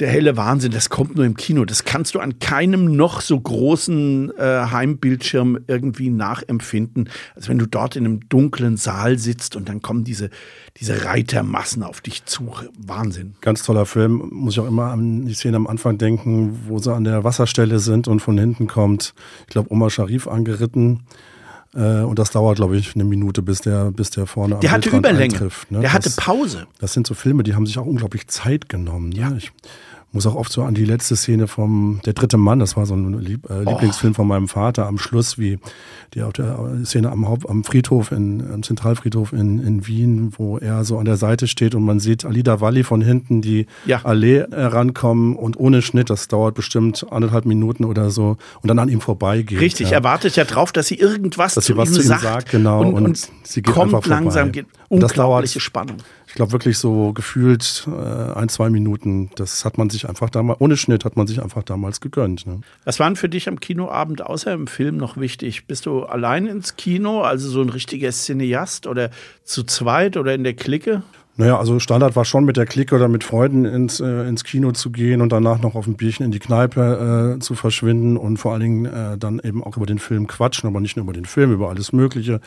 der 0.00 0.08
helle 0.08 0.36
Wahnsinn, 0.36 0.72
das 0.72 0.88
kommt 0.88 1.14
nur 1.14 1.26
im 1.26 1.36
Kino. 1.36 1.64
Das 1.64 1.84
kannst 1.84 2.14
du 2.14 2.20
an 2.20 2.38
keinem 2.38 2.96
noch 2.96 3.20
so 3.20 3.38
großen 3.38 4.32
äh, 4.36 4.66
Heimbildschirm 4.70 5.58
irgendwie 5.66 6.08
nachempfinden, 6.10 7.10
als 7.36 7.48
wenn 7.48 7.58
du 7.58 7.66
dort 7.66 7.96
in 7.96 8.06
einem 8.06 8.28
dunklen 8.28 8.78
Saal 8.78 9.18
sitzt 9.18 9.56
und 9.56 9.68
dann 9.68 9.82
kommen 9.82 10.04
diese, 10.04 10.30
diese 10.78 11.04
Reitermassen 11.04 11.82
auf 11.82 12.00
dich 12.00 12.24
zu. 12.24 12.52
Wahnsinn. 12.78 13.34
Ganz 13.42 13.62
toller 13.62 13.84
Film. 13.84 14.28
Muss 14.32 14.54
ich 14.54 14.60
auch 14.60 14.66
immer 14.68 14.90
an 14.90 15.26
die 15.26 15.34
Szene 15.34 15.58
am 15.58 15.66
Anfang 15.66 15.98
denken, 15.98 16.60
wo 16.66 16.78
sie 16.78 16.92
an 16.94 17.04
der 17.04 17.22
Wasserstelle 17.22 17.78
sind 17.78 18.08
und 18.08 18.20
von 18.20 18.38
hinten 18.38 18.66
kommt, 18.66 19.14
ich 19.42 19.52
glaube, 19.52 19.70
Omar 19.70 19.90
Sharif 19.90 20.26
angeritten. 20.26 21.04
Äh, 21.74 22.00
und 22.00 22.18
das 22.18 22.30
dauert, 22.30 22.56
glaube 22.56 22.76
ich, 22.76 22.94
eine 22.94 23.04
Minute, 23.04 23.42
bis 23.42 23.60
der, 23.60 23.92
bis 23.92 24.10
der 24.10 24.26
vorne 24.26 24.58
der 24.60 24.72
hatte 24.72 24.90
Überlänge. 24.90 25.34
eintrifft. 25.34 25.70
Ne? 25.70 25.80
Der 25.80 25.90
das, 25.90 26.06
hatte 26.06 26.10
Pause. 26.16 26.66
Das 26.78 26.92
sind 26.92 27.06
so 27.06 27.14
Filme, 27.14 27.42
die 27.42 27.54
haben 27.54 27.66
sich 27.66 27.78
auch 27.78 27.86
unglaublich 27.86 28.26
Zeit 28.26 28.68
genommen. 28.68 29.10
Ne? 29.10 29.20
Ja. 29.20 29.32
Ich, 29.36 29.52
muss 30.12 30.26
auch 30.26 30.34
oft 30.34 30.50
so 30.50 30.62
an 30.62 30.74
die 30.74 30.84
letzte 30.84 31.14
Szene 31.16 31.46
vom 31.46 32.00
Der 32.04 32.14
dritte 32.14 32.36
Mann, 32.36 32.58
das 32.58 32.76
war 32.76 32.86
so 32.86 32.94
ein 32.94 33.20
Lieb 33.20 33.48
äh, 33.48 33.62
Lieblingsfilm 33.62 34.14
von 34.14 34.26
meinem 34.26 34.48
Vater 34.48 34.86
am 34.86 34.98
Schluss, 34.98 35.38
wie 35.38 35.58
die, 36.14 36.22
auf 36.22 36.32
der 36.32 36.58
Szene 36.84 37.10
am, 37.12 37.28
Haupt, 37.28 37.48
am 37.48 37.62
Friedhof, 37.62 38.10
in, 38.10 38.44
am 38.52 38.62
Zentralfriedhof 38.62 39.32
in, 39.32 39.60
in 39.64 39.86
Wien, 39.86 40.32
wo 40.36 40.58
er 40.58 40.84
so 40.84 40.98
an 40.98 41.04
der 41.04 41.16
Seite 41.16 41.46
steht 41.46 41.74
und 41.74 41.84
man 41.84 42.00
sieht 42.00 42.24
Alida 42.24 42.60
Walli 42.60 42.82
von 42.82 43.00
hinten 43.00 43.40
die 43.40 43.66
ja. 43.86 44.00
Allee 44.04 44.44
herankommen 44.50 45.36
und 45.36 45.58
ohne 45.58 45.82
Schnitt, 45.82 46.10
das 46.10 46.26
dauert 46.26 46.54
bestimmt 46.54 47.06
anderthalb 47.10 47.46
Minuten 47.46 47.84
oder 47.84 48.10
so 48.10 48.36
und 48.62 48.68
dann 48.68 48.78
an 48.78 48.88
ihm 48.88 49.00
vorbeigeht. 49.00 49.60
Richtig, 49.60 49.90
ja. 49.90 49.98
er 49.98 50.04
wartet 50.04 50.34
ja 50.36 50.44
drauf, 50.44 50.72
dass 50.72 50.88
sie 50.88 50.96
irgendwas 50.96 51.54
dass 51.54 51.64
zu, 51.64 51.72
sie 51.72 51.78
was 51.78 51.90
ihm, 51.90 51.94
zu 51.94 52.00
ihm 52.00 52.06
sagt, 52.08 52.22
sagt 52.22 52.50
genau, 52.50 52.80
und, 52.80 52.94
und, 52.94 53.04
und 53.04 53.28
sie 53.44 53.62
geht 53.62 53.74
kommt 53.74 54.06
langsam, 54.06 54.50
geht 54.50 54.66
unglaubliche 54.88 55.60
Spannung 55.60 55.98
ich 56.30 56.36
glaube 56.36 56.52
wirklich 56.52 56.78
so 56.78 57.12
gefühlt 57.12 57.88
äh, 57.88 58.32
ein, 58.38 58.48
zwei 58.48 58.70
Minuten. 58.70 59.30
Das 59.34 59.64
hat 59.64 59.78
man 59.78 59.90
sich 59.90 60.08
einfach 60.08 60.30
damals, 60.30 60.60
ohne 60.60 60.76
Schnitt 60.76 61.04
hat 61.04 61.16
man 61.16 61.26
sich 61.26 61.42
einfach 61.42 61.64
damals 61.64 62.00
gegönnt. 62.00 62.46
Ne? 62.46 62.60
Was 62.84 63.00
waren 63.00 63.16
für 63.16 63.28
dich 63.28 63.48
am 63.48 63.58
Kinoabend 63.58 64.24
außer 64.24 64.52
im 64.52 64.68
Film 64.68 64.96
noch 64.96 65.16
wichtig? 65.16 65.66
Bist 65.66 65.86
du 65.86 66.04
allein 66.04 66.46
ins 66.46 66.76
Kino, 66.76 67.22
also 67.22 67.50
so 67.50 67.60
ein 67.60 67.68
richtiger 67.68 68.10
Cineast 68.12 68.86
oder 68.86 69.10
zu 69.42 69.64
zweit 69.64 70.16
oder 70.16 70.32
in 70.32 70.44
der 70.44 70.54
Clique? 70.54 71.02
Naja, 71.40 71.58
also 71.58 71.78
Standard 71.78 72.16
war 72.16 72.26
schon 72.26 72.44
mit 72.44 72.58
der 72.58 72.66
Clique 72.66 72.94
oder 72.94 73.08
mit 73.08 73.24
Freunden 73.24 73.64
ins, 73.64 73.98
äh, 73.98 74.28
ins 74.28 74.44
Kino 74.44 74.72
zu 74.72 74.90
gehen 74.90 75.22
und 75.22 75.32
danach 75.32 75.62
noch 75.62 75.74
auf 75.74 75.86
ein 75.86 75.94
Bierchen 75.94 76.26
in 76.26 76.32
die 76.32 76.38
Kneipe 76.38 77.36
äh, 77.36 77.40
zu 77.40 77.54
verschwinden 77.54 78.18
und 78.18 78.36
vor 78.36 78.52
allen 78.52 78.60
Dingen 78.60 78.84
äh, 78.84 79.16
dann 79.16 79.40
eben 79.42 79.64
auch 79.64 79.78
über 79.78 79.86
den 79.86 79.98
Film 79.98 80.26
quatschen, 80.26 80.68
aber 80.68 80.80
nicht 80.80 80.98
nur 80.98 81.04
über 81.04 81.14
den 81.14 81.24
Film, 81.24 81.50
über 81.50 81.70
alles 81.70 81.94
Mögliche. 81.94 82.42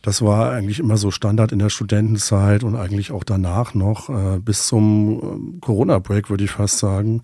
Das 0.00 0.22
war 0.22 0.52
eigentlich 0.52 0.80
immer 0.80 0.96
so 0.96 1.10
Standard 1.10 1.52
in 1.52 1.58
der 1.58 1.68
Studentenzeit 1.68 2.64
und 2.64 2.76
eigentlich 2.76 3.12
auch 3.12 3.24
danach 3.24 3.74
noch, 3.74 4.08
äh, 4.08 4.38
bis 4.38 4.66
zum 4.66 5.58
äh, 5.58 5.60
Corona-Break, 5.60 6.30
würde 6.30 6.44
ich 6.44 6.52
fast 6.52 6.78
sagen. 6.78 7.20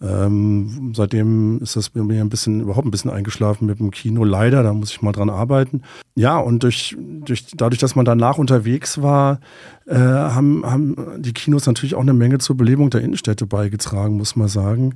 Ähm, 0.00 0.92
seitdem 0.94 1.60
ist 1.60 1.76
das 1.76 1.94
mir 1.94 2.20
ein 2.20 2.28
bisschen, 2.28 2.60
überhaupt 2.60 2.86
ein 2.86 2.90
bisschen 2.90 3.10
eingeschlafen 3.10 3.66
mit 3.66 3.78
dem 3.78 3.90
Kino. 3.90 4.24
Leider, 4.24 4.62
da 4.62 4.72
muss 4.72 4.90
ich 4.90 5.02
mal 5.02 5.12
dran 5.12 5.30
arbeiten. 5.30 5.82
Ja, 6.14 6.38
und 6.38 6.62
durch, 6.62 6.96
durch, 6.98 7.46
dadurch, 7.56 7.80
dass 7.80 7.96
man 7.96 8.04
danach 8.04 8.38
unterwegs 8.38 9.02
war, 9.02 9.40
äh, 9.86 9.96
haben, 9.96 10.64
haben 10.64 10.96
die 11.18 11.34
Kinos 11.34 11.66
natürlich 11.66 11.94
auch 11.94 12.00
eine 12.00 12.14
Menge 12.14 12.38
zur 12.38 12.56
Belebung 12.56 12.88
der 12.88 13.02
Innenstädte 13.02 13.46
beigetragen, 13.46 14.16
muss 14.16 14.34
man 14.34 14.48
sagen. 14.48 14.94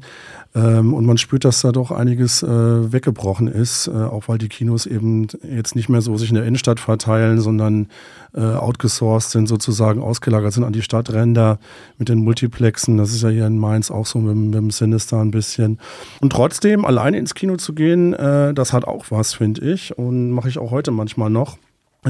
Ähm, 0.54 0.94
und 0.94 1.04
man 1.04 1.18
spürt, 1.18 1.44
dass 1.44 1.60
da 1.60 1.72
doch 1.72 1.90
einiges 1.90 2.42
äh, 2.42 2.92
weggebrochen 2.92 3.48
ist, 3.48 3.88
äh, 3.88 3.92
auch 3.92 4.28
weil 4.28 4.38
die 4.38 4.48
Kinos 4.48 4.86
eben 4.86 5.26
jetzt 5.42 5.76
nicht 5.76 5.90
mehr 5.90 6.00
so 6.00 6.16
sich 6.16 6.30
in 6.30 6.36
der 6.36 6.46
Innenstadt 6.46 6.80
verteilen, 6.80 7.38
sondern 7.38 7.88
äh, 8.34 8.40
outgesourced 8.40 9.30
sind, 9.30 9.46
sozusagen 9.46 10.00
ausgelagert 10.00 10.54
sind 10.54 10.64
an 10.64 10.72
die 10.72 10.82
Stadtränder 10.82 11.58
mit 11.98 12.08
den 12.08 12.18
Multiplexen. 12.20 12.96
Das 12.96 13.12
ist 13.12 13.22
ja 13.22 13.28
hier 13.28 13.46
in 13.46 13.58
Mainz 13.58 13.90
auch 13.90 14.06
so 14.06 14.18
mit, 14.18 14.36
mit 14.36 14.54
dem 14.54 14.70
Sinister 14.70 15.20
ein 15.20 15.30
bisschen. 15.30 15.78
Und 16.20 16.32
trotzdem, 16.32 16.86
alleine 16.86 17.18
ins 17.18 17.34
Kino 17.34 17.56
zu 17.56 17.74
gehen, 17.74 18.14
äh, 18.14 18.54
das 18.54 18.72
hat 18.72 18.84
auch 18.84 19.06
was, 19.10 19.34
finde 19.34 19.70
ich. 19.70 19.98
Und 19.98 20.30
mache 20.30 20.48
ich 20.48 20.58
auch 20.58 20.70
heute 20.70 20.92
manchmal 20.92 21.28
noch. 21.28 21.58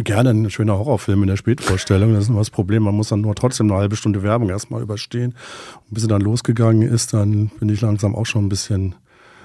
Gerne 0.05 0.31
ein 0.31 0.51
schöner 0.51 0.79
Horrorfilm 0.79 1.23
in 1.23 1.29
der 1.29 1.37
Spätvorstellung. 1.37 2.13
Das 2.15 2.25
ist 2.25 2.31
nur 2.31 2.41
das 2.41 2.51
Problem. 2.51 2.85
Man 2.85 2.95
muss 2.95 3.09
dann 3.09 3.21
nur 3.21 3.35
trotzdem 3.35 3.71
eine 3.71 3.81
halbe 3.81 3.97
Stunde 3.97 4.23
Werbung 4.23 4.51
erstmal 4.51 4.83
überstehen. 4.83 5.35
Und 5.87 5.95
bis 5.95 6.03
sie 6.03 6.09
dann 6.09 6.21
losgegangen 6.21 6.83
ist, 6.83 7.15
dann 7.15 7.51
bin 7.59 7.69
ich 7.69 7.81
langsam 7.81 8.15
auch 8.15 8.27
schon 8.27 8.47
ein 8.47 8.49
bisschen 8.49 8.95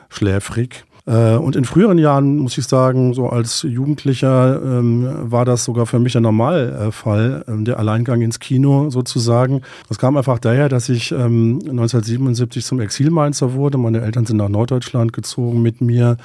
schläfrig. 0.10 0.86
Äh, 1.06 1.36
und 1.36 1.56
in 1.56 1.66
früheren 1.66 1.98
Jahren, 1.98 2.38
muss 2.38 2.58
ich 2.58 2.66
sagen, 2.66 3.14
so 3.14 3.30
als 3.30 3.64
Jugendlicher 3.64 4.62
ähm, 4.64 5.08
war 5.22 5.44
das 5.44 5.66
sogar 5.66 5.86
für 5.86 6.00
mich 6.00 6.14
der 6.14 6.22
Normalfall, 6.22 7.44
ähm, 7.48 7.66
der 7.66 7.78
Alleingang 7.80 8.22
ins 8.22 8.40
Kino 8.40 8.90
sozusagen. 8.90 9.62
Das 9.90 9.98
kam 9.98 10.16
einfach 10.16 10.40
daher, 10.40 10.70
dass 10.70 10.88
ich 10.88 11.12
ähm, 11.12 11.60
1977 11.62 12.64
zum 12.64 12.80
Exilmainzer 12.80 13.54
wurde. 13.54 13.78
Meine 13.78 14.02
Eltern 14.02 14.26
sind 14.26 14.38
nach 14.38 14.50
Norddeutschland 14.50 15.12
gezogen 15.12 15.62
mit 15.62 15.82
mir 15.82 16.18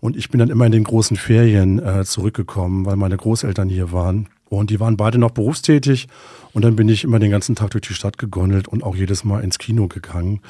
und 0.00 0.16
ich 0.16 0.28
bin 0.28 0.38
dann 0.38 0.50
immer 0.50 0.66
in 0.66 0.72
den 0.72 0.84
großen 0.84 1.16
Ferien 1.16 1.78
äh, 1.78 2.04
zurückgekommen, 2.04 2.84
weil 2.84 2.96
meine 2.96 3.16
Großeltern 3.16 3.68
hier 3.68 3.92
waren. 3.92 4.28
Und 4.48 4.70
die 4.70 4.78
waren 4.78 4.96
beide 4.96 5.18
noch 5.18 5.32
berufstätig. 5.32 6.06
Und 6.52 6.64
dann 6.64 6.76
bin 6.76 6.88
ich 6.88 7.04
immer 7.04 7.18
den 7.18 7.30
ganzen 7.30 7.54
Tag 7.56 7.70
durch 7.70 7.86
die 7.86 7.94
Stadt 7.94 8.16
gegondelt 8.16 8.68
und 8.68 8.82
auch 8.82 8.94
jedes 8.94 9.24
Mal 9.24 9.42
ins 9.42 9.58
Kino 9.58 9.88
gegangen. 9.88 10.40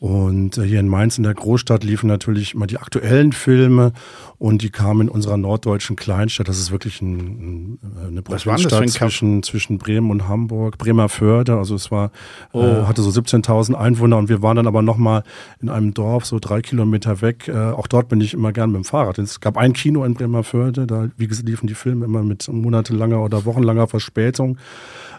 Und 0.00 0.56
äh, 0.56 0.62
hier 0.62 0.80
in 0.80 0.88
Mainz 0.88 1.18
in 1.18 1.24
der 1.24 1.34
Großstadt 1.34 1.84
liefen 1.84 2.06
natürlich 2.06 2.54
immer 2.54 2.66
die 2.66 2.78
aktuellen 2.78 3.32
Filme 3.32 3.92
und 4.38 4.62
die 4.62 4.70
kamen 4.70 5.02
in 5.02 5.08
unserer 5.10 5.36
norddeutschen 5.36 5.94
Kleinstadt. 5.94 6.48
Das 6.48 6.58
ist 6.58 6.72
wirklich 6.72 7.02
ein, 7.02 7.78
eine 8.08 8.22
Provinzstadt 8.22 8.88
zwischen, 8.88 9.42
zwischen 9.42 9.76
Bremen 9.76 10.10
und 10.10 10.26
Hamburg, 10.26 10.78
Bremerförde. 10.78 11.58
Also 11.58 11.74
es 11.74 11.90
war, 11.90 12.06
äh, 12.06 12.56
oh. 12.56 12.62
äh, 12.62 12.82
hatte 12.86 13.02
so 13.02 13.10
17.000 13.10 13.74
Einwohner 13.74 14.16
und 14.16 14.30
wir 14.30 14.40
waren 14.40 14.56
dann 14.56 14.66
aber 14.66 14.80
nochmal 14.80 15.22
in 15.60 15.68
einem 15.68 15.92
Dorf 15.92 16.24
so 16.24 16.38
drei 16.38 16.62
Kilometer 16.62 17.20
weg. 17.20 17.48
Äh, 17.48 17.58
auch 17.58 17.86
dort 17.86 18.08
bin 18.08 18.22
ich 18.22 18.32
immer 18.32 18.52
gern 18.52 18.70
mit 18.70 18.82
dem 18.82 18.84
Fahrrad. 18.84 19.18
Es 19.18 19.40
gab 19.40 19.58
ein 19.58 19.74
Kino 19.74 20.02
in 20.04 20.14
Bremerförde, 20.14 20.86
da 20.86 21.10
wie 21.18 21.26
gesagt, 21.26 21.46
liefen 21.46 21.66
die 21.66 21.74
Filme 21.74 22.06
immer 22.06 22.22
mit 22.22 22.48
monatelanger 22.48 23.20
oder 23.20 23.44
wochenlanger 23.44 23.86
Verspätung. 23.86 24.56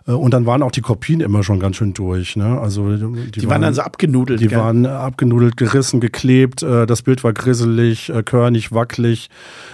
Äh, 0.08 0.14
und 0.14 0.34
dann 0.34 0.46
waren 0.46 0.64
auch 0.64 0.72
die 0.72 0.82
Kopien 0.82 1.22
immer 1.22 1.44
schon 1.44 1.60
ganz 1.60 1.76
schön 1.76 1.94
durch. 1.94 2.36
Ne? 2.36 2.60
Also 2.60 2.96
die, 2.96 3.32
die 3.32 3.42
waren, 3.44 3.50
waren, 3.50 3.62
dann 3.62 3.74
so 3.74 3.82
abgenudelt. 3.82 4.40
Die 4.40 4.48
gell? 4.48 4.58
Waren 4.72 4.86
abgenudelt, 4.86 5.58
gerissen, 5.58 6.00
geklebt. 6.00 6.64
Äh, 6.64 6.86
das 6.86 7.02
Bild 7.02 7.24
war 7.24 7.34
grisselig, 7.34 8.10
äh, 8.10 8.24
körnig, 8.24 8.72
wackelig. 8.72 9.30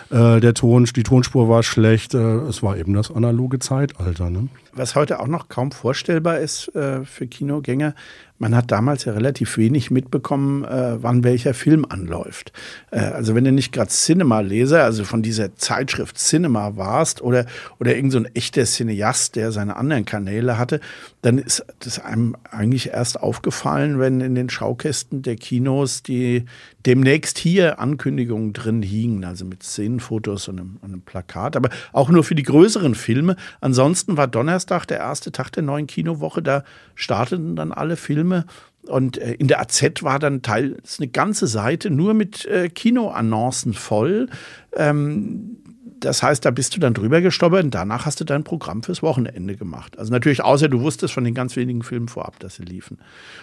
Der 0.10 0.54
Ton, 0.54 0.86
die 0.86 1.04
Tonspur 1.04 1.50
war 1.50 1.64
schlecht. 1.64 2.14
Es 2.14 2.64
war 2.64 2.78
eben 2.78 2.94
das 2.94 3.12
analoge 3.12 3.60
Zeitalter. 3.60 4.30
Ne? 4.30 4.48
Was 4.72 4.96
heute 4.96 5.20
auch 5.20 5.28
noch 5.28 5.50
kaum 5.50 5.74
vorstellbar 5.74 6.40
ist 6.40 6.72
für 6.74 7.28
Kinogänger, 7.30 7.94
man 8.40 8.56
hat 8.56 8.72
damals 8.72 9.06
ja 9.06 9.14
relativ 9.14 9.58
wenig 9.58 9.92
mitbekommen, 9.92 10.64
äh, 10.64 11.02
wann 11.02 11.24
welcher 11.24 11.54
Film 11.54 11.86
anläuft. 11.88 12.52
Äh, 12.92 13.00
also 13.00 13.36
wenn 13.36 13.44
du 13.44 13.52
nicht 13.52 13.72
gerade 13.72 13.90
Cinema-Leser, 13.90 14.84
also 14.84 15.04
von 15.04 15.22
dieser 15.22 15.56
Zeitschrift 15.56 16.18
Cinema 16.18 16.76
warst 16.76 17.22
oder, 17.22 17.46
oder 17.80 17.96
irgend 17.96 18.12
so 18.12 18.20
ein 18.20 18.30
echter 18.36 18.66
Cineast, 18.66 19.36
der 19.36 19.52
seine 19.52 19.76
anderen 19.76 20.06
Kanäle 20.06 20.58
hatte, 20.58 20.80
dann 21.22 21.38
ist 21.40 21.66
das 21.80 22.00
einem 22.00 22.36
eigentlich 22.50 22.90
erst 22.90 23.20
aufgefallen, 23.20 24.00
wenn 24.00 24.22
in 24.22 24.36
den 24.36 24.50
Schaukästen 24.50 25.24
der 25.24 25.36
Kinos 25.36 26.04
die 26.04 26.46
demnächst 26.88 27.38
hier 27.38 27.80
Ankündigungen 27.80 28.54
drin 28.54 28.82
hingen, 28.82 29.26
also 29.26 29.44
mit 29.46 29.62
Szenenfotos 29.62 30.48
und 30.48 30.60
einem, 30.60 30.80
einem 30.82 31.02
Plakat, 31.02 31.58
aber 31.58 31.70
auch 31.92 32.10
nur 32.10 32.24
für 32.24 32.34
die 32.34 32.44
größeren 32.44 32.96
Filme. 32.96 33.36
Ansonsten 33.60 34.16
war 34.16 34.28
Donnerstag 34.28 34.86
der 34.86 34.98
erste 34.98 35.34
Tag 35.34 35.52
der 35.52 35.64
neuen 35.64 35.86
Kinowoche, 35.86 36.42
da 36.42 36.64
starteten 36.96 37.58
dann 37.58 37.74
alle 37.74 37.98
Filme 37.98 38.46
und 38.88 39.18
äh, 39.18 39.34
in 39.34 39.50
der 39.50 39.60
AZ 39.60 39.84
war 40.02 40.18
dann 40.18 40.42
teils 40.42 41.00
eine 41.00 41.10
ganze 41.10 41.46
Seite 41.48 41.90
nur 41.90 42.14
mit 42.14 42.46
äh, 42.46 42.70
Kinoannoncen 42.70 43.74
voll. 43.74 44.30
Ähm, 44.74 45.58
das 46.00 46.24
heißt, 46.24 46.46
da 46.46 46.52
bist 46.52 46.76
du 46.76 46.80
dann 46.80 46.94
drüber 46.94 47.20
gestolpert 47.20 47.66
und 47.66 47.76
danach 47.76 48.06
hast 48.06 48.22
du 48.22 48.24
dein 48.24 48.46
Programm 48.46 48.84
fürs 48.84 49.02
Wochenende 49.02 49.58
gemacht. 49.58 49.98
Also 49.98 50.12
natürlich, 50.12 50.44
außer 50.44 50.70
du 50.70 50.82
wusstest 50.82 51.14
von 51.14 51.26
den 51.26 51.34
ganz 51.34 51.56
wenigen 51.58 51.84
Filmen 51.84 52.08
vorab, 52.08 52.40
dass 52.40 52.56
sie 52.56 52.64
liefen. 52.64 53.00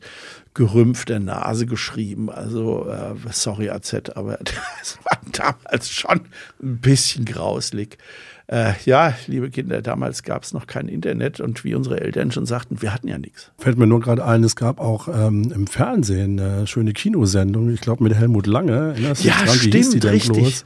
gerümpfter 0.53 1.19
Nase 1.19 1.65
geschrieben. 1.65 2.29
Also, 2.29 2.87
äh, 2.89 3.15
sorry 3.31 3.69
AZ, 3.69 3.93
aber 4.15 4.37
das 4.43 4.99
war 5.03 5.19
damals 5.31 5.89
schon 5.89 6.21
ein 6.61 6.77
bisschen 6.77 7.25
grauslig. 7.25 7.97
Äh, 8.51 8.73
ja, 8.83 9.13
liebe 9.27 9.49
Kinder, 9.49 9.81
damals 9.81 10.23
gab 10.23 10.43
es 10.43 10.51
noch 10.51 10.67
kein 10.67 10.89
Internet 10.89 11.39
und 11.39 11.63
wie 11.63 11.73
unsere 11.73 12.01
Eltern 12.01 12.31
schon 12.31 12.45
sagten, 12.45 12.81
wir 12.81 12.93
hatten 12.93 13.07
ja 13.07 13.17
nichts. 13.17 13.49
Fällt 13.57 13.77
mir 13.77 13.87
nur 13.87 14.01
gerade 14.01 14.25
ein, 14.25 14.43
es 14.43 14.57
gab 14.57 14.81
auch 14.81 15.07
ähm, 15.07 15.53
im 15.55 15.67
Fernsehen 15.67 16.37
eine 16.37 16.67
schöne 16.67 16.91
Kinosendung, 16.91 17.69
ich 17.69 17.79
glaube 17.79 18.03
mit 18.03 18.13
Helmut 18.13 18.47
Lange. 18.47 18.93
Ja, 18.97 19.13
dran? 19.13 19.55
stimmt, 19.55 19.73
wie 19.73 19.77
hieß 19.77 19.89
die 19.91 20.05
richtig. 20.05 20.37
Bloß? 20.37 20.63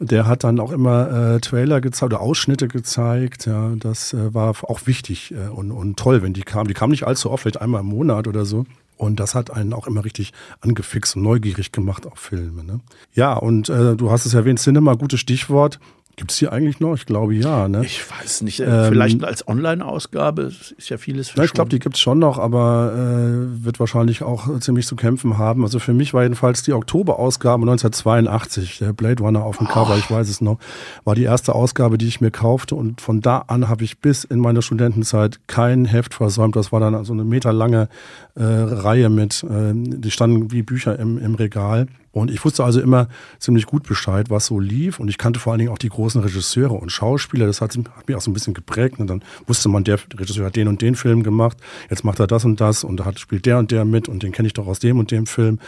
Der 0.00 0.26
hat 0.26 0.42
dann 0.42 0.58
auch 0.58 0.72
immer 0.72 1.34
äh, 1.34 1.40
Trailer 1.40 1.82
gezeigt 1.82 2.14
oder 2.14 2.22
Ausschnitte 2.22 2.66
gezeigt. 2.66 3.44
Ja, 3.44 3.74
das 3.78 4.14
äh, 4.14 4.32
war 4.32 4.54
auch 4.62 4.86
wichtig 4.86 5.34
äh, 5.34 5.48
und, 5.48 5.70
und 5.70 5.98
toll, 5.98 6.22
wenn 6.22 6.32
die 6.32 6.42
kamen. 6.42 6.68
Die 6.68 6.74
kamen 6.74 6.92
nicht 6.92 7.06
allzu 7.06 7.30
oft, 7.30 7.42
vielleicht 7.42 7.60
einmal 7.60 7.80
im 7.82 7.88
Monat 7.88 8.26
oder 8.26 8.46
so. 8.46 8.64
Und 8.98 9.20
das 9.20 9.34
hat 9.34 9.50
einen 9.50 9.72
auch 9.72 9.86
immer 9.86 10.04
richtig 10.04 10.32
angefixt 10.60 11.16
und 11.16 11.22
neugierig 11.22 11.72
gemacht 11.72 12.06
auf 12.06 12.18
Filme. 12.18 12.64
Ne? 12.64 12.80
Ja, 13.14 13.34
und 13.34 13.68
äh, 13.68 13.96
du 13.96 14.10
hast 14.10 14.26
es 14.26 14.34
erwähnt, 14.34 14.58
Cinema, 14.58 14.94
gutes 14.94 15.20
Stichwort. 15.20 15.78
Gibt 16.18 16.32
es 16.32 16.38
die 16.38 16.48
eigentlich 16.48 16.80
noch? 16.80 16.96
Ich 16.96 17.06
glaube 17.06 17.32
ja. 17.32 17.68
Ne? 17.68 17.84
Ich 17.84 18.02
weiß 18.10 18.42
nicht. 18.42 18.58
Äh, 18.58 18.64
ähm, 18.64 18.88
Vielleicht 18.88 19.22
als 19.22 19.46
Online-Ausgabe 19.46 20.50
ist 20.76 20.88
ja 20.88 20.98
vieles 20.98 21.28
verschwunden. 21.28 21.46
Ich 21.46 21.52
glaube, 21.52 21.70
die 21.70 21.78
gibt 21.78 21.94
es 21.94 22.00
schon 22.00 22.18
noch, 22.18 22.40
aber 22.40 22.92
äh, 22.92 23.64
wird 23.64 23.78
wahrscheinlich 23.78 24.24
auch 24.24 24.58
ziemlich 24.58 24.88
zu 24.88 24.96
kämpfen 24.96 25.38
haben. 25.38 25.62
Also 25.62 25.78
für 25.78 25.94
mich 25.94 26.14
war 26.14 26.24
jedenfalls 26.24 26.64
die 26.64 26.72
Oktober-Ausgabe 26.72 27.62
1982, 27.62 28.78
der 28.78 28.92
Blade 28.92 29.22
Runner 29.22 29.44
auf 29.44 29.58
dem 29.58 29.68
oh. 29.68 29.72
Cover, 29.72 29.96
ich 29.96 30.10
weiß 30.10 30.28
es 30.28 30.40
noch, 30.40 30.58
war 31.04 31.14
die 31.14 31.22
erste 31.22 31.54
Ausgabe, 31.54 31.98
die 31.98 32.08
ich 32.08 32.20
mir 32.20 32.32
kaufte. 32.32 32.74
Und 32.74 33.00
von 33.00 33.20
da 33.20 33.44
an 33.46 33.68
habe 33.68 33.84
ich 33.84 34.00
bis 34.00 34.24
in 34.24 34.40
meiner 34.40 34.60
Studentenzeit 34.60 35.38
kein 35.46 35.84
Heft 35.84 36.14
versäumt. 36.14 36.56
Das 36.56 36.72
war 36.72 36.80
dann 36.80 37.04
so 37.04 37.12
eine 37.12 37.22
meterlange 37.22 37.88
äh, 38.34 38.42
Reihe 38.42 39.08
mit, 39.08 39.44
äh, 39.44 39.72
die 39.72 40.10
standen 40.10 40.50
wie 40.50 40.62
Bücher 40.62 40.98
im, 40.98 41.16
im 41.16 41.36
Regal. 41.36 41.86
Und 42.10 42.30
ich 42.30 42.44
wusste 42.44 42.64
also 42.64 42.80
immer 42.80 43.08
ziemlich 43.38 43.66
gut 43.66 43.82
Bescheid, 43.84 44.30
was 44.30 44.46
so 44.46 44.58
lief. 44.58 44.98
Und 44.98 45.08
ich 45.08 45.18
kannte 45.18 45.40
vor 45.40 45.52
allen 45.52 45.58
Dingen 45.58 45.70
auch 45.70 45.78
die 45.78 45.88
großen 45.88 46.20
Regisseure 46.20 46.74
und 46.74 46.90
Schauspieler. 46.90 47.46
Das 47.46 47.60
hat, 47.60 47.76
hat 47.76 48.08
mich 48.08 48.16
auch 48.16 48.20
so 48.20 48.30
ein 48.30 48.34
bisschen 48.34 48.54
geprägt. 48.54 48.98
Und 48.98 49.08
dann 49.08 49.22
wusste 49.46 49.68
man, 49.68 49.84
der 49.84 49.98
Regisseur 50.16 50.46
hat 50.46 50.56
den 50.56 50.68
und 50.68 50.82
den 50.82 50.94
Film 50.94 51.22
gemacht. 51.22 51.58
Jetzt 51.90 52.04
macht 52.04 52.20
er 52.20 52.26
das 52.26 52.44
und 52.44 52.60
das 52.60 52.84
und 52.84 52.98
da 52.98 53.04
hat, 53.04 53.18
spielt 53.18 53.46
der 53.46 53.58
und 53.58 53.70
der 53.70 53.84
mit 53.84 54.08
und 54.08 54.22
den 54.22 54.32
kenne 54.32 54.46
ich 54.46 54.54
doch 54.54 54.66
aus 54.66 54.78
dem 54.78 54.98
und 54.98 55.10
dem 55.10 55.26
Film. 55.26 55.58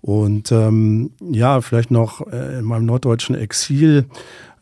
Und 0.00 0.52
ähm, 0.52 1.10
ja, 1.20 1.60
vielleicht 1.60 1.90
noch 1.90 2.26
äh, 2.26 2.58
in 2.58 2.64
meinem 2.64 2.86
norddeutschen 2.86 3.34
Exil 3.34 4.06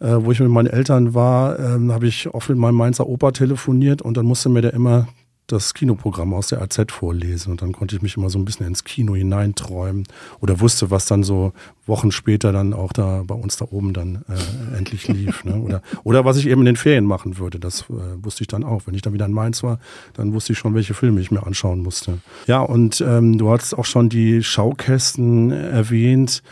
äh, 0.02 0.24
wo 0.24 0.32
ich 0.32 0.40
mit 0.40 0.50
meinen 0.50 0.66
Eltern 0.66 1.14
war, 1.14 1.58
ähm, 1.60 1.92
habe 1.92 2.08
ich 2.08 2.28
oft 2.34 2.48
mit 2.48 2.58
meinem 2.58 2.74
Mainzer 2.74 3.06
Opa 3.06 3.30
telefoniert 3.30 4.02
und 4.02 4.16
dann 4.16 4.26
musste 4.26 4.48
mir 4.48 4.60
der 4.60 4.74
immer 4.74 5.06
das 5.52 5.74
Kinoprogramm 5.74 6.34
aus 6.34 6.48
der 6.48 6.62
AZ 6.62 6.80
vorlesen 6.88 7.50
und 7.52 7.62
dann 7.62 7.72
konnte 7.72 7.94
ich 7.94 8.02
mich 8.02 8.16
immer 8.16 8.30
so 8.30 8.38
ein 8.38 8.44
bisschen 8.44 8.66
ins 8.66 8.84
Kino 8.84 9.14
hineinträumen 9.14 10.06
oder 10.40 10.60
wusste, 10.60 10.90
was 10.90 11.06
dann 11.06 11.22
so 11.22 11.52
Wochen 11.86 12.12
später 12.12 12.52
dann 12.52 12.72
auch 12.72 12.92
da 12.92 13.22
bei 13.26 13.34
uns 13.34 13.56
da 13.56 13.66
oben 13.70 13.92
dann 13.92 14.24
äh, 14.28 14.76
endlich 14.78 15.08
lief. 15.08 15.44
Ne? 15.44 15.60
Oder, 15.60 15.82
oder 16.04 16.24
was 16.24 16.36
ich 16.36 16.46
eben 16.46 16.62
in 16.62 16.66
den 16.66 16.76
Ferien 16.76 17.04
machen 17.04 17.38
würde, 17.38 17.58
das 17.58 17.82
äh, 17.82 18.24
wusste 18.24 18.42
ich 18.42 18.48
dann 18.48 18.64
auch. 18.64 18.82
Wenn 18.86 18.94
ich 18.94 19.02
dann 19.02 19.12
wieder 19.12 19.26
in 19.26 19.32
Mainz 19.32 19.62
war, 19.62 19.78
dann 20.14 20.32
wusste 20.32 20.52
ich 20.52 20.58
schon, 20.58 20.74
welche 20.74 20.94
Filme 20.94 21.20
ich 21.20 21.30
mir 21.30 21.46
anschauen 21.46 21.82
musste. 21.82 22.18
Ja, 22.46 22.60
und 22.60 23.00
ähm, 23.00 23.38
du 23.38 23.50
hattest 23.50 23.76
auch 23.76 23.84
schon 23.84 24.08
die 24.08 24.42
Schaukästen 24.42 25.50
erwähnt. 25.50 26.42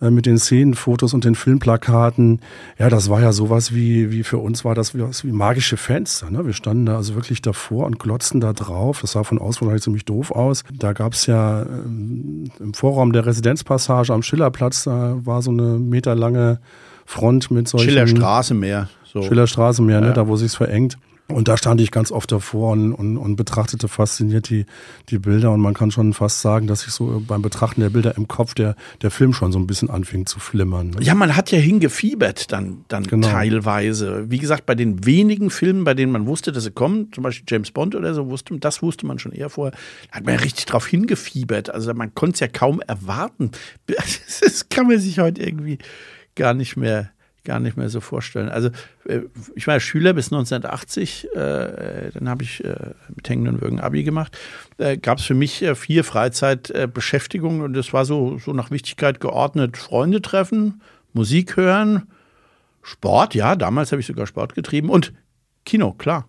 Äh, 0.00 0.10
mit 0.10 0.24
den 0.24 0.38
Szenenfotos 0.38 1.12
und 1.12 1.24
den 1.24 1.34
Filmplakaten. 1.34 2.40
Ja, 2.78 2.88
das 2.88 3.10
war 3.10 3.20
ja 3.20 3.32
sowas 3.32 3.74
wie, 3.74 4.10
wie 4.10 4.22
für 4.22 4.38
uns 4.38 4.64
war 4.64 4.74
das 4.74 4.94
wie, 4.94 5.00
wie 5.00 5.32
magische 5.32 5.76
Fenster. 5.76 6.30
Ne? 6.30 6.46
Wir 6.46 6.54
standen 6.54 6.86
da 6.86 6.96
also 6.96 7.14
wirklich 7.14 7.42
davor 7.42 7.84
und 7.84 7.98
glotzten 7.98 8.40
da 8.40 8.54
drauf. 8.54 9.02
Das 9.02 9.12
sah 9.12 9.24
von 9.24 9.38
außen 9.38 9.60
wahrscheinlich 9.60 9.82
ziemlich 9.82 10.04
doof 10.06 10.30
aus. 10.30 10.64
Da 10.72 10.94
gab 10.94 11.12
es 11.12 11.26
ja 11.26 11.62
ähm, 11.62 12.50
im 12.58 12.72
Vorraum 12.72 13.12
der 13.12 13.26
Residenzpassage 13.26 14.14
am 14.14 14.22
Schillerplatz, 14.22 14.84
da 14.84 15.18
war 15.22 15.42
so 15.42 15.50
eine 15.50 15.78
meterlange 15.78 16.60
Front 17.04 17.50
mit 17.50 17.68
solchen... 17.68 17.90
Schillerstraße 17.90 18.54
mehr. 18.54 18.88
So. 19.04 19.22
Schillerstraße 19.22 19.82
mehr, 19.82 20.00
ne? 20.00 20.06
ja. 20.06 20.10
ne? 20.10 20.14
da 20.14 20.28
wo 20.28 20.36
sich's 20.36 20.54
verengt. 20.54 20.96
Und 21.30 21.48
da 21.48 21.56
stand 21.56 21.80
ich 21.80 21.90
ganz 21.90 22.12
oft 22.12 22.30
davor 22.32 22.72
und, 22.72 22.92
und, 22.92 23.16
und, 23.16 23.36
betrachtete 23.36 23.88
fasziniert 23.88 24.50
die, 24.50 24.66
die 25.08 25.18
Bilder. 25.18 25.50
Und 25.52 25.60
man 25.60 25.74
kann 25.74 25.90
schon 25.90 26.12
fast 26.12 26.40
sagen, 26.40 26.66
dass 26.66 26.86
ich 26.86 26.92
so 26.92 27.22
beim 27.26 27.42
Betrachten 27.42 27.80
der 27.80 27.90
Bilder 27.90 28.16
im 28.16 28.28
Kopf 28.28 28.54
der, 28.54 28.76
der 29.02 29.10
Film 29.10 29.32
schon 29.32 29.52
so 29.52 29.58
ein 29.58 29.66
bisschen 29.66 29.90
anfing 29.90 30.26
zu 30.26 30.40
flimmern. 30.40 30.90
Ne? 30.90 31.02
Ja, 31.02 31.14
man 31.14 31.36
hat 31.36 31.50
ja 31.50 31.58
hingefiebert 31.58 32.52
dann, 32.52 32.84
dann 32.88 33.04
genau. 33.04 33.28
teilweise. 33.28 34.30
Wie 34.30 34.38
gesagt, 34.38 34.66
bei 34.66 34.74
den 34.74 35.06
wenigen 35.06 35.50
Filmen, 35.50 35.84
bei 35.84 35.94
denen 35.94 36.12
man 36.12 36.26
wusste, 36.26 36.52
dass 36.52 36.64
sie 36.64 36.70
kommen, 36.70 37.12
zum 37.12 37.24
Beispiel 37.24 37.46
James 37.48 37.70
Bond 37.70 37.94
oder 37.94 38.14
so, 38.14 38.28
wusste, 38.28 38.58
das 38.58 38.82
wusste 38.82 39.06
man 39.06 39.18
schon 39.18 39.32
eher 39.32 39.50
vorher, 39.50 39.76
da 40.10 40.18
hat 40.18 40.24
man 40.24 40.34
ja 40.34 40.40
richtig 40.40 40.66
drauf 40.66 40.86
hingefiebert. 40.86 41.70
Also 41.70 41.92
man 41.94 42.14
konnte 42.14 42.34
es 42.34 42.40
ja 42.40 42.48
kaum 42.48 42.80
erwarten. 42.80 43.50
Das 44.40 44.68
kann 44.68 44.86
man 44.86 44.98
sich 44.98 45.18
heute 45.18 45.42
irgendwie 45.42 45.78
gar 46.34 46.54
nicht 46.54 46.76
mehr 46.76 47.10
gar 47.44 47.60
nicht 47.60 47.76
mehr 47.76 47.88
so 47.88 48.00
vorstellen. 48.00 48.48
Also 48.48 48.70
äh, 49.06 49.20
ich 49.54 49.66
war 49.66 49.80
Schüler 49.80 50.12
bis 50.12 50.26
1980, 50.26 51.28
äh, 51.34 52.10
dann 52.14 52.28
habe 52.28 52.42
ich 52.42 52.64
äh, 52.64 52.74
mit 53.14 53.28
hängenden 53.28 53.60
Würgen 53.60 53.80
Abi 53.80 54.02
gemacht. 54.04 54.36
Da 54.76 54.96
gab 54.96 55.18
es 55.18 55.24
für 55.24 55.34
mich 55.34 55.64
vier 55.74 56.04
Freizeitbeschäftigungen 56.04 57.62
und 57.62 57.74
das 57.74 57.92
war 57.92 58.04
so, 58.04 58.38
so 58.38 58.52
nach 58.52 58.70
Wichtigkeit 58.70 59.20
geordnet. 59.20 59.76
Freunde 59.76 60.22
treffen, 60.22 60.80
Musik 61.12 61.56
hören, 61.56 62.08
Sport, 62.82 63.34
ja, 63.34 63.56
damals 63.56 63.92
habe 63.92 64.00
ich 64.00 64.06
sogar 64.06 64.26
Sport 64.26 64.54
getrieben 64.54 64.88
und 64.88 65.12
Kino, 65.64 65.92
klar. 65.92 66.26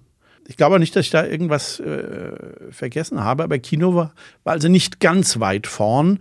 Ich 0.47 0.57
glaube 0.57 0.80
nicht, 0.80 0.93
dass 0.95 1.05
ich 1.05 1.12
da 1.12 1.26
irgendwas 1.26 1.82
vergessen 2.72 3.24
habe, 3.24 3.43
aber 3.43 3.57
Kino 3.59 3.95
war, 3.95 4.14
war 4.43 4.53
also 4.53 4.68
nicht 4.68 4.99
ganz 4.99 5.39
weit 5.39 5.66
vorn, 5.66 6.20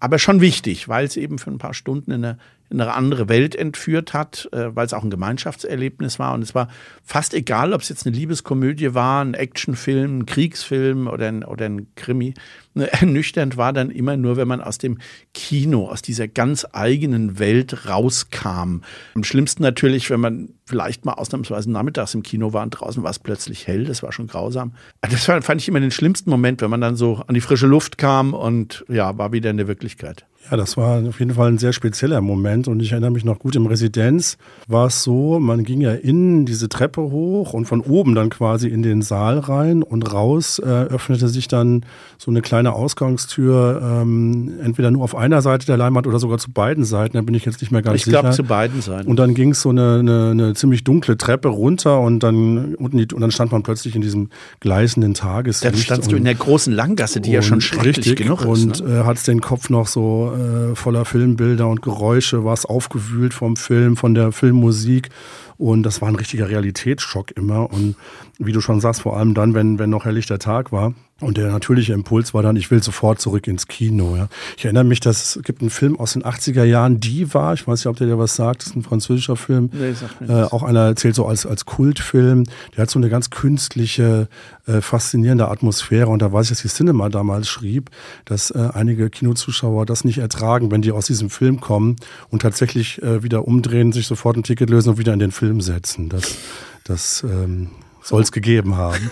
aber 0.00 0.18
schon 0.18 0.40
wichtig, 0.42 0.88
weil 0.88 1.06
es 1.06 1.16
eben 1.16 1.38
für 1.38 1.50
ein 1.50 1.58
paar 1.58 1.72
Stunden 1.72 2.10
in 2.10 2.22
der, 2.22 2.38
in 2.70 2.80
eine 2.80 2.94
andere 2.94 3.28
Welt 3.28 3.56
entführt 3.56 4.14
hat, 4.14 4.48
äh, 4.52 4.74
weil 4.74 4.86
es 4.86 4.92
auch 4.92 5.02
ein 5.02 5.10
Gemeinschaftserlebnis 5.10 6.18
war. 6.18 6.34
Und 6.34 6.42
es 6.42 6.54
war 6.54 6.68
fast 7.02 7.34
egal, 7.34 7.72
ob 7.72 7.82
es 7.82 7.88
jetzt 7.88 8.06
eine 8.06 8.14
Liebeskomödie 8.14 8.94
war, 8.94 9.24
ein 9.24 9.34
Actionfilm, 9.34 10.20
ein 10.20 10.26
Kriegsfilm 10.26 11.08
oder 11.08 11.26
ein, 11.28 11.44
oder 11.44 11.66
ein 11.66 11.92
Krimi. 11.96 12.34
Ernüchternd 12.74 13.56
war 13.56 13.72
dann 13.72 13.90
immer 13.90 14.16
nur, 14.16 14.36
wenn 14.36 14.46
man 14.46 14.60
aus 14.60 14.78
dem 14.78 14.98
Kino, 15.34 15.88
aus 15.88 16.02
dieser 16.02 16.28
ganz 16.28 16.64
eigenen 16.72 17.40
Welt 17.40 17.88
rauskam. 17.88 18.82
Am 19.14 19.24
schlimmsten 19.24 19.64
natürlich, 19.64 20.08
wenn 20.08 20.20
man 20.20 20.50
vielleicht 20.64 21.04
mal 21.04 21.14
ausnahmsweise 21.14 21.70
nachmittags 21.70 22.14
im 22.14 22.22
Kino 22.22 22.52
war 22.52 22.62
und 22.62 22.70
draußen 22.70 23.02
war 23.02 23.10
es 23.10 23.18
plötzlich 23.18 23.66
hell. 23.66 23.84
Das 23.84 24.04
war 24.04 24.12
schon 24.12 24.28
grausam. 24.28 24.74
Das 25.00 25.24
fand 25.24 25.60
ich 25.60 25.68
immer 25.68 25.80
den 25.80 25.90
schlimmsten 25.90 26.30
Moment, 26.30 26.62
wenn 26.62 26.70
man 26.70 26.80
dann 26.80 26.94
so 26.94 27.16
an 27.26 27.34
die 27.34 27.40
frische 27.40 27.66
Luft 27.66 27.98
kam 27.98 28.32
und 28.32 28.84
ja, 28.88 29.18
war 29.18 29.32
wieder 29.32 29.50
in 29.50 29.56
der 29.56 29.66
Wirklichkeit. 29.66 30.26
Ja, 30.48 30.56
das 30.56 30.76
war 30.76 31.06
auf 31.06 31.20
jeden 31.20 31.34
Fall 31.34 31.48
ein 31.48 31.58
sehr 31.58 31.72
spezieller 31.72 32.20
Moment 32.20 32.66
und 32.66 32.80
ich 32.80 32.92
erinnere 32.92 33.10
mich 33.10 33.24
noch 33.24 33.38
gut, 33.38 33.56
im 33.56 33.66
Residenz 33.66 34.38
war 34.66 34.86
es 34.86 35.02
so, 35.02 35.38
man 35.38 35.64
ging 35.64 35.80
ja 35.80 35.92
innen 35.92 36.46
diese 36.46 36.68
Treppe 36.68 37.02
hoch 37.02 37.52
und 37.52 37.66
von 37.66 37.80
oben 37.80 38.14
dann 38.14 38.30
quasi 38.30 38.68
in 38.68 38.82
den 38.82 39.02
Saal 39.02 39.38
rein 39.38 39.82
und 39.82 40.12
raus 40.12 40.58
äh, 40.58 40.64
öffnete 40.64 41.28
sich 41.28 41.46
dann 41.46 41.84
so 42.18 42.30
eine 42.30 42.40
kleine 42.40 42.72
Ausgangstür, 42.72 44.00
ähm, 44.02 44.54
entweder 44.62 44.90
nur 44.90 45.04
auf 45.04 45.14
einer 45.14 45.42
Seite 45.42 45.66
der 45.66 45.76
Leinwand 45.76 46.06
oder 46.06 46.18
sogar 46.18 46.38
zu 46.38 46.50
beiden 46.50 46.84
Seiten, 46.84 47.16
da 47.16 47.22
bin 47.22 47.34
ich 47.34 47.44
jetzt 47.44 47.60
nicht 47.60 47.70
mehr 47.70 47.82
ganz 47.82 47.96
ich 47.96 48.04
sicher. 48.04 48.16
Ich 48.16 48.20
glaube 48.22 48.34
zu 48.34 48.44
beiden 48.44 48.80
Seiten. 48.80 49.08
Und 49.08 49.18
dann 49.18 49.34
ging 49.34 49.50
es 49.50 49.60
so 49.60 49.68
eine, 49.68 49.98
eine, 50.00 50.30
eine 50.30 50.54
ziemlich 50.54 50.84
dunkle 50.84 51.16
Treppe 51.16 51.48
runter 51.48 52.00
und 52.00 52.22
dann 52.22 52.74
unten 52.74 52.96
die, 52.96 53.14
und 53.14 53.20
dann 53.20 53.30
stand 53.30 53.52
man 53.52 53.62
plötzlich 53.62 53.94
in 53.94 54.00
diesem 54.00 54.30
gleißenden 54.60 55.14
Tageslicht. 55.14 55.74
Dann 55.74 55.80
standst 55.80 56.10
du 56.10 56.16
in 56.16 56.24
der 56.24 56.34
großen 56.34 56.72
Langgasse, 56.72 57.20
die 57.20 57.30
ja 57.30 57.42
schon 57.42 57.60
schrecklich 57.60 57.98
richtig, 57.98 58.16
genug 58.16 58.40
ist. 58.40 58.46
Und 58.46 58.84
ne? 58.84 59.00
äh, 59.00 59.04
hat 59.04 59.24
den 59.26 59.40
Kopf 59.40 59.70
noch 59.70 59.86
so 59.86 60.29
äh, 60.34 60.74
voller 60.74 61.04
Filmbilder 61.04 61.68
und 61.68 61.82
Geräusche, 61.82 62.44
war 62.44 62.54
es 62.54 62.64
aufgewühlt 62.64 63.34
vom 63.34 63.56
Film, 63.56 63.96
von 63.96 64.14
der 64.14 64.32
Filmmusik. 64.32 65.10
Und 65.56 65.82
das 65.82 66.00
war 66.00 66.08
ein 66.08 66.16
richtiger 66.16 66.48
Realitätsschock 66.48 67.32
immer. 67.32 67.70
Und 67.70 67.96
wie 68.38 68.52
du 68.52 68.60
schon 68.60 68.80
sagst, 68.80 69.02
vor 69.02 69.16
allem 69.16 69.34
dann, 69.34 69.54
wenn, 69.54 69.78
wenn 69.78 69.90
noch 69.90 70.04
helllichter 70.04 70.38
Tag 70.38 70.72
war. 70.72 70.94
Und 71.20 71.36
der 71.36 71.50
natürliche 71.50 71.92
Impuls 71.92 72.32
war 72.32 72.42
dann, 72.42 72.56
ich 72.56 72.70
will 72.70 72.82
sofort 72.82 73.20
zurück 73.20 73.46
ins 73.46 73.66
Kino. 73.66 74.16
Ja. 74.16 74.28
Ich 74.56 74.64
erinnere 74.64 74.84
mich, 74.84 75.00
dass 75.00 75.36
es 75.36 75.42
gibt 75.42 75.60
einen 75.60 75.70
Film 75.70 75.98
aus 75.98 76.14
den 76.14 76.22
80er 76.22 76.64
Jahren, 76.64 76.98
Die 76.98 77.32
war, 77.34 77.52
ich 77.52 77.66
weiß 77.66 77.80
nicht, 77.80 77.86
ob 77.86 77.96
der 77.96 78.06
dir 78.06 78.18
was 78.18 78.36
sagt, 78.36 78.62
das 78.62 78.68
ist 78.68 78.76
ein 78.76 78.82
französischer 78.82 79.36
Film. 79.36 79.70
Nee, 79.72 79.92
sagt 79.92 80.20
mir 80.20 80.28
äh, 80.28 80.42
auch 80.44 80.62
einer 80.62 80.80
erzählt 80.80 81.14
so 81.14 81.26
als, 81.26 81.44
als 81.44 81.66
Kultfilm. 81.66 82.44
Der 82.76 82.82
hat 82.82 82.90
so 82.90 82.98
eine 82.98 83.10
ganz 83.10 83.28
künstliche, 83.30 84.28
äh, 84.66 84.80
faszinierende 84.80 85.48
Atmosphäre. 85.48 86.08
Und 86.08 86.22
da 86.22 86.32
weiß 86.32 86.46
ich, 86.46 86.50
dass 86.50 86.62
die 86.62 86.68
Cinema 86.68 87.10
damals 87.10 87.48
schrieb, 87.48 87.90
dass 88.24 88.50
äh, 88.50 88.68
einige 88.72 89.10
Kinozuschauer 89.10 89.84
das 89.84 90.04
nicht 90.04 90.18
ertragen, 90.18 90.70
wenn 90.70 90.80
die 90.80 90.92
aus 90.92 91.06
diesem 91.06 91.28
Film 91.28 91.60
kommen 91.60 91.96
und 92.30 92.42
tatsächlich 92.42 93.02
äh, 93.02 93.22
wieder 93.22 93.46
umdrehen, 93.46 93.92
sich 93.92 94.06
sofort 94.06 94.36
ein 94.36 94.42
Ticket 94.42 94.70
lösen 94.70 94.90
und 94.90 94.98
wieder 94.98 95.12
in 95.12 95.18
den 95.18 95.32
Film 95.32 95.60
setzen. 95.60 96.08
Das, 96.08 96.36
das 96.84 97.22
ähm, 97.24 97.68
soll 98.02 98.22
es 98.22 98.32
gegeben 98.32 98.76
haben. 98.76 99.10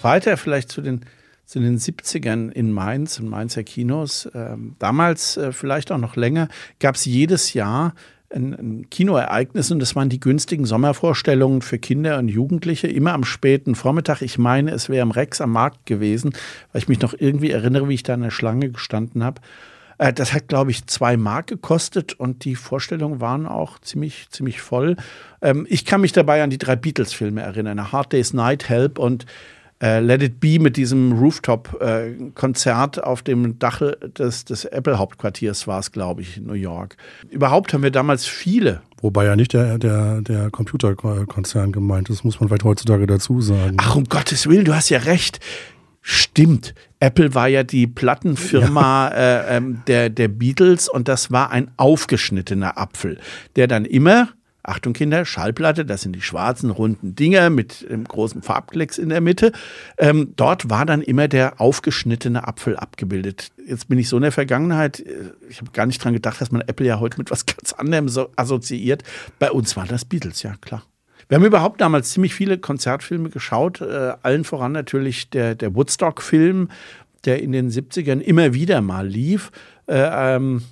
Weiter 0.03 0.37
vielleicht 0.37 0.69
zu 0.69 0.81
den, 0.81 1.01
zu 1.45 1.59
den 1.59 1.77
70ern 1.77 2.51
in 2.51 2.71
Mainz, 2.71 3.19
in 3.19 3.29
Mainzer 3.29 3.63
Kinos. 3.63 4.29
Ähm, 4.33 4.75
damals, 4.79 5.37
äh, 5.37 5.51
vielleicht 5.51 5.91
auch 5.91 5.97
noch 5.97 6.15
länger, 6.15 6.47
gab 6.79 6.95
es 6.95 7.05
jedes 7.05 7.53
Jahr 7.53 7.93
ein, 8.33 8.53
ein 8.53 8.89
Kinoereignis 8.89 9.71
und 9.71 9.79
das 9.79 9.95
waren 9.95 10.09
die 10.09 10.19
günstigen 10.19 10.65
Sommervorstellungen 10.65 11.61
für 11.61 11.77
Kinder 11.77 12.17
und 12.17 12.27
Jugendliche, 12.27 12.87
immer 12.87 13.13
am 13.13 13.23
späten 13.23 13.75
Vormittag. 13.75 14.21
Ich 14.21 14.37
meine, 14.37 14.71
es 14.71 14.89
wäre 14.89 15.03
am 15.03 15.11
Rex 15.11 15.39
am 15.41 15.51
Markt 15.51 15.85
gewesen, 15.85 16.33
weil 16.71 16.81
ich 16.81 16.87
mich 16.87 16.99
noch 16.99 17.13
irgendwie 17.17 17.51
erinnere, 17.51 17.87
wie 17.89 17.93
ich 17.93 18.03
da 18.03 18.15
in 18.15 18.21
der 18.21 18.31
Schlange 18.31 18.71
gestanden 18.71 19.23
habe. 19.23 19.41
Äh, 19.97 20.13
das 20.13 20.33
hat, 20.33 20.47
glaube 20.47 20.71
ich, 20.71 20.87
zwei 20.87 21.17
Mark 21.17 21.47
gekostet 21.47 22.13
und 22.13 22.45
die 22.45 22.55
Vorstellungen 22.55 23.21
waren 23.21 23.45
auch 23.45 23.79
ziemlich, 23.79 24.27
ziemlich 24.29 24.61
voll. 24.61 24.95
Ähm, 25.41 25.65
ich 25.69 25.85
kann 25.85 26.01
mich 26.01 26.11
dabei 26.11 26.43
an 26.43 26.49
die 26.49 26.57
drei 26.57 26.75
Beatles-Filme 26.75 27.41
erinnern: 27.41 27.79
A 27.79 27.91
Hard 27.91 28.13
Day's 28.13 28.33
Night, 28.33 28.69
Help 28.69 28.99
und 28.99 29.25
äh, 29.81 29.99
Let 29.99 30.21
It 30.21 30.39
Be 30.39 30.59
mit 30.59 30.77
diesem 30.77 31.13
Rooftop-Konzert 31.13 32.97
äh, 32.97 33.01
auf 33.01 33.21
dem 33.21 33.59
Dach 33.59 33.81
des, 34.17 34.45
des 34.45 34.65
Apple-Hauptquartiers 34.65 35.67
war 35.67 35.79
es, 35.79 35.91
glaube 35.91 36.21
ich, 36.21 36.37
in 36.37 36.45
New 36.45 36.53
York. 36.53 36.97
Überhaupt 37.29 37.73
haben 37.73 37.83
wir 37.83 37.91
damals 37.91 38.25
viele. 38.25 38.81
Wobei 39.01 39.25
ja 39.25 39.35
nicht 39.35 39.53
der, 39.53 39.77
der, 39.77 40.21
der 40.21 40.49
Computerkonzern 40.49 41.71
gemeint 41.71 42.09
ist, 42.09 42.23
muss 42.23 42.39
man 42.39 42.47
vielleicht 42.47 42.63
heutzutage 42.63 43.05
dazu 43.05 43.41
sagen. 43.41 43.77
Ach, 43.77 43.95
um 43.95 44.05
Gottes 44.05 44.47
Willen, 44.47 44.65
du 44.65 44.73
hast 44.73 44.89
ja 44.89 44.99
recht. 44.99 45.39
Stimmt. 46.01 46.73
Apple 46.99 47.33
war 47.33 47.47
ja 47.47 47.63
die 47.63 47.87
Plattenfirma 47.87 49.09
ja. 49.09 49.15
Äh, 49.15 49.57
ähm, 49.57 49.81
der, 49.87 50.09
der 50.09 50.27
Beatles 50.27 50.87
und 50.87 51.07
das 51.07 51.31
war 51.31 51.51
ein 51.51 51.71
aufgeschnittener 51.77 52.77
Apfel, 52.77 53.19
der 53.55 53.67
dann 53.67 53.85
immer 53.85 54.29
Achtung 54.63 54.93
Kinder, 54.93 55.25
Schallplatte, 55.25 55.85
das 55.85 56.01
sind 56.01 56.15
die 56.15 56.21
schwarzen 56.21 56.69
runden 56.69 57.15
Dinger 57.15 57.49
mit 57.49 57.89
dem 57.89 58.05
großen 58.05 58.41
Farbklecks 58.41 58.97
in 58.97 59.09
der 59.09 59.19
Mitte. 59.19 59.51
Ähm, 59.97 60.33
dort 60.37 60.69
war 60.69 60.85
dann 60.85 61.01
immer 61.01 61.27
der 61.27 61.59
aufgeschnittene 61.59 62.47
Apfel 62.47 62.77
abgebildet. 62.77 63.51
Jetzt 63.67 63.89
bin 63.89 63.99
ich 63.99 64.07
so 64.07 64.15
in 64.15 64.23
der 64.23 64.31
Vergangenheit, 64.31 65.01
äh, 65.01 65.31
ich 65.49 65.59
habe 65.59 65.71
gar 65.71 65.85
nicht 65.85 66.03
dran 66.03 66.13
gedacht, 66.13 66.39
dass 66.39 66.51
man 66.51 66.61
Apple 66.61 66.85
ja 66.85 66.99
heute 66.99 67.17
mit 67.17 67.29
was 67.29 67.45
ganz 67.47 67.73
anderem 67.73 68.07
so 68.07 68.29
assoziiert. 68.37 69.03
Bei 69.37 69.51
uns 69.51 69.75
war 69.75 69.85
das 69.85 70.05
Beatles, 70.05 70.43
ja 70.43 70.55
klar. 70.61 70.83
Wir 71.27 71.37
haben 71.37 71.45
überhaupt 71.45 71.81
damals 71.81 72.11
ziemlich 72.11 72.33
viele 72.33 72.57
Konzertfilme 72.57 73.29
geschaut, 73.29 73.81
äh, 73.81 74.13
allen 74.21 74.43
voran 74.43 74.71
natürlich 74.71 75.29
der, 75.29 75.55
der 75.55 75.75
Woodstock-Film, 75.75 76.69
der 77.25 77.41
in 77.41 77.51
den 77.51 77.69
70ern 77.69 78.19
immer 78.19 78.53
wieder 78.53 78.81
mal 78.81 79.07
lief. 79.07 79.51
Äh, 79.87 80.35
ähm, 80.35 80.63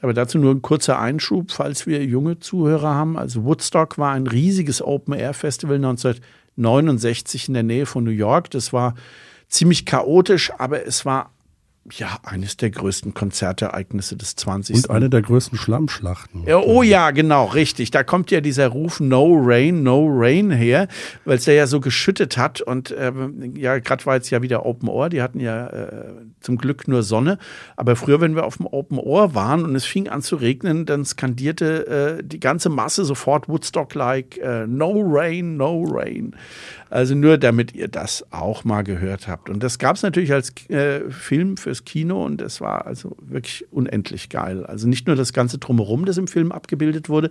aber 0.00 0.14
dazu 0.14 0.38
nur 0.38 0.54
ein 0.54 0.62
kurzer 0.62 0.98
Einschub, 0.98 1.52
falls 1.52 1.86
wir 1.86 2.04
junge 2.04 2.38
Zuhörer 2.38 2.94
haben. 2.94 3.18
Also 3.18 3.44
Woodstock 3.44 3.98
war 3.98 4.12
ein 4.12 4.26
riesiges 4.26 4.82
Open-Air-Festival 4.82 5.76
1969 5.76 7.48
in 7.48 7.54
der 7.54 7.62
Nähe 7.62 7.86
von 7.86 8.04
New 8.04 8.10
York. 8.10 8.50
Das 8.50 8.72
war 8.72 8.94
ziemlich 9.48 9.84
chaotisch, 9.84 10.52
aber 10.58 10.86
es 10.86 11.04
war 11.04 11.30
ja, 11.92 12.18
eines 12.24 12.56
der 12.56 12.70
größten 12.70 13.14
Konzertereignisse 13.14 14.16
des 14.16 14.36
20. 14.36 14.76
Und 14.76 14.90
eine 14.90 15.08
der 15.08 15.22
größten 15.22 15.58
Schlammschlachten. 15.58 16.44
Ja, 16.46 16.58
oh 16.58 16.82
ja, 16.82 17.10
genau, 17.10 17.46
richtig. 17.46 17.90
Da 17.90 18.04
kommt 18.04 18.30
ja 18.30 18.40
dieser 18.40 18.68
Ruf 18.68 19.00
No 19.00 19.40
Rain, 19.42 19.82
No 19.82 20.06
Rain 20.10 20.50
her, 20.50 20.88
weil 21.24 21.38
es 21.38 21.46
ja 21.46 21.66
so 21.66 21.80
geschüttet 21.80 22.36
hat. 22.36 22.60
Und 22.60 22.90
äh, 22.90 23.12
ja, 23.56 23.78
gerade 23.78 24.04
war 24.06 24.16
jetzt 24.16 24.30
ja 24.30 24.42
wieder 24.42 24.66
Open 24.66 24.88
Ohr. 24.88 25.08
Die 25.08 25.22
hatten 25.22 25.40
ja 25.40 25.68
äh, 25.68 26.12
zum 26.40 26.58
Glück 26.58 26.86
nur 26.86 27.02
Sonne. 27.02 27.38
Aber 27.76 27.96
früher, 27.96 28.20
wenn 28.20 28.36
wir 28.36 28.44
auf 28.44 28.58
dem 28.58 28.66
Open 28.66 28.98
Ohr 28.98 29.34
waren 29.34 29.64
und 29.64 29.74
es 29.74 29.86
fing 29.86 30.08
an 30.08 30.20
zu 30.20 30.36
regnen, 30.36 30.84
dann 30.84 31.04
skandierte 31.06 32.18
äh, 32.20 32.22
die 32.22 32.40
ganze 32.40 32.68
Masse 32.68 33.04
sofort 33.04 33.48
Woodstock-like 33.48 34.36
äh, 34.36 34.66
No 34.66 35.02
Rain, 35.06 35.56
No 35.56 35.84
Rain. 35.88 36.36
Also 36.90 37.14
nur 37.14 37.38
damit 37.38 37.74
ihr 37.74 37.88
das 37.88 38.26
auch 38.30 38.64
mal 38.64 38.82
gehört 38.82 39.28
habt. 39.28 39.48
Und 39.48 39.62
das 39.62 39.78
gab 39.78 39.96
es 39.96 40.02
natürlich 40.02 40.32
als 40.32 40.52
äh, 40.68 41.08
Film 41.10 41.56
fürs 41.56 41.84
Kino 41.84 42.24
und 42.24 42.42
es 42.42 42.60
war 42.60 42.86
also 42.86 43.16
wirklich 43.22 43.64
unendlich 43.70 44.28
geil. 44.28 44.66
Also 44.66 44.88
nicht 44.88 45.06
nur 45.06 45.14
das 45.14 45.32
ganze 45.32 45.58
Drumherum, 45.58 46.04
das 46.04 46.18
im 46.18 46.26
Film 46.26 46.50
abgebildet 46.50 47.08
wurde, 47.08 47.30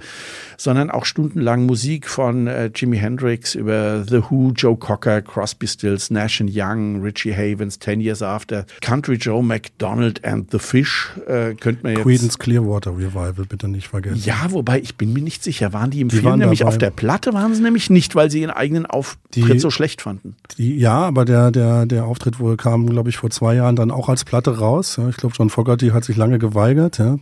sondern 0.57 0.89
auch 0.89 1.03
stundenlang 1.03 1.65
Musik 1.65 2.07
von 2.07 2.47
äh, 2.47 2.71
Jimi 2.73 2.97
Hendrix 2.97 3.53
über 3.53 4.05
The 4.07 4.21
Who, 4.29 4.53
Joe 4.55 4.77
Cocker, 4.77 5.21
Crosby 5.21 5.67
Stills, 5.67 6.09
Nash 6.09 6.39
Young, 6.41 7.01
Richie 7.01 7.33
Havens, 7.33 7.79
Ten 7.79 7.99
Years 7.99 8.21
After, 8.21 8.65
Country 8.81 9.15
Joe 9.15 9.43
McDonald 9.43 10.23
and 10.23 10.49
the 10.51 10.59
Fish. 10.59 11.11
Äh, 11.27 11.55
könnte 11.55 11.83
man 11.83 11.93
jetzt. 11.93 12.03
Creedence 12.03 12.39
Clearwater 12.39 12.91
Revival, 12.91 13.45
bitte 13.49 13.67
nicht 13.67 13.89
vergessen. 13.89 14.21
Ja, 14.23 14.51
wobei 14.51 14.79
ich 14.79 14.95
bin 14.95 15.11
mir 15.11 15.21
nicht 15.21 15.43
sicher, 15.43 15.73
waren 15.73 15.91
die 15.91 15.99
im 15.99 16.07
die 16.07 16.17
Film 16.17 16.39
nämlich 16.39 16.59
dabei. 16.59 16.69
auf 16.69 16.77
der 16.77 16.91
Platte, 16.91 17.33
waren 17.33 17.53
sie 17.53 17.61
nämlich 17.61 17.89
nicht, 17.89 18.15
weil 18.15 18.31
sie 18.31 18.39
ihren 18.39 18.51
eigenen 18.51 18.85
Auftritt 18.85 19.48
die, 19.53 19.59
so 19.59 19.71
schlecht 19.71 20.01
fanden. 20.01 20.35
Die, 20.57 20.77
ja, 20.77 20.99
aber 20.99 21.25
der, 21.25 21.51
der, 21.51 21.85
der 21.85 22.05
Auftritt 22.05 22.39
wohl 22.39 22.57
kam, 22.57 22.87
glaube 22.87 23.09
ich, 23.09 23.17
vor 23.17 23.29
zwei 23.29 23.55
Jahren 23.55 23.75
dann 23.75 23.91
auch 23.91 24.09
als 24.09 24.25
Platte 24.25 24.57
raus. 24.57 24.97
Ja, 24.97 25.09
ich 25.09 25.17
glaube, 25.17 25.35
John 25.37 25.49
Fogerty 25.49 25.89
hat 25.89 26.03
sich 26.03 26.17
lange 26.17 26.39
geweigert. 26.39 26.97
Ja 26.97 27.17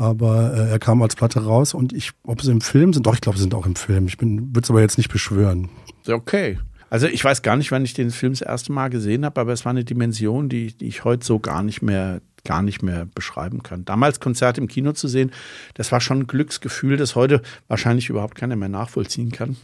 aber 0.00 0.54
äh, 0.54 0.70
er 0.70 0.78
kam 0.78 1.02
als 1.02 1.14
Platte 1.14 1.44
raus 1.44 1.74
und 1.74 1.92
ich, 1.92 2.12
ob 2.24 2.40
sie 2.40 2.50
im 2.50 2.62
Film 2.62 2.94
sind, 2.94 3.04
doch, 3.04 3.12
ich 3.12 3.20
glaube, 3.20 3.36
sie 3.36 3.42
sind 3.42 3.54
auch 3.54 3.66
im 3.66 3.76
Film. 3.76 4.06
Ich 4.06 4.18
würde 4.18 4.60
es 4.62 4.70
aber 4.70 4.80
jetzt 4.80 4.96
nicht 4.96 5.12
beschwören. 5.12 5.68
Okay. 6.08 6.58
Also 6.88 7.06
ich 7.06 7.22
weiß 7.22 7.42
gar 7.42 7.56
nicht, 7.56 7.70
wann 7.70 7.84
ich 7.84 7.92
den 7.92 8.10
Film 8.10 8.32
das 8.32 8.40
erste 8.40 8.72
Mal 8.72 8.88
gesehen 8.88 9.26
habe, 9.26 9.38
aber 9.38 9.52
es 9.52 9.66
war 9.66 9.70
eine 9.70 9.84
Dimension, 9.84 10.48
die, 10.48 10.74
die 10.74 10.86
ich 10.86 11.04
heute 11.04 11.26
so 11.26 11.38
gar 11.38 11.62
nicht 11.62 11.82
mehr 11.82 12.22
gar 12.44 12.62
nicht 12.62 12.82
mehr 12.82 13.06
beschreiben 13.14 13.62
kann. 13.62 13.84
Damals 13.84 14.18
Konzerte 14.18 14.62
im 14.62 14.68
Kino 14.68 14.92
zu 14.92 15.06
sehen, 15.06 15.30
das 15.74 15.92
war 15.92 16.00
schon 16.00 16.20
ein 16.20 16.26
Glücksgefühl, 16.26 16.96
das 16.96 17.14
heute 17.14 17.42
wahrscheinlich 17.68 18.08
überhaupt 18.08 18.34
keiner 18.34 18.56
mehr 18.56 18.70
nachvollziehen 18.70 19.30
kann. 19.30 19.56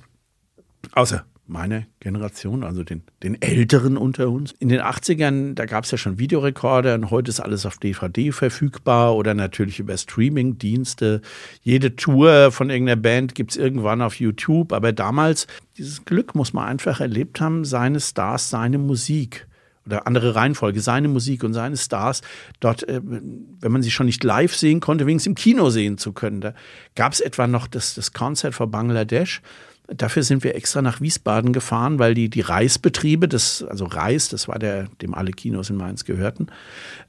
Außer 0.92 1.24
meine 1.48 1.86
Generation, 2.00 2.64
also 2.64 2.82
den, 2.82 3.02
den 3.22 3.40
Älteren 3.40 3.96
unter 3.96 4.28
uns. 4.28 4.52
In 4.58 4.68
den 4.68 4.80
80ern, 4.80 5.54
da 5.54 5.66
gab 5.66 5.84
es 5.84 5.90
ja 5.90 5.98
schon 5.98 6.18
Videorekorder 6.18 6.94
und 6.94 7.10
heute 7.10 7.30
ist 7.30 7.40
alles 7.40 7.66
auf 7.66 7.78
DVD 7.78 8.32
verfügbar 8.32 9.14
oder 9.14 9.34
natürlich 9.34 9.78
über 9.78 9.96
Streaming-Dienste. 9.96 11.20
Jede 11.62 11.96
Tour 11.96 12.50
von 12.50 12.70
irgendeiner 12.70 13.00
Band 13.00 13.34
gibt 13.34 13.52
es 13.52 13.56
irgendwann 13.56 14.02
auf 14.02 14.18
YouTube, 14.18 14.72
aber 14.72 14.92
damals, 14.92 15.46
dieses 15.76 16.04
Glück 16.04 16.34
muss 16.34 16.52
man 16.52 16.66
einfach 16.66 17.00
erlebt 17.00 17.40
haben, 17.40 17.64
seine 17.64 18.00
Stars, 18.00 18.50
seine 18.50 18.78
Musik 18.78 19.46
oder 19.86 20.06
andere 20.06 20.34
Reihenfolge, 20.34 20.80
seine 20.80 21.08
Musik 21.08 21.44
und 21.44 21.54
seine 21.54 21.76
Stars 21.76 22.22
dort, 22.60 22.86
äh, 22.88 23.00
wenn 23.02 23.72
man 23.72 23.82
sie 23.82 23.90
schon 23.90 24.06
nicht 24.06 24.24
live 24.24 24.54
sehen 24.54 24.80
konnte, 24.80 25.06
wenigstens 25.06 25.30
im 25.30 25.34
Kino 25.36 25.70
sehen 25.70 25.96
zu 25.96 26.12
können. 26.12 26.40
Da 26.40 26.54
gab 26.94 27.12
es 27.12 27.20
etwa 27.20 27.46
noch 27.46 27.66
das, 27.66 27.94
das 27.94 28.12
Konzert 28.12 28.54
für 28.54 28.66
Bangladesch. 28.66 29.42
Dafür 29.88 30.24
sind 30.24 30.42
wir 30.42 30.56
extra 30.56 30.82
nach 30.82 31.00
Wiesbaden 31.00 31.52
gefahren, 31.52 31.98
weil 31.98 32.14
die, 32.14 32.28
die 32.28 32.40
Reisbetriebe, 32.40 33.28
das, 33.28 33.62
also 33.62 33.84
Reis, 33.84 34.28
das 34.28 34.48
war 34.48 34.58
der, 34.58 34.88
dem 35.00 35.14
alle 35.14 35.30
Kinos 35.30 35.70
in 35.70 35.76
Mainz 35.76 36.04
gehörten, 36.04 36.48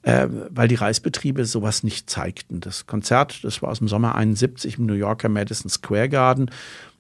äh, 0.04 0.28
weil 0.50 0.68
die 0.68 0.76
Reisbetriebe 0.76 1.46
sowas 1.46 1.84
nicht 1.84 2.10
zeigten. 2.10 2.60
Das 2.60 2.86
Konzert, 2.86 3.44
das 3.44 3.62
war 3.62 3.70
aus 3.70 3.80
dem 3.80 3.88
Sommer 3.88 4.16
71 4.16 4.78
im 4.78 4.86
New 4.86 4.94
Yorker 4.94 5.30
Madison 5.30 5.70
Square 5.70 6.10
Garden. 6.10 6.52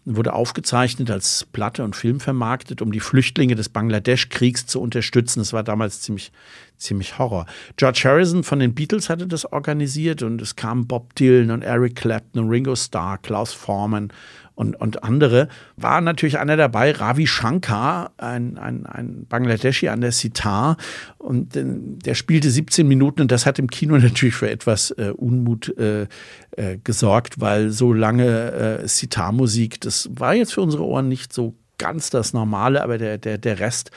wurde 0.09 0.33
aufgezeichnet 0.33 1.11
als 1.11 1.45
Platte 1.51 1.83
und 1.83 1.95
Film 1.95 2.21
vermarktet, 2.21 2.81
um 2.81 2.93
die 2.93 3.01
Flüchtlinge 3.01 3.55
des 3.55 3.67
Bangladesch-Kriegs 3.67 4.65
zu 4.65 4.81
unterstützen. 4.81 5.39
Das 5.41 5.51
war 5.51 5.63
damals 5.63 5.99
ziemlich, 5.99 6.31
ziemlich 6.77 7.19
Horror. 7.19 7.45
George 7.75 8.01
Harrison 8.05 8.43
von 8.43 8.59
den 8.59 8.73
Beatles 8.73 9.09
hatte 9.09 9.27
das 9.27 9.51
organisiert 9.51 10.23
und 10.23 10.41
es 10.41 10.55
kamen 10.55 10.87
Bob 10.87 11.13
Dylan 11.15 11.51
und 11.51 11.61
Eric 11.61 11.97
Clapton 11.97 12.45
und 12.45 12.49
Ringo 12.49 12.75
Starr, 12.75 13.17
Klaus 13.17 13.51
Forman 13.53 14.13
und, 14.57 14.75
und 14.75 15.03
andere, 15.03 15.49
war 15.75 16.01
natürlich 16.01 16.39
einer 16.39 16.57
dabei, 16.57 16.91
Ravi 16.91 17.27
Shankar, 17.27 18.11
ein, 18.17 18.57
ein, 18.57 18.87
ein 18.87 19.27
Bangladeschi 19.29 19.87
an 19.87 20.01
der 20.01 20.11
Sitar. 20.11 20.77
Und 21.19 21.51
der 21.53 22.15
spielte 22.15 22.49
17 22.49 22.87
Minuten 22.87 23.21
und 23.21 23.31
das 23.31 23.45
hat 23.45 23.59
im 23.59 23.69
Kino 23.69 23.95
natürlich 23.99 24.33
für 24.33 24.49
etwas 24.49 24.89
äh, 24.91 25.13
Unmut 25.15 25.77
äh, 25.77 26.07
äh, 26.55 26.79
gesorgt, 26.83 27.39
weil 27.39 27.69
so 27.69 27.93
lange 27.93 28.81
äh, 28.81 28.87
Sitar-Musik, 28.87 29.79
das 29.81 30.09
war 30.13 30.33
jetzt 30.33 30.55
für 30.55 30.61
unsere 30.61 30.83
Ohren 30.85 31.07
nicht 31.07 31.33
so 31.33 31.53
ganz 31.77 32.09
das 32.09 32.33
Normale, 32.33 32.81
aber 32.81 32.97
der, 32.97 33.19
der, 33.19 33.37
der 33.37 33.59
Rest. 33.59 33.91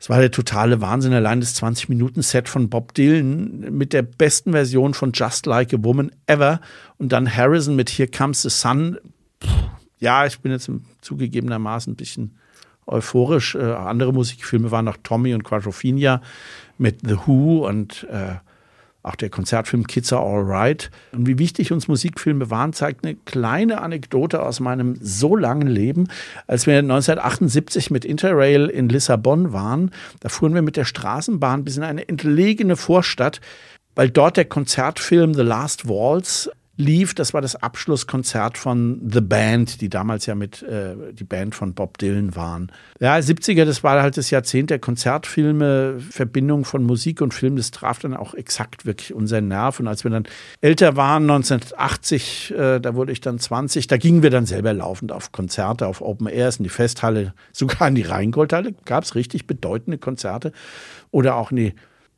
Es 0.00 0.08
war 0.08 0.20
der 0.20 0.30
totale 0.30 0.80
Wahnsinn, 0.80 1.12
allein 1.12 1.40
das 1.40 1.62
20-Minuten-Set 1.62 2.48
von 2.48 2.70
Bob 2.70 2.94
Dylan 2.94 3.76
mit 3.76 3.92
der 3.92 4.00
besten 4.00 4.52
Version 4.52 4.94
von 4.94 5.12
Just 5.12 5.44
Like 5.44 5.74
a 5.74 5.76
Woman 5.80 6.10
ever 6.26 6.62
und 6.96 7.12
dann 7.12 7.36
Harrison 7.36 7.76
mit 7.76 7.90
Here 7.90 8.08
Comes 8.08 8.40
the 8.40 8.48
Sun. 8.48 8.96
Puh, 9.38 9.48
ja, 10.02 10.26
ich 10.26 10.40
bin 10.40 10.52
jetzt 10.52 10.70
zugegebenermaßen 11.00 11.92
ein 11.92 11.96
bisschen 11.96 12.36
euphorisch. 12.86 13.54
Äh, 13.54 13.62
andere 13.62 14.12
Musikfilme 14.12 14.70
waren 14.70 14.84
noch 14.84 14.96
Tommy 15.02 15.32
und 15.32 15.44
Quadrophenia 15.44 16.20
mit 16.76 16.98
The 17.06 17.16
Who 17.24 17.66
und 17.66 18.06
äh, 18.10 18.34
auch 19.04 19.14
der 19.14 19.30
Konzertfilm 19.30 19.86
Kids 19.86 20.12
Are 20.12 20.24
Alright. 20.24 20.90
Und 21.12 21.26
wie 21.26 21.38
wichtig 21.38 21.72
uns 21.72 21.86
Musikfilme 21.86 22.50
waren, 22.50 22.72
zeigt 22.72 23.04
eine 23.04 23.14
kleine 23.14 23.80
Anekdote 23.80 24.42
aus 24.42 24.58
meinem 24.58 24.96
so 25.00 25.36
langen 25.36 25.68
Leben. 25.68 26.08
Als 26.46 26.66
wir 26.66 26.78
1978 26.78 27.90
mit 27.90 28.04
Interrail 28.04 28.66
in 28.66 28.88
Lissabon 28.88 29.52
waren, 29.52 29.92
da 30.20 30.28
fuhren 30.28 30.54
wir 30.54 30.62
mit 30.62 30.76
der 30.76 30.84
Straßenbahn 30.84 31.64
bis 31.64 31.76
in 31.76 31.84
eine 31.84 32.08
entlegene 32.08 32.76
Vorstadt, 32.76 33.40
weil 33.94 34.10
dort 34.10 34.36
der 34.36 34.46
Konzertfilm 34.46 35.34
The 35.34 35.42
Last 35.42 35.88
Waltz 35.88 36.48
lief. 36.76 37.14
Das 37.14 37.34
war 37.34 37.40
das 37.40 37.56
Abschlusskonzert 37.56 38.56
von 38.56 39.00
The 39.10 39.20
Band, 39.20 39.80
die 39.80 39.88
damals 39.88 40.26
ja 40.26 40.34
mit 40.34 40.62
äh, 40.62 40.94
die 41.12 41.24
Band 41.24 41.54
von 41.54 41.74
Bob 41.74 41.98
Dylan 41.98 42.34
waren. 42.34 42.72
Ja, 42.98 43.16
70er, 43.16 43.64
das 43.64 43.84
war 43.84 44.00
halt 44.02 44.16
das 44.16 44.30
Jahrzehnt 44.30 44.70
der 44.70 44.78
Konzertfilme, 44.78 46.00
Verbindung 46.00 46.64
von 46.64 46.84
Musik 46.84 47.20
und 47.20 47.34
Film, 47.34 47.56
das 47.56 47.70
traf 47.70 47.98
dann 47.98 48.16
auch 48.16 48.34
exakt 48.34 48.86
wirklich 48.86 49.12
unseren 49.12 49.48
Nerv. 49.48 49.80
Und 49.80 49.88
als 49.88 50.04
wir 50.04 50.10
dann 50.10 50.24
älter 50.60 50.96
waren, 50.96 51.24
1980, 51.24 52.54
äh, 52.56 52.80
da 52.80 52.94
wurde 52.94 53.12
ich 53.12 53.20
dann 53.20 53.38
20, 53.38 53.86
da 53.86 53.96
gingen 53.96 54.22
wir 54.22 54.30
dann 54.30 54.46
selber 54.46 54.72
laufend 54.72 55.12
auf 55.12 55.32
Konzerte, 55.32 55.86
auf 55.86 56.00
Open 56.00 56.26
Airs, 56.26 56.56
in 56.56 56.64
die 56.64 56.70
Festhalle, 56.70 57.34
sogar 57.52 57.88
in 57.88 57.94
die 57.94 58.02
Rheingoldhalle 58.02 58.74
gab 58.84 59.04
es 59.04 59.14
richtig 59.14 59.46
bedeutende 59.46 59.98
Konzerte. 59.98 60.52
Oder 61.10 61.36
auch 61.36 61.50
in 61.50 61.56
die 61.58 61.74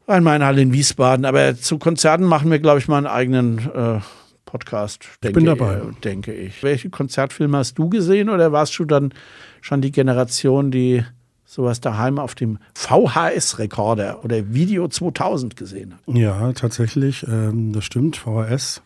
Rhein-Main-Halle 0.06 0.62
in 0.62 0.72
Wiesbaden. 0.72 1.24
Aber 1.24 1.56
zu 1.56 1.78
Konzerten 1.78 2.24
machen 2.24 2.50
wir, 2.50 2.58
glaube 2.60 2.78
ich, 2.78 2.88
mal 2.88 2.98
einen 2.98 3.06
eigenen 3.06 3.58
äh, 3.74 4.00
Podcast, 4.54 5.08
ich 5.24 5.32
bin 5.32 5.46
dabei. 5.46 5.82
denke 6.04 6.32
ich. 6.32 6.62
Welche 6.62 6.88
Konzertfilme 6.88 7.58
hast 7.58 7.76
du 7.76 7.88
gesehen 7.88 8.28
oder 8.28 8.52
warst 8.52 8.78
du 8.78 8.84
dann 8.84 9.12
schon 9.60 9.80
die 9.80 9.90
Generation, 9.90 10.70
die 10.70 11.02
sowas 11.44 11.80
daheim 11.80 12.20
auf 12.20 12.36
dem 12.36 12.58
VHS-Rekorder 12.74 14.24
oder 14.24 14.54
Video 14.54 14.86
2000 14.86 15.56
gesehen 15.56 15.94
hat? 15.94 16.14
Ja, 16.14 16.52
tatsächlich, 16.52 17.26
ähm, 17.26 17.72
das 17.72 17.84
stimmt, 17.84 18.16
VHS. 18.16 18.80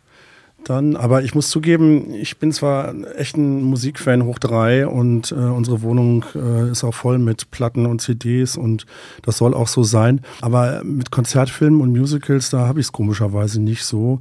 Dann, 0.64 0.96
aber 0.96 1.22
ich 1.22 1.34
muss 1.34 1.50
zugeben, 1.50 2.12
ich 2.14 2.38
bin 2.38 2.50
zwar 2.50 2.92
echt 3.16 3.36
ein 3.36 3.62
Musikfan 3.62 4.24
hoch 4.24 4.38
drei 4.38 4.86
und 4.86 5.30
äh, 5.30 5.34
unsere 5.36 5.82
Wohnung 5.82 6.24
äh, 6.34 6.70
ist 6.70 6.82
auch 6.82 6.94
voll 6.94 7.18
mit 7.18 7.50
Platten 7.52 7.86
und 7.86 8.00
CDs 8.00 8.56
und 8.56 8.84
das 9.22 9.38
soll 9.38 9.54
auch 9.54 9.68
so 9.68 9.84
sein. 9.84 10.20
Aber 10.40 10.82
mit 10.82 11.12
Konzertfilmen 11.12 11.80
und 11.80 11.92
Musicals, 11.92 12.50
da 12.50 12.66
habe 12.66 12.80
ich 12.80 12.86
es 12.86 12.92
komischerweise 12.92 13.62
nicht 13.62 13.84
so. 13.84 14.20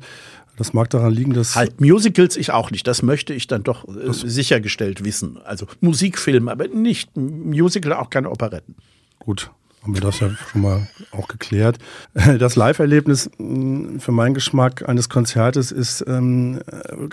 Das 0.57 0.73
mag 0.73 0.89
daran 0.89 1.13
liegen, 1.13 1.33
dass. 1.33 1.55
Halt 1.55 1.79
Musicals 1.79 2.35
ich 2.35 2.51
auch 2.51 2.71
nicht. 2.71 2.85
Das 2.87 3.03
möchte 3.03 3.33
ich 3.33 3.47
dann 3.47 3.63
doch 3.63 3.87
äh, 3.87 4.11
sichergestellt 4.11 5.05
wissen. 5.05 5.39
Also 5.45 5.67
Musikfilme, 5.79 6.51
aber 6.51 6.67
nicht 6.67 7.15
Musical, 7.15 7.93
auch 7.93 8.09
keine 8.09 8.29
Operetten. 8.31 8.75
Gut, 9.19 9.51
haben 9.83 9.93
wir 9.93 10.01
das 10.01 10.19
ja 10.19 10.29
schon 10.51 10.61
mal 10.61 10.87
auch 11.11 11.27
geklärt. 11.27 11.77
Das 12.39 12.55
Live-Erlebnis 12.55 13.29
mm, 13.37 13.99
für 13.99 14.11
meinen 14.11 14.33
Geschmack 14.33 14.87
eines 14.87 15.09
Konzertes 15.09 15.71
ist 15.71 16.03
ähm, 16.07 16.59